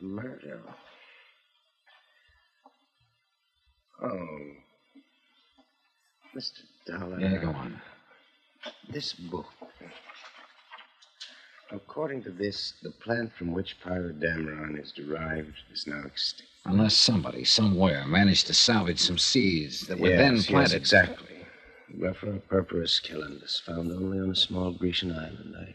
murder? 0.00 0.60
Oh, 4.02 4.26
Mr. 6.36 6.60
Dollar. 6.86 7.20
Yeah, 7.20 7.36
go 7.38 7.48
on. 7.50 7.80
This 8.90 9.12
book. 9.12 9.46
According 11.72 12.22
to 12.24 12.30
this, 12.30 12.74
the 12.82 12.90
plant 12.90 13.32
from 13.32 13.52
which 13.52 13.76
Pyrodamarin 13.80 14.80
is 14.80 14.90
derived 14.92 15.54
is 15.72 15.86
now 15.86 16.02
extinct. 16.04 16.50
Unless 16.64 16.94
somebody, 16.96 17.44
somewhere, 17.44 18.04
managed 18.06 18.46
to 18.48 18.54
salvage 18.54 18.98
some 18.98 19.18
seeds 19.18 19.86
that 19.86 19.98
were 19.98 20.08
yes, 20.10 20.18
then 20.18 20.34
yes, 20.36 20.46
planted. 20.46 20.76
exactly. 20.76 21.36
Ruffera 21.96 22.40
purpurus 22.48 23.00
calendus, 23.00 23.60
found 23.62 23.90
only 23.92 24.18
on 24.18 24.30
a 24.30 24.34
small 24.34 24.72
Grecian 24.72 25.12
island. 25.12 25.54
I, 25.58 25.74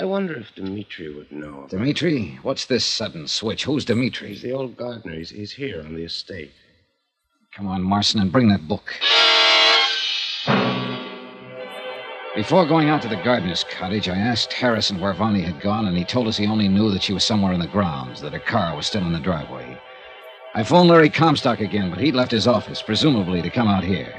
I 0.00 0.04
wonder 0.04 0.34
if 0.36 0.54
Dmitri 0.54 1.14
would 1.14 1.32
know. 1.32 1.58
about- 1.58 1.70
Dimitri, 1.70 2.38
what's 2.42 2.66
this 2.66 2.84
sudden 2.84 3.26
switch? 3.28 3.64
Who's 3.64 3.84
Dimitri? 3.84 4.28
He's 4.28 4.42
the 4.42 4.52
old 4.52 4.76
gardener. 4.76 5.14
He's, 5.14 5.30
he's 5.30 5.52
here 5.52 5.80
on 5.80 5.94
the 5.94 6.02
estate. 6.04 6.52
Come 7.54 7.66
on, 7.66 7.82
Marson, 7.82 8.20
and 8.20 8.30
bring 8.30 8.48
that 8.48 8.68
book. 8.68 8.92
Before 12.38 12.64
going 12.64 12.88
out 12.88 13.02
to 13.02 13.08
the 13.08 13.16
gardener's 13.16 13.64
cottage, 13.64 14.08
I 14.08 14.14
asked 14.14 14.52
Harrison 14.52 15.00
where 15.00 15.12
Vonnie 15.12 15.42
had 15.42 15.58
gone, 15.58 15.88
and 15.88 15.98
he 15.98 16.04
told 16.04 16.28
us 16.28 16.36
he 16.36 16.46
only 16.46 16.68
knew 16.68 16.88
that 16.94 17.02
she 17.02 17.12
was 17.12 17.24
somewhere 17.24 17.50
in 17.52 17.58
the 17.58 17.66
grounds, 17.66 18.20
that 18.20 18.32
her 18.32 18.38
car 18.38 18.76
was 18.76 18.86
still 18.86 19.02
in 19.02 19.10
the 19.10 19.18
driveway. 19.18 19.76
I 20.54 20.62
phoned 20.62 20.86
Larry 20.88 21.10
Comstock 21.10 21.58
again, 21.58 21.90
but 21.90 21.98
he'd 21.98 22.14
left 22.14 22.30
his 22.30 22.46
office, 22.46 22.80
presumably 22.80 23.42
to 23.42 23.50
come 23.50 23.66
out 23.66 23.82
here. 23.82 24.14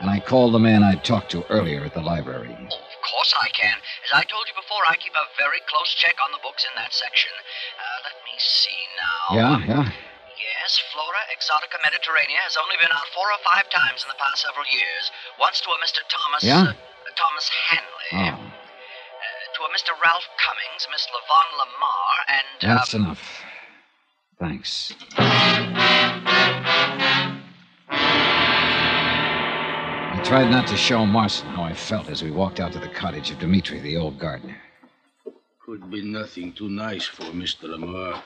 And 0.00 0.10
I 0.10 0.18
called 0.18 0.52
the 0.52 0.58
man 0.58 0.82
I'd 0.82 1.04
talked 1.04 1.30
to 1.30 1.46
earlier 1.46 1.84
at 1.84 1.94
the 1.94 2.02
library. 2.02 2.50
Of 2.50 2.98
course 3.06 3.32
I 3.40 3.48
can. 3.54 3.78
As 3.78 4.10
I 4.10 4.26
told 4.26 4.50
you 4.50 4.54
before, 4.58 4.82
I 4.90 4.98
keep 4.98 5.14
a 5.14 5.30
very 5.38 5.62
close 5.70 5.94
check 5.94 6.18
on 6.26 6.32
the 6.34 6.42
books 6.42 6.66
in 6.66 6.74
that 6.82 6.92
section. 6.92 7.30
Uh, 7.78 8.10
let 8.10 8.18
me 8.26 8.34
see 8.42 8.82
now. 8.98 9.38
Yeah, 9.38 9.56
yeah. 9.70 9.86
Yes, 10.34 10.82
Flora 10.90 11.22
Exotica 11.30 11.78
Mediterranea 11.78 12.42
has 12.42 12.58
only 12.58 12.74
been 12.82 12.90
out 12.90 13.06
four 13.14 13.30
or 13.30 13.38
five 13.46 13.70
times 13.70 14.02
in 14.02 14.10
the 14.10 14.18
past 14.18 14.42
several 14.42 14.66
years. 14.74 15.14
Once 15.38 15.62
to 15.62 15.70
a 15.70 15.78
Mr. 15.78 16.02
Thomas. 16.10 16.42
Yeah? 16.42 16.74
Uh, 16.74 16.89
Thomas 17.16 17.50
Hanley. 17.68 18.10
Oh, 18.12 18.18
Uh, 18.18 19.54
to 19.54 19.60
a 19.62 19.68
Mr. 19.76 19.92
Ralph 20.02 20.24
Cummings, 20.44 20.86
Miss 20.90 21.06
Levon 21.14 21.48
LaMarr, 21.60 22.16
and. 22.28 22.70
Uh, 22.70 22.74
that's 22.74 22.94
enough. 22.94 23.42
Thanks. 24.38 24.94
I 28.92 30.22
tried 30.24 30.50
not 30.50 30.66
to 30.68 30.76
show 30.76 31.04
Marson 31.06 31.48
how 31.48 31.62
I 31.62 31.74
felt 31.74 32.08
as 32.08 32.22
we 32.22 32.30
walked 32.30 32.60
out 32.60 32.72
to 32.72 32.78
the 32.78 32.88
cottage 32.88 33.30
of 33.30 33.38
Dimitri, 33.38 33.80
the 33.80 33.96
old 33.96 34.18
gardener. 34.18 34.56
Could 35.64 35.90
be 35.90 36.02
nothing 36.02 36.52
too 36.52 36.68
nice 36.68 37.04
for 37.06 37.24
Mr. 37.24 37.64
LaMarr. 37.64 38.22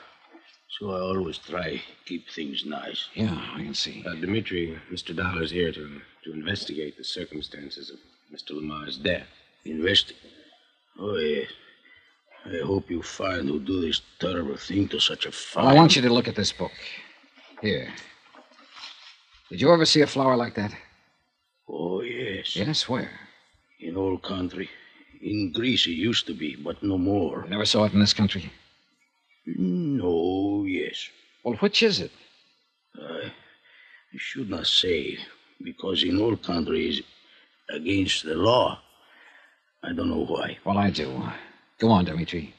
So 0.79 0.91
I 0.91 0.99
always 0.99 1.37
try 1.37 1.81
keep 2.05 2.29
things 2.29 2.63
nice. 2.65 3.07
Yeah, 3.13 3.37
I 3.53 3.59
can 3.63 3.73
see. 3.73 4.03
Uh, 4.05 4.15
Dmitri, 4.15 4.77
Mr. 4.91 5.15
Dollar's 5.15 5.51
here 5.51 5.71
to, 5.71 6.01
to 6.25 6.33
investigate 6.33 6.97
the 6.97 7.03
circumstances 7.03 7.89
of 7.89 7.97
Mr. 8.33 8.51
LaMarr's 8.51 8.97
death. 8.97 9.27
Investing. 9.65 10.17
Oh, 10.99 11.17
yes. 11.17 11.51
I 12.45 12.63
hope 12.63 12.89
you 12.89 13.01
find 13.01 13.49
who 13.49 13.59
do 13.59 13.81
this 13.81 14.01
terrible 14.19 14.57
thing 14.57 14.87
to 14.89 14.99
such 14.99 15.25
a 15.25 15.31
fine. 15.31 15.65
I 15.65 15.73
want 15.73 15.95
you 15.95 16.01
to 16.03 16.09
look 16.13 16.27
at 16.27 16.35
this 16.35 16.51
book. 16.51 16.71
Here. 17.61 17.91
Did 19.49 19.61
you 19.61 19.71
ever 19.73 19.85
see 19.85 20.01
a 20.01 20.07
flower 20.07 20.35
like 20.35 20.55
that? 20.55 20.71
Oh, 21.67 22.01
yes. 22.01 22.55
Yes, 22.55 22.87
where? 22.87 23.09
In 23.79 23.97
old 23.97 24.21
country. 24.21 24.69
In 25.21 25.51
Greece 25.51 25.87
it 25.87 25.91
used 25.91 26.27
to 26.27 26.33
be, 26.33 26.55
but 26.55 26.83
no 26.83 26.97
more. 26.97 27.43
You 27.45 27.49
never 27.49 27.65
saw 27.65 27.85
it 27.85 27.93
in 27.93 27.99
this 27.99 28.13
country? 28.13 28.51
No, 29.47 30.65
yes. 30.67 31.09
Well, 31.43 31.55
which 31.55 31.81
is 31.81 31.99
it? 31.99 32.11
I 32.95 33.31
should 34.17 34.49
not 34.49 34.67
say, 34.67 35.17
because 35.63 36.03
in 36.03 36.21
old 36.21 36.43
country 36.43 36.89
is 36.89 37.01
against 37.69 38.23
the 38.23 38.35
law. 38.35 38.79
I 39.83 39.93
don't 39.93 40.09
know 40.09 40.25
why. 40.25 40.57
Well, 40.65 40.77
I 40.77 40.89
do. 40.89 41.21
Go 41.79 41.89
on, 41.89 42.05
Dimitri. 42.05 42.53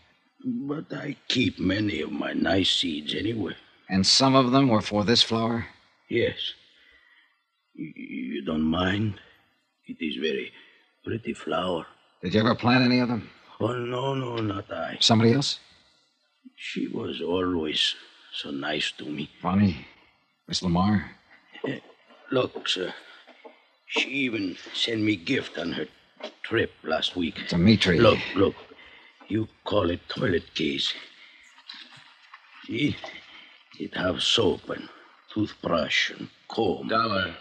But 0.45 0.93
I 0.93 1.17
keep 1.29 1.59
many 1.59 2.01
of 2.03 2.13
my 2.13 2.33
nice 2.33 2.71
seeds 2.71 3.15
anyway. 3.15 3.55
And 3.89 4.07
some 4.07 4.35
of 4.35 4.53
them 4.53 4.69
were 4.69 4.83
for 4.83 5.05
this 5.05 5.23
flower? 5.23 5.67
Yes. 6.09 6.37
You, 7.75 7.93
you 7.97 8.45
don't 8.45 8.63
mind? 8.63 9.15
It 9.87 9.97
is 10.01 10.17
very 10.17 10.53
pretty 11.05 11.35
flower. 11.35 11.87
Did 12.23 12.35
you 12.35 12.41
ever 12.41 12.55
plant 12.55 12.85
any 12.85 13.01
of 13.01 13.09
them? 13.09 13.31
Oh, 13.61 13.73
no, 13.73 14.15
no, 14.15 14.37
not 14.37 14.71
I. 14.71 14.99
Somebody 15.01 15.33
else? 15.33 15.59
She 16.57 16.89
was 16.89 17.21
always 17.21 17.95
so 18.33 18.51
nice 18.51 18.93
to 18.99 19.05
me. 19.05 19.31
Funny. 19.41 19.87
Miss 20.47 20.61
LaMarr? 20.61 21.05
Look, 22.31 22.69
sir. 22.69 22.93
She 23.87 24.11
even 24.11 24.57
sent 24.75 25.01
me 25.03 25.17
gift 25.17 25.59
on 25.59 25.73
her 25.73 25.87
trip 26.43 26.73
last 26.83 27.17
week. 27.17 27.49
Dimitri. 27.49 27.99
Look, 27.99 28.19
look. 28.35 28.55
You 29.29 29.49
call 29.65 29.91
it 29.91 30.01
toilet 30.09 30.55
case. 30.55 30.93
See? 32.67 32.97
It 33.79 33.95
have 33.95 34.23
soap 34.23 34.69
and 34.71 34.89
toothbrush 35.33 36.11
and 36.11 36.29
comb. 36.49 36.89
Dollar. 36.89 37.35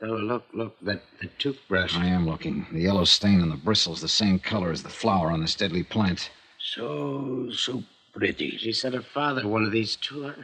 Dollar, 0.00 0.18
look, 0.22 0.44
look. 0.52 0.76
That 0.82 1.02
the 1.20 1.28
toothbrush. 1.38 1.96
I 1.96 2.06
am 2.06 2.26
looking. 2.26 2.66
The 2.72 2.82
yellow 2.82 3.04
stain 3.04 3.40
on 3.40 3.50
the 3.50 3.56
bristles 3.56 4.00
the 4.00 4.08
same 4.08 4.38
color 4.38 4.70
as 4.72 4.82
the 4.82 4.88
flower 4.88 5.30
on 5.30 5.40
this 5.40 5.54
deadly 5.54 5.82
plant. 5.82 6.30
So, 6.58 7.50
so 7.52 7.82
pretty. 8.12 8.56
She 8.56 8.72
said 8.72 8.94
her 8.94 9.02
father 9.02 9.46
one 9.46 9.64
of 9.64 9.72
these 9.72 9.96
too. 9.96 10.34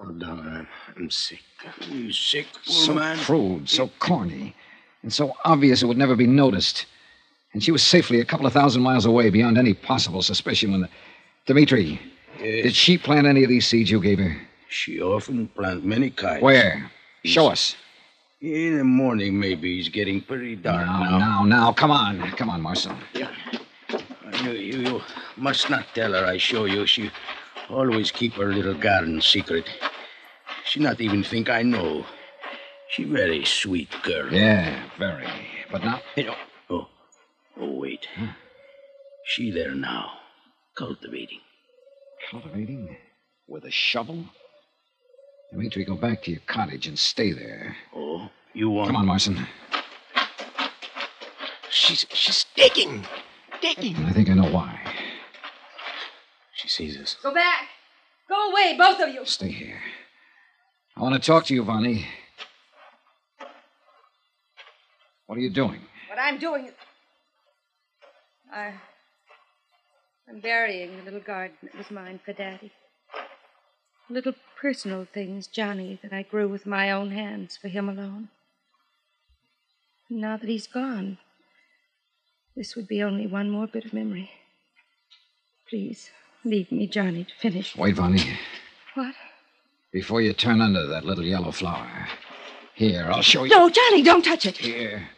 Oh, 0.00 0.10
Dollar, 0.12 0.66
I'm, 0.96 1.10
sick. 1.10 1.40
You 1.88 2.12
sick, 2.12 2.46
So 2.64 2.94
man? 2.94 3.16
crude, 3.18 3.68
so 3.68 3.88
corny, 3.98 4.54
and 5.02 5.12
so 5.12 5.34
obvious 5.44 5.82
it 5.82 5.86
would 5.86 5.96
never 5.96 6.14
be 6.16 6.26
noticed. 6.26 6.86
And 7.54 7.62
she 7.62 7.72
was 7.72 7.82
safely 7.82 8.20
a 8.20 8.24
couple 8.24 8.46
of 8.46 8.52
thousand 8.52 8.82
miles 8.82 9.06
away 9.06 9.30
beyond 9.30 9.56
any 9.56 9.72
possible 9.74 10.22
suspicion 10.22 10.72
when 10.72 10.82
the. 10.82 10.88
Dimitri, 11.46 12.00
Yes. 12.40 12.64
did 12.64 12.74
she 12.74 12.98
plant 12.98 13.26
any 13.26 13.42
of 13.44 13.48
these 13.48 13.66
seeds 13.66 13.88
you 13.90 14.00
gave 14.00 14.18
her? 14.18 14.36
She 14.68 15.00
often 15.00 15.46
plant 15.48 15.84
many 15.84 16.10
kinds. 16.10 16.42
Where? 16.42 16.90
Show 17.24 17.46
us. 17.46 17.76
In 18.42 18.76
the 18.78 18.84
morning, 18.84 19.38
maybe 19.38 19.78
it's 19.78 19.88
getting 19.88 20.20
pretty 20.20 20.56
dark 20.56 20.84
Now, 20.86 21.02
now. 21.04 21.18
now, 21.18 21.44
now, 21.44 21.72
come 21.72 21.90
on. 21.92 22.20
Come 22.32 22.50
on, 22.50 22.60
Marson. 22.60 22.96
You, 23.14 23.26
you, 24.50 24.52
you 24.52 25.02
must 25.36 25.70
not 25.70 25.86
tell 25.94 26.12
her 26.12 26.26
I 26.26 26.36
show 26.36 26.64
you. 26.66 26.84
She 26.86 27.10
always 27.70 28.10
keep 28.10 28.34
her 28.34 28.52
little 28.52 28.74
garden 28.74 29.20
secret. 29.20 29.68
She 30.64 30.80
not 30.80 31.00
even 31.00 31.22
think 31.22 31.48
I 31.48 31.62
know. 31.62 32.04
She 32.88 33.04
very 33.04 33.44
sweet 33.44 33.90
girl. 34.02 34.32
Yeah, 34.32 34.82
very. 34.98 35.26
But 35.70 35.84
now. 35.84 36.00
You 36.16 36.24
know, 36.24 36.34
oh, 36.70 36.88
oh, 37.60 37.72
wait. 37.72 38.06
She 39.24 39.50
there 39.50 39.74
now, 39.74 40.10
cultivating. 40.76 41.40
Cultivating? 42.30 42.96
With 43.48 43.64
a 43.64 43.70
shovel? 43.70 44.24
Dimitri, 45.52 45.84
go 45.84 45.96
back 45.96 46.22
to 46.24 46.30
your 46.30 46.40
cottage 46.46 46.86
and 46.86 46.98
stay 46.98 47.32
there. 47.32 47.76
Oh, 47.94 48.28
you 48.52 48.70
want? 48.70 48.88
Come 48.88 48.96
on, 48.96 49.06
Marson. 49.06 49.46
She's 51.70 52.06
she's 52.12 52.46
digging, 52.54 53.04
digging. 53.60 53.96
I 53.96 54.12
think 54.12 54.30
I 54.30 54.34
know 54.34 54.50
why. 54.50 54.80
Sees 56.76 56.98
us. 56.98 57.16
Go 57.22 57.32
back. 57.32 57.68
Go 58.28 58.50
away, 58.50 58.76
both 58.76 59.00
of 59.00 59.08
you. 59.08 59.24
Stay 59.24 59.50
here. 59.50 59.80
I 60.94 61.00
want 61.00 61.14
to 61.14 61.26
talk 61.26 61.46
to 61.46 61.54
you, 61.54 61.62
Vonnie. 61.64 62.04
What 65.24 65.38
are 65.38 65.40
you 65.40 65.48
doing? 65.48 65.80
What 66.10 66.18
I'm 66.18 66.38
doing 66.38 66.66
is. 66.66 66.74
I. 68.52 68.74
I'm 70.28 70.40
burying 70.40 70.98
the 70.98 71.04
little 71.04 71.20
garden 71.20 71.56
that 71.62 71.78
was 71.78 71.90
mine 71.90 72.20
for 72.22 72.34
Daddy. 72.34 72.70
Little 74.10 74.34
personal 74.60 75.06
things, 75.10 75.46
Johnny, 75.46 75.98
that 76.02 76.12
I 76.12 76.24
grew 76.24 76.46
with 76.46 76.66
my 76.66 76.90
own 76.90 77.10
hands 77.10 77.56
for 77.56 77.68
him 77.68 77.88
alone. 77.88 78.28
Now 80.10 80.36
that 80.36 80.50
he's 80.50 80.66
gone, 80.66 81.16
this 82.54 82.76
would 82.76 82.86
be 82.86 83.02
only 83.02 83.26
one 83.26 83.48
more 83.48 83.66
bit 83.66 83.86
of 83.86 83.94
memory. 83.94 84.30
Please, 85.70 86.10
leave 86.46 86.70
me, 86.72 86.86
Johnny, 86.86 87.24
to 87.24 87.34
finish. 87.38 87.76
Wait, 87.76 87.94
Vonnie. 87.96 88.22
What? 88.94 89.14
Before 89.92 90.20
you 90.20 90.32
turn 90.32 90.60
under 90.60 90.86
that 90.86 91.04
little 91.04 91.24
yellow 91.24 91.50
flower. 91.50 92.08
Here, 92.74 93.08
I'll 93.10 93.22
show 93.22 93.44
you. 93.44 93.50
No, 93.50 93.68
Johnny, 93.68 94.02
don't 94.02 94.24
touch 94.24 94.46
it. 94.46 94.56
Here. 94.58 95.08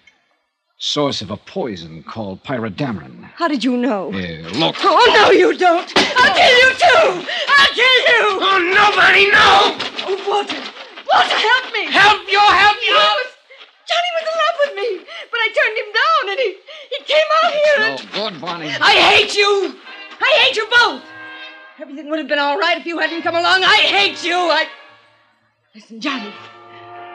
Source 0.79 1.23
of 1.23 1.31
a 1.31 1.37
poison 1.37 2.05
called 2.05 2.45
pyrodamarin. 2.45 3.25
How 3.35 3.49
did 3.49 3.65
you 3.65 3.77
know? 3.77 4.13
Here, 4.13 4.43
look. 4.55 4.77
Oh, 4.79 4.95
oh, 4.95 5.13
no, 5.15 5.31
you 5.31 5.57
don't. 5.59 5.93
I'll 5.97 6.35
kill 6.35 6.59
you, 6.59 6.71
too. 6.79 7.27
I'll 7.49 7.75
kill 7.75 7.99
you. 8.11 8.25
Oh, 8.39 8.59
nobody, 8.63 9.27
no! 9.27 9.75
Oh, 10.07 10.15
Walter. 10.29 10.55
Walter, 10.55 11.39
help 11.39 11.73
me. 11.75 11.91
Help 11.91 12.23
you, 12.31 12.39
help 12.39 12.77
you! 12.79 12.95
He 12.95 13.11
was, 13.19 13.31
Johnny 13.91 14.11
was 14.15 14.27
in 14.31 14.37
love 14.39 14.57
with 14.63 14.75
me, 14.79 14.89
but 15.31 15.39
I 15.43 15.49
turned 15.51 15.77
him 15.83 15.91
down, 15.99 16.23
and 16.31 16.39
he, 16.39 16.51
he 16.95 16.99
came 17.11 17.29
out 17.43 17.53
here 17.53 17.79
No 17.79 17.87
and... 17.91 18.13
good, 18.13 18.35
Vonnie. 18.41 18.71
I 18.81 18.95
hate 18.95 19.35
you. 19.35 19.75
I 20.21 20.31
hate 20.43 20.57
you 20.57 20.67
both. 20.71 21.03
Everything 21.81 22.11
would 22.11 22.19
have 22.19 22.27
been 22.27 22.41
all 22.41 22.59
right 22.59 22.77
if 22.77 22.87
you 22.87 22.99
hadn't 22.99 23.23
come 23.23 23.37
along. 23.37 23.63
I 23.63 23.77
hate 23.77 24.25
you. 24.25 24.35
I... 24.35 24.67
Listen, 25.77 26.01
Johnny. 26.01 26.33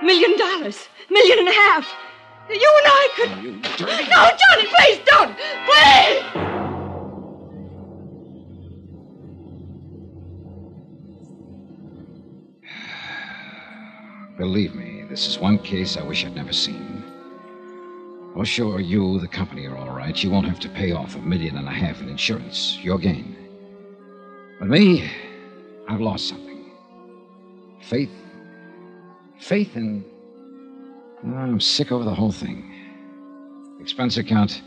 Million 0.01 0.38
dollars. 0.38 0.88
Million 1.09 1.39
and 1.39 1.49
a 1.49 1.51
half. 1.51 1.86
You 2.49 2.55
and 2.55 2.88
I 2.88 3.09
could... 3.16 3.30
You 3.43 3.59
dirty. 3.78 4.07
No, 4.09 4.30
Johnny, 4.39 4.68
please 4.74 4.99
don't. 5.05 5.36
Please. 5.66 6.24
Believe 14.38 14.76
me, 14.76 15.03
this 15.09 15.28
is 15.28 15.39
one 15.39 15.57
case 15.59 15.97
I 15.97 16.03
wish 16.03 16.24
I'd 16.24 16.36
never 16.36 16.53
seen. 16.53 17.03
Oh, 18.36 18.45
sure, 18.45 18.80
you, 18.80 19.20
the 19.20 19.28
company, 19.28 19.66
are 19.66 19.76
all 19.76 19.91
right. 19.91 20.24
You 20.24 20.32
won't 20.32 20.47
have 20.47 20.61
to 20.61 20.70
pay 20.70 20.93
off 20.93 21.16
a 21.16 21.20
million 21.20 21.57
and 21.57 21.68
a 21.68 21.72
half 21.72 21.99
in 21.99 22.07
insurance. 22.07 22.78
Your 22.82 22.97
gain. 22.97 23.42
But 24.64 24.70
me, 24.70 25.11
I've 25.89 25.99
lost 25.99 26.30
something. 26.30 26.72
Faith. 27.82 28.14
Faith 29.38 29.76
in. 29.76 30.05
Oh, 31.26 31.36
I'm 31.36 31.59
sick 31.59 31.91
over 31.91 32.05
the 32.05 32.16
whole 32.16 32.32
thing. 32.32 32.74
Expense 33.82 34.16
account, 34.16 34.61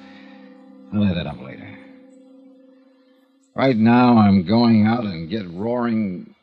I'll 0.92 1.02
add 1.02 1.16
that 1.16 1.26
up 1.26 1.40
later. 1.40 1.78
Right 3.54 3.74
now, 3.74 4.18
I'm 4.18 4.44
going 4.44 4.86
out 4.86 5.04
and 5.04 5.30
get 5.30 5.48
roaring. 5.48 6.34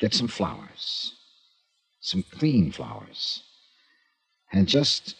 Get 0.00 0.12
some 0.12 0.26
flowers. 0.26 1.14
Some 2.00 2.24
clean 2.24 2.72
flowers. 2.72 3.44
And 4.50 4.66
just 4.66 5.14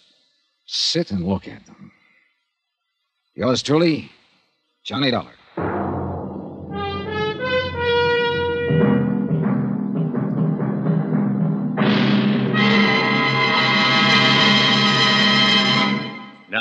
sit 0.67 1.13
and 1.13 1.25
look 1.25 1.47
at 1.47 1.65
them. 1.67 1.93
Yours 3.37 3.63
truly, 3.63 4.11
Johnny 4.83 5.13
Dollar. 5.13 5.35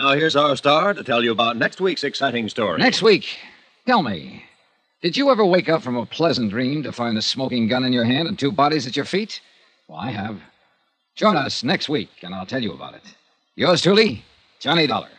Now, 0.10 0.16
here's 0.16 0.36
our 0.36 0.56
star 0.56 0.96
to 0.96 1.04
tell 1.04 1.24
you 1.24 1.32
about 1.32 1.56
next 1.56 1.80
week's 1.80 2.04
exciting 2.04 2.50
story. 2.50 2.80
Next 2.80 3.04
week, 3.04 3.28
tell 3.86 4.02
me, 4.02 4.44
did 5.04 5.16
you 5.16 5.30
ever 5.30 5.46
wake 5.46 5.70
up 5.70 5.84
from 5.84 5.96
a 5.96 6.04
pleasant 6.08 6.50
dream 6.50 6.82
to 6.82 6.92
find 6.92 7.16
a 7.16 7.22
smoking 7.22 7.68
gun 7.68 7.86
in 7.86 7.94
your 7.94 8.06
hand 8.06 8.28
and 8.28 8.40
two 8.40 8.52
bodies 8.52 8.88
at 8.88 8.96
your 8.96 9.06
feet? 9.06 9.40
Well, 9.88 10.00
I 10.00 10.10
have. 10.10 10.42
Join 11.14 11.38
us 11.38 11.64
next 11.64 11.90
week, 11.90 12.10
and 12.24 12.34
I'll 12.34 12.48
tell 12.48 12.64
you 12.64 12.74
about 12.74 12.96
it. 12.96 13.04
Yours 13.56 13.84
truly, 13.84 14.26
Johnny 14.58 14.88
Dollar. 14.88 15.10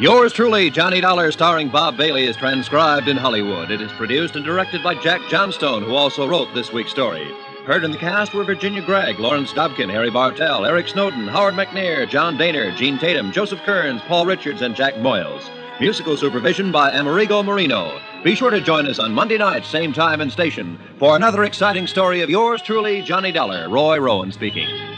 Yours 0.00 0.32
truly, 0.32 0.70
Johnny 0.70 1.00
Dollar, 1.00 1.30
starring 1.30 1.68
Bob 1.68 1.96
Bailey, 1.96 2.24
is 2.24 2.34
transcribed 2.34 3.06
in 3.06 3.16
Hollywood. 3.16 3.70
It 3.70 3.80
is 3.80 3.92
produced 3.92 4.34
and 4.34 4.44
directed 4.44 4.82
by 4.82 4.96
Jack 4.96 5.20
Johnstone, 5.30 5.84
who 5.84 5.94
also 5.94 6.26
wrote 6.26 6.52
this 6.52 6.72
week's 6.72 6.90
story. 6.90 7.30
Heard 7.66 7.82
in 7.82 7.92
the 7.92 7.96
cast 7.96 8.34
were 8.34 8.44
Virginia 8.44 8.82
Gregg, 8.82 9.18
Lawrence 9.18 9.54
Dobkin, 9.54 9.90
Harry 9.90 10.10
Bartell, 10.10 10.66
Eric 10.66 10.86
Snowden, 10.86 11.26
Howard 11.26 11.54
McNear, 11.54 12.06
John 12.06 12.36
Dehner, 12.36 12.76
Jean 12.76 12.98
Tatum, 12.98 13.32
Joseph 13.32 13.62
Kearns, 13.62 14.02
Paul 14.02 14.26
Richards, 14.26 14.60
and 14.60 14.76
Jack 14.76 14.96
Moyles. 14.96 15.48
Musical 15.80 16.14
supervision 16.18 16.70
by 16.70 16.90
Amerigo 16.90 17.42
Marino. 17.42 17.98
Be 18.22 18.34
sure 18.34 18.50
to 18.50 18.60
join 18.60 18.86
us 18.86 18.98
on 18.98 19.14
Monday 19.14 19.38
night, 19.38 19.64
same 19.64 19.94
time 19.94 20.20
and 20.20 20.30
station, 20.30 20.78
for 20.98 21.16
another 21.16 21.44
exciting 21.44 21.86
story 21.86 22.20
of 22.20 22.28
yours 22.28 22.60
truly, 22.60 23.00
Johnny 23.00 23.32
Dollar. 23.32 23.70
Roy 23.70 23.98
Rowan 23.98 24.30
speaking. 24.30 24.93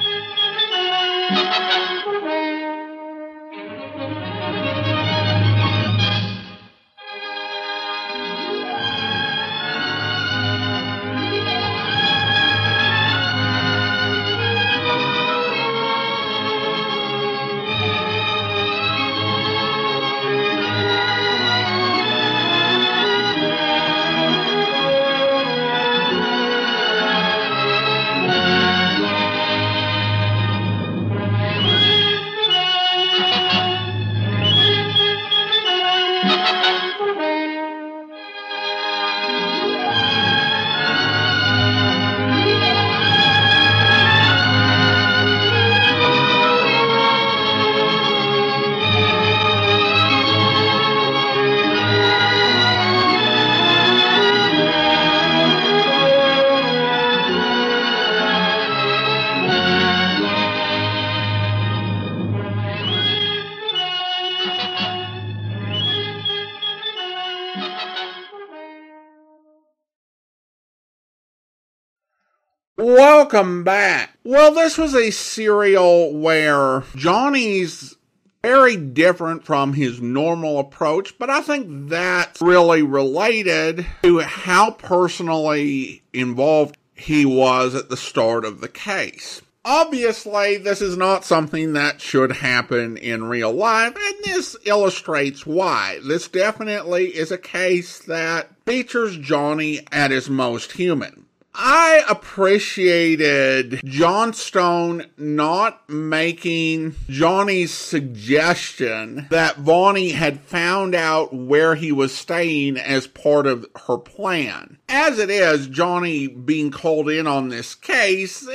Welcome 73.26 73.64
back. 73.64 74.16
Well, 74.22 74.54
this 74.54 74.78
was 74.78 74.94
a 74.94 75.10
serial 75.10 76.16
where 76.16 76.84
Johnny's 76.94 77.96
very 78.40 78.76
different 78.76 79.44
from 79.44 79.72
his 79.72 80.00
normal 80.00 80.60
approach, 80.60 81.18
but 81.18 81.28
I 81.28 81.40
think 81.40 81.88
that's 81.88 82.40
really 82.40 82.82
related 82.82 83.84
to 84.04 84.20
how 84.20 84.70
personally 84.70 86.04
involved 86.12 86.76
he 86.94 87.26
was 87.26 87.74
at 87.74 87.88
the 87.88 87.96
start 87.96 88.44
of 88.44 88.60
the 88.60 88.68
case. 88.68 89.42
Obviously, 89.64 90.58
this 90.58 90.80
is 90.80 90.96
not 90.96 91.24
something 91.24 91.72
that 91.72 92.00
should 92.00 92.30
happen 92.30 92.96
in 92.96 93.24
real 93.24 93.50
life, 93.50 93.96
and 93.96 94.24
this 94.24 94.56
illustrates 94.64 95.44
why. 95.44 95.98
This 96.06 96.28
definitely 96.28 97.06
is 97.06 97.32
a 97.32 97.38
case 97.38 97.98
that 98.04 98.50
features 98.66 99.16
Johnny 99.16 99.80
at 99.90 100.12
his 100.12 100.30
most 100.30 100.70
human. 100.70 101.25
I 101.58 102.04
appreciated 102.06 103.80
Johnstone 103.82 105.06
not 105.16 105.88
making 105.88 106.94
Johnny's 107.08 107.72
suggestion 107.72 109.26
that 109.30 109.56
Vonnie 109.56 110.10
had 110.10 110.40
found 110.40 110.94
out 110.94 111.34
where 111.34 111.74
he 111.74 111.92
was 111.92 112.14
staying 112.14 112.76
as 112.76 113.06
part 113.06 113.46
of 113.46 113.64
her 113.86 113.96
plan. 113.96 114.76
As 114.88 115.18
it 115.18 115.30
is, 115.30 115.66
Johnny 115.66 116.26
being 116.26 116.70
called 116.70 117.08
in 117.08 117.26
on 117.26 117.48
this 117.48 117.74
case 117.74 118.46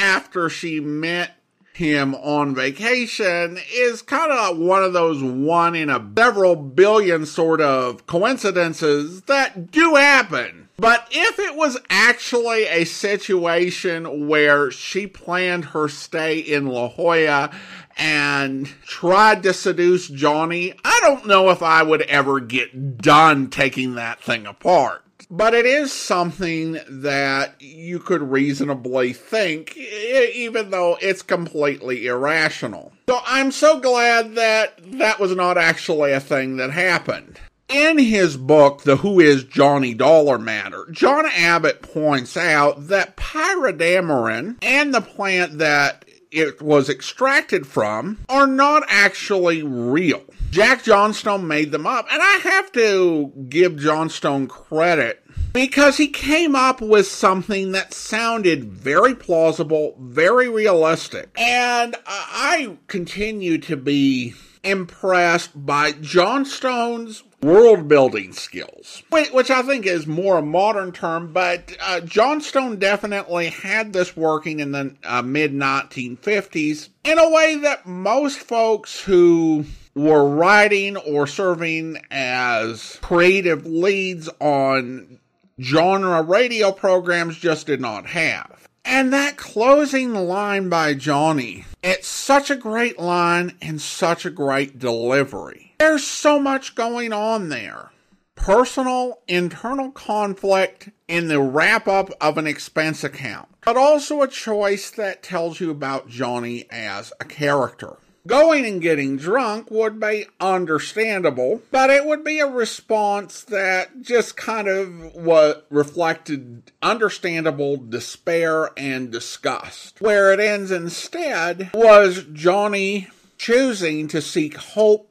after 0.00 0.48
she 0.48 0.80
met 0.80 1.32
him 1.74 2.14
on 2.14 2.54
vacation 2.54 3.58
is 3.70 4.00
kind 4.00 4.32
of 4.32 4.56
one 4.56 4.82
of 4.82 4.94
those 4.94 5.22
one 5.22 5.74
in 5.74 5.90
a 5.90 6.10
several 6.16 6.56
billion 6.56 7.26
sort 7.26 7.60
of 7.60 8.06
coincidences 8.06 9.20
that 9.22 9.70
do 9.70 9.94
happen. 9.94 10.65
But 10.78 11.08
if 11.10 11.38
it 11.38 11.56
was 11.56 11.78
actually 11.88 12.66
a 12.66 12.84
situation 12.84 14.28
where 14.28 14.70
she 14.70 15.06
planned 15.06 15.66
her 15.66 15.88
stay 15.88 16.38
in 16.38 16.66
La 16.66 16.88
Jolla 16.88 17.50
and 17.96 18.68
tried 18.82 19.42
to 19.44 19.54
seduce 19.54 20.06
Johnny, 20.08 20.74
I 20.84 20.98
don't 21.02 21.26
know 21.26 21.48
if 21.48 21.62
I 21.62 21.82
would 21.82 22.02
ever 22.02 22.40
get 22.40 22.98
done 22.98 23.48
taking 23.48 23.94
that 23.94 24.20
thing 24.20 24.46
apart. 24.46 25.02
But 25.30 25.54
it 25.54 25.66
is 25.66 25.92
something 25.92 26.78
that 26.88 27.60
you 27.60 27.98
could 27.98 28.22
reasonably 28.22 29.12
think, 29.12 29.76
even 29.76 30.70
though 30.70 30.98
it's 31.00 31.22
completely 31.22 32.06
irrational. 32.06 32.92
So 33.08 33.20
I'm 33.26 33.50
so 33.50 33.80
glad 33.80 34.34
that 34.36 34.78
that 34.98 35.18
was 35.18 35.34
not 35.34 35.58
actually 35.58 36.12
a 36.12 36.20
thing 36.20 36.58
that 36.58 36.70
happened. 36.70 37.40
In 37.68 37.98
his 37.98 38.36
book, 38.36 38.82
The 38.82 38.98
Who 38.98 39.18
is 39.18 39.42
Johnny 39.42 39.92
Dollar 39.92 40.38
Matter, 40.38 40.86
John 40.92 41.26
Abbott 41.26 41.82
points 41.82 42.36
out 42.36 42.86
that 42.88 43.16
pyrodamarin 43.16 44.56
and 44.62 44.94
the 44.94 45.00
plant 45.00 45.58
that 45.58 46.04
it 46.30 46.62
was 46.62 46.88
extracted 46.88 47.66
from 47.66 48.18
are 48.28 48.46
not 48.46 48.84
actually 48.88 49.64
real. 49.64 50.22
Jack 50.50 50.84
Johnstone 50.84 51.48
made 51.48 51.72
them 51.72 51.86
up, 51.86 52.06
and 52.12 52.22
I 52.22 52.38
have 52.44 52.70
to 52.72 53.32
give 53.48 53.78
Johnstone 53.78 54.46
credit 54.46 55.24
because 55.52 55.96
he 55.96 56.06
came 56.06 56.54
up 56.54 56.80
with 56.80 57.08
something 57.08 57.72
that 57.72 57.92
sounded 57.92 58.64
very 58.64 59.14
plausible, 59.14 59.96
very 59.98 60.48
realistic, 60.48 61.30
and 61.36 61.96
I 62.06 62.76
continue 62.86 63.58
to 63.58 63.76
be 63.76 64.34
impressed 64.62 65.66
by 65.66 65.92
Johnstone's 65.92 67.22
world 67.46 67.86
building 67.86 68.32
skills, 68.32 69.04
which 69.10 69.50
I 69.50 69.62
think 69.62 69.86
is 69.86 70.06
more 70.06 70.38
a 70.38 70.42
modern 70.42 70.90
term, 70.90 71.32
but 71.32 71.76
uh, 71.80 72.00
Johnstone 72.00 72.78
definitely 72.78 73.50
had 73.50 73.92
this 73.92 74.16
working 74.16 74.58
in 74.58 74.72
the 74.72 74.96
uh, 75.04 75.22
mid 75.22 75.52
1950s 75.52 76.88
in 77.04 77.18
a 77.18 77.30
way 77.30 77.54
that 77.56 77.86
most 77.86 78.38
folks 78.38 79.00
who 79.00 79.64
were 79.94 80.28
writing 80.28 80.96
or 80.96 81.26
serving 81.26 81.98
as 82.10 82.98
creative 83.00 83.64
leads 83.64 84.28
on 84.40 85.18
genre 85.60 86.22
radio 86.22 86.72
programs 86.72 87.38
just 87.38 87.66
did 87.66 87.80
not 87.80 88.06
have. 88.06 88.68
And 88.84 89.12
that 89.12 89.36
closing 89.36 90.14
line 90.14 90.68
by 90.68 90.94
Johnny, 90.94 91.64
it's 91.82 92.08
such 92.08 92.50
a 92.50 92.56
great 92.56 92.98
line 92.98 93.56
and 93.62 93.80
such 93.80 94.26
a 94.26 94.30
great 94.30 94.78
delivery. 94.78 95.65
There's 95.78 96.04
so 96.04 96.38
much 96.38 96.74
going 96.74 97.12
on 97.12 97.48
there. 97.48 97.90
Personal, 98.34 99.20
internal 99.28 99.90
conflict 99.90 100.90
in 101.08 101.28
the 101.28 101.40
wrap 101.40 101.88
up 101.88 102.10
of 102.20 102.38
an 102.38 102.46
expense 102.46 103.02
account, 103.04 103.48
but 103.64 103.76
also 103.76 104.22
a 104.22 104.28
choice 104.28 104.90
that 104.90 105.22
tells 105.22 105.60
you 105.60 105.70
about 105.70 106.08
Johnny 106.08 106.66
as 106.70 107.12
a 107.20 107.24
character. 107.24 107.96
Going 108.26 108.66
and 108.66 108.82
getting 108.82 109.16
drunk 109.16 109.70
would 109.70 110.00
be 110.00 110.26
understandable, 110.40 111.62
but 111.70 111.90
it 111.90 112.04
would 112.04 112.24
be 112.24 112.40
a 112.40 112.46
response 112.46 113.42
that 113.44 114.02
just 114.02 114.36
kind 114.36 114.66
of 114.66 115.14
what 115.14 115.66
reflected 115.70 116.72
understandable 116.82 117.76
despair 117.76 118.70
and 118.76 119.12
disgust. 119.12 120.00
Where 120.00 120.32
it 120.32 120.40
ends 120.40 120.72
instead 120.72 121.70
was 121.72 122.24
Johnny 122.32 123.08
choosing 123.38 124.08
to 124.08 124.20
seek 124.20 124.56
hope, 124.56 125.05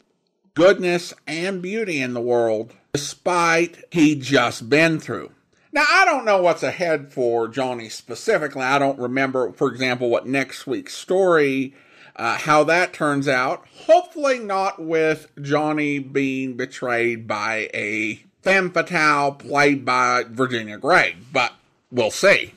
goodness, 0.55 1.13
and 1.27 1.61
beauty 1.61 2.01
in 2.01 2.13
the 2.13 2.21
world 2.21 2.73
despite 2.93 3.83
he'd 3.91 4.21
just 4.21 4.69
been 4.69 4.99
through. 4.99 5.29
Now, 5.73 5.83
I 5.89 6.05
don't 6.05 6.23
know 6.23 6.41
what's 6.41 6.63
ahead 6.63 7.11
for 7.11 7.49
Johnny 7.49 7.89
specifically. 7.89 8.61
I 8.61 8.79
don't 8.79 8.97
remember, 8.97 9.51
for 9.51 9.67
example, 9.67 10.09
what 10.09 10.25
next 10.25 10.65
week's 10.65 10.93
story 10.93 11.75
uh, 12.15 12.37
how 12.37 12.63
that 12.63 12.93
turns 12.93 13.27
out. 13.27 13.65
Hopefully, 13.85 14.39
not 14.39 14.81
with 14.81 15.29
Johnny 15.41 15.99
being 15.99 16.55
betrayed 16.55 17.27
by 17.27 17.69
a 17.73 18.23
femme 18.41 18.71
fatale 18.71 19.33
played 19.33 19.83
by 19.83 20.23
Virginia 20.29 20.77
Gregg, 20.77 21.17
but 21.33 21.53
we'll 21.91 22.11
see. 22.11 22.53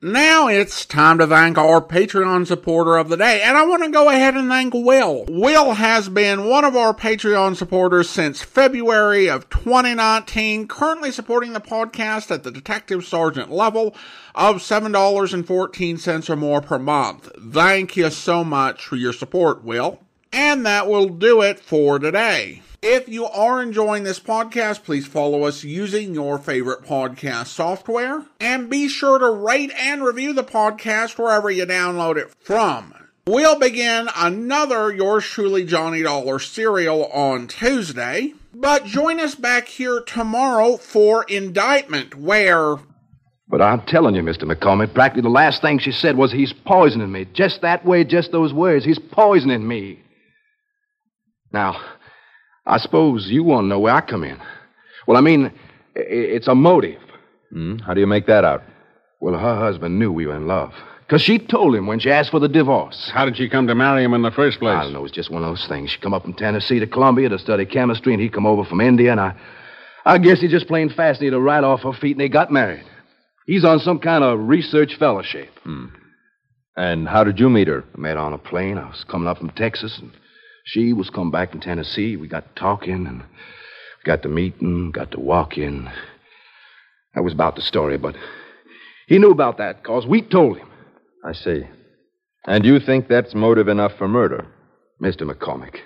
Now 0.00 0.46
it's 0.46 0.86
time 0.86 1.18
to 1.18 1.26
thank 1.26 1.58
our 1.58 1.80
Patreon 1.80 2.46
supporter 2.46 2.96
of 2.96 3.08
the 3.08 3.16
day, 3.16 3.42
and 3.42 3.56
I 3.56 3.66
want 3.66 3.82
to 3.82 3.90
go 3.90 4.08
ahead 4.08 4.36
and 4.36 4.48
thank 4.48 4.72
Will. 4.72 5.24
Will 5.28 5.72
has 5.72 6.08
been 6.08 6.48
one 6.48 6.64
of 6.64 6.76
our 6.76 6.94
Patreon 6.94 7.56
supporters 7.56 8.08
since 8.08 8.40
February 8.40 9.28
of 9.28 9.50
2019, 9.50 10.68
currently 10.68 11.10
supporting 11.10 11.52
the 11.52 11.60
podcast 11.60 12.30
at 12.30 12.44
the 12.44 12.52
Detective 12.52 13.04
Sergeant 13.04 13.50
level 13.50 13.92
of 14.36 14.58
$7.14 14.58 16.30
or 16.30 16.36
more 16.36 16.60
per 16.60 16.78
month. 16.78 17.32
Thank 17.50 17.96
you 17.96 18.08
so 18.10 18.44
much 18.44 18.86
for 18.86 18.94
your 18.94 19.12
support, 19.12 19.64
Will. 19.64 19.98
And 20.32 20.64
that 20.64 20.86
will 20.86 21.08
do 21.08 21.42
it 21.42 21.58
for 21.58 21.98
today. 21.98 22.62
If 22.80 23.08
you 23.08 23.26
are 23.26 23.60
enjoying 23.60 24.04
this 24.04 24.20
podcast, 24.20 24.84
please 24.84 25.04
follow 25.04 25.42
us 25.42 25.64
using 25.64 26.14
your 26.14 26.38
favorite 26.38 26.84
podcast 26.84 27.48
software. 27.48 28.24
And 28.38 28.70
be 28.70 28.88
sure 28.88 29.18
to 29.18 29.30
rate 29.30 29.72
and 29.76 30.04
review 30.04 30.32
the 30.32 30.44
podcast 30.44 31.18
wherever 31.18 31.50
you 31.50 31.66
download 31.66 32.16
it 32.16 32.32
from. 32.38 32.94
We'll 33.26 33.58
begin 33.58 34.08
another 34.14 34.94
Yours 34.94 35.24
Truly 35.24 35.64
Johnny 35.64 36.02
Dollar 36.04 36.38
serial 36.38 37.06
on 37.06 37.48
Tuesday. 37.48 38.34
But 38.54 38.84
join 38.84 39.18
us 39.18 39.34
back 39.34 39.66
here 39.66 40.00
tomorrow 40.00 40.76
for 40.76 41.24
Indictment, 41.24 42.14
where 42.14 42.76
But 43.48 43.60
I'm 43.60 43.82
telling 43.86 44.14
you, 44.14 44.22
Mr. 44.22 44.44
McCormick, 44.44 44.94
practically 44.94 45.22
the 45.22 45.30
last 45.30 45.62
thing 45.62 45.80
she 45.80 45.90
said 45.92 46.16
was 46.16 46.30
he's 46.30 46.52
poisoning 46.52 47.10
me. 47.10 47.26
Just 47.34 47.60
that 47.62 47.84
way, 47.84 48.04
just 48.04 48.30
those 48.30 48.52
words. 48.52 48.84
He's 48.84 49.00
poisoning 49.00 49.66
me. 49.66 50.00
Now, 51.52 51.80
I 52.68 52.76
suppose 52.76 53.26
you 53.28 53.42
want 53.42 53.64
to 53.64 53.68
know 53.68 53.80
where 53.80 53.94
I 53.94 54.02
come 54.02 54.22
in. 54.22 54.38
Well, 55.06 55.16
I 55.16 55.22
mean, 55.22 55.50
it's 55.96 56.48
a 56.48 56.54
motive. 56.54 57.00
Hmm? 57.50 57.78
How 57.78 57.94
do 57.94 58.00
you 58.00 58.06
make 58.06 58.26
that 58.26 58.44
out? 58.44 58.62
Well, 59.20 59.36
her 59.36 59.56
husband 59.56 59.98
knew 59.98 60.12
we 60.12 60.26
were 60.26 60.36
in 60.36 60.46
love. 60.46 60.72
Because 61.06 61.22
she 61.22 61.38
told 61.38 61.74
him 61.74 61.86
when 61.86 61.98
she 61.98 62.10
asked 62.10 62.30
for 62.30 62.38
the 62.38 62.48
divorce. 62.48 63.10
How 63.14 63.24
did 63.24 63.38
she 63.38 63.48
come 63.48 63.66
to 63.68 63.74
marry 63.74 64.04
him 64.04 64.12
in 64.12 64.20
the 64.20 64.30
first 64.30 64.58
place? 64.58 64.76
I 64.76 64.82
don't 64.82 64.92
know. 64.92 65.06
It's 65.06 65.14
just 65.14 65.30
one 65.30 65.42
of 65.42 65.48
those 65.48 65.66
things. 65.66 65.90
She 65.90 65.98
come 65.98 66.12
up 66.12 66.22
from 66.22 66.34
Tennessee 66.34 66.78
to 66.78 66.86
Columbia 66.86 67.30
to 67.30 67.38
study 67.38 67.64
chemistry, 67.64 68.12
and 68.12 68.22
he 68.22 68.28
come 68.28 68.44
over 68.44 68.64
from 68.64 68.82
India, 68.82 69.10
and 69.10 69.18
I, 69.18 69.34
I 70.04 70.18
guess 70.18 70.42
he 70.42 70.48
just 70.48 70.68
plain 70.68 70.90
fastened 70.90 71.32
her 71.32 71.40
right 71.40 71.64
off 71.64 71.80
her 71.80 71.94
feet, 71.94 72.12
and 72.12 72.20
they 72.20 72.28
got 72.28 72.52
married. 72.52 72.84
He's 73.46 73.64
on 73.64 73.78
some 73.78 73.98
kind 73.98 74.22
of 74.22 74.38
research 74.40 74.96
fellowship. 74.98 75.48
Hmm. 75.64 75.86
And 76.76 77.08
how 77.08 77.24
did 77.24 77.40
you 77.40 77.48
meet 77.48 77.68
her? 77.68 77.84
I 77.96 77.98
met 77.98 78.16
her 78.16 78.22
on 78.22 78.34
a 78.34 78.38
plane. 78.38 78.76
I 78.76 78.86
was 78.88 79.04
coming 79.10 79.26
up 79.26 79.38
from 79.38 79.50
Texas, 79.50 79.98
and 79.98 80.12
she 80.68 80.92
was 80.92 81.08
coming 81.08 81.30
back 81.30 81.50
from 81.50 81.60
Tennessee. 81.60 82.16
We 82.16 82.28
got 82.28 82.54
talking, 82.54 83.06
and 83.06 83.22
got 84.04 84.22
to 84.22 84.28
meeting, 84.28 84.90
got 84.90 85.10
to 85.12 85.20
walking. 85.20 85.88
That 87.14 87.24
was 87.24 87.32
about 87.32 87.56
the 87.56 87.62
story, 87.62 87.96
but 87.96 88.14
he 89.06 89.18
knew 89.18 89.30
about 89.30 89.56
that 89.58 89.82
because 89.82 90.06
we 90.06 90.20
told 90.20 90.58
him. 90.58 90.68
I 91.24 91.32
see. 91.32 91.66
And 92.46 92.66
you 92.66 92.80
think 92.80 93.08
that's 93.08 93.34
motive 93.34 93.68
enough 93.68 93.92
for 93.96 94.08
murder? 94.08 94.46
Mr. 95.02 95.22
McCormick, 95.22 95.76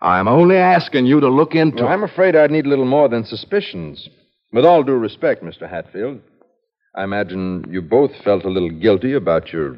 I'm 0.00 0.28
only 0.28 0.56
asking 0.56 1.04
you 1.04 1.20
to 1.20 1.28
look 1.28 1.54
into 1.54 1.82
Well, 1.82 1.92
I'm 1.92 2.04
afraid 2.04 2.34
I'd 2.34 2.50
need 2.50 2.66
a 2.66 2.68
little 2.68 2.86
more 2.86 3.08
than 3.08 3.24
suspicions. 3.24 4.08
With 4.52 4.64
all 4.64 4.82
due 4.82 4.94
respect, 4.94 5.42
Mr. 5.42 5.68
Hatfield, 5.68 6.20
I 6.94 7.04
imagine 7.04 7.66
you 7.70 7.82
both 7.82 8.10
felt 8.24 8.44
a 8.44 8.48
little 8.48 8.70
guilty 8.70 9.12
about 9.12 9.52
your, 9.52 9.76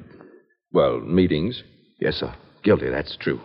well, 0.72 1.00
meetings. 1.00 1.62
Yes, 2.00 2.16
sir. 2.16 2.34
Guilty, 2.62 2.90
that's 2.90 3.16
true. 3.16 3.40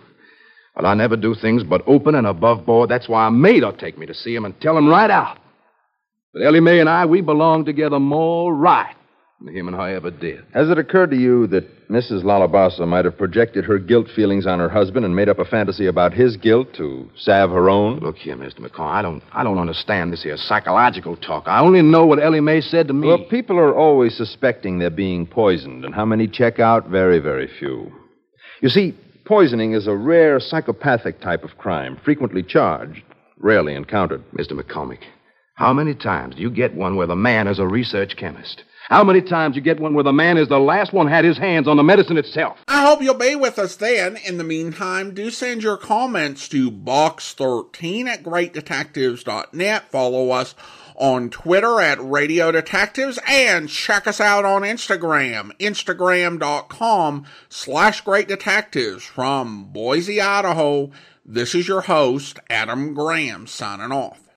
But 0.78 0.86
I 0.86 0.94
never 0.94 1.18
do 1.18 1.34
things 1.34 1.64
but 1.64 1.82
open 1.88 2.14
and 2.14 2.28
above 2.28 2.64
board. 2.64 2.88
That's 2.88 3.10
why 3.10 3.26
I 3.26 3.30
made 3.30 3.64
her 3.64 3.72
take 3.72 3.98
me 3.98 4.06
to 4.06 4.14
see 4.14 4.36
him 4.36 4.46
and 4.46 4.54
tell 4.62 4.78
him 4.78 4.88
right 4.88 5.10
out. 5.10 5.40
But 6.32 6.44
Ellie 6.44 6.60
Mae 6.60 6.80
and 6.80 6.88
I, 6.88 7.08
we 7.08 7.22
belong 7.22 7.66
together 7.66 8.00
more 8.00 8.54
right 8.54 8.94
than 9.44 9.56
him 9.56 9.68
and 9.68 9.76
I 9.76 9.94
ever 9.94 10.12
did. 10.12 10.44
Has 10.54 10.70
it 10.70 10.78
occurred 10.78 11.10
to 11.10 11.18
you 11.18 11.48
that 11.48 11.90
Mrs. 11.90 12.24
Lalabasa 12.24 12.88
might 12.88 13.06
have 13.06 13.18
projected 13.18 13.66
her 13.66 13.80
guilt 13.80 14.06
feelings 14.16 14.46
on 14.46 14.60
her 14.60 14.70
husband 14.70 15.04
and 15.04 15.16
made 15.16 15.30
up 15.30 15.40
a 15.40 15.46
fantasy 15.46 15.88
about 15.88 16.14
his 16.14 16.38
guilt 16.38 16.68
to 16.76 17.10
salve 17.18 17.50
her 17.50 17.72
own? 17.72 18.00
Look 18.00 18.18
here, 18.18 18.36
Mr. 18.36 18.60
McCall, 18.60 18.92
I 18.92 19.02
don't 19.02 19.24
I 19.34 19.44
don't 19.44 19.58
understand 19.58 20.14
this 20.14 20.22
here 20.22 20.38
psychological 20.38 21.18
talk. 21.18 21.46
I 21.48 21.60
only 21.60 21.82
know 21.82 22.06
what 22.06 22.22
Ellie 22.22 22.40
Mae 22.40 22.62
said 22.62 22.88
to 22.90 22.94
me. 22.94 23.08
Well, 23.08 23.26
people 23.32 23.58
are 23.58 23.76
always 23.76 24.16
suspecting 24.16 24.78
they're 24.78 24.92
being 24.92 25.26
poisoned, 25.26 25.86
and 25.86 25.96
how 25.96 26.06
many 26.06 26.28
check 26.28 26.60
out? 26.60 26.88
Very, 26.88 27.18
very 27.18 27.50
few. 27.60 27.92
You 28.62 28.70
see, 28.70 28.96
poisoning 29.28 29.74
is 29.74 29.88
a 29.88 29.96
rare 29.96 30.40
psychopathic 30.40 31.20
type 31.20 31.44
of 31.44 31.58
crime, 31.58 32.00
frequently 32.04 32.42
charged, 32.42 33.04
rarely 33.38 33.76
encountered. 33.76 34.24
Mr. 34.32 34.54
McCormick, 34.54 35.02
how 35.56 35.74
many 35.74 35.94
times 35.94 36.36
do 36.36 36.42
you 36.42 36.50
get 36.50 36.74
one 36.74 36.96
where 36.96 37.08
the 37.08 37.16
man 37.16 37.48
is 37.48 37.60
a 37.60 37.68
research 37.68 38.16
chemist? 38.16 38.64
How 38.90 39.04
many 39.04 39.22
times 39.22 39.58
you 39.58 39.62
get 39.62 39.82
one 39.82 39.94
where 39.94 40.04
the 40.06 40.14
man 40.14 40.38
is 40.38 40.48
the 40.48 40.60
last 40.60 40.94
one 40.94 41.10
had 41.10 41.26
his 41.26 41.38
hands 41.38 41.68
on 41.68 41.76
the 41.76 41.84
medicine 41.84 42.18
itself? 42.18 42.58
I 42.70 42.86
hope 42.86 43.02
you'll 43.02 43.16
be 43.16 43.36
with 43.36 43.60
us 43.60 43.76
then. 43.76 44.16
In 44.26 44.38
the 44.38 44.46
meantime, 44.46 45.14
do 45.14 45.30
send 45.30 45.62
your 45.62 45.76
comments 45.76 46.48
to 46.50 46.72
box13 46.72 48.06
at 48.06 48.24
greatdetectives.net. 48.24 49.92
Follow 49.92 50.30
us 50.30 50.56
on 50.98 51.30
Twitter 51.30 51.80
at 51.80 52.04
Radio 52.04 52.52
Detectives 52.52 53.20
and 53.28 53.70
check 53.70 54.08
us 54.08 54.20
out 54.20 54.44
on 54.44 54.64
Instagram, 54.64 55.56
instagram.com 55.60 57.26
slash 57.50 58.02
great 58.02 58.28
detectives 58.28 59.04
from 59.04 59.66
Boise, 59.66 60.20
Idaho. 60.20 60.92
This 61.24 61.54
is 61.54 61.68
your 61.68 61.82
host, 61.82 62.40
Adam 62.50 62.94
Graham, 62.94 63.48
signing 63.48 63.92
off. 63.92 64.20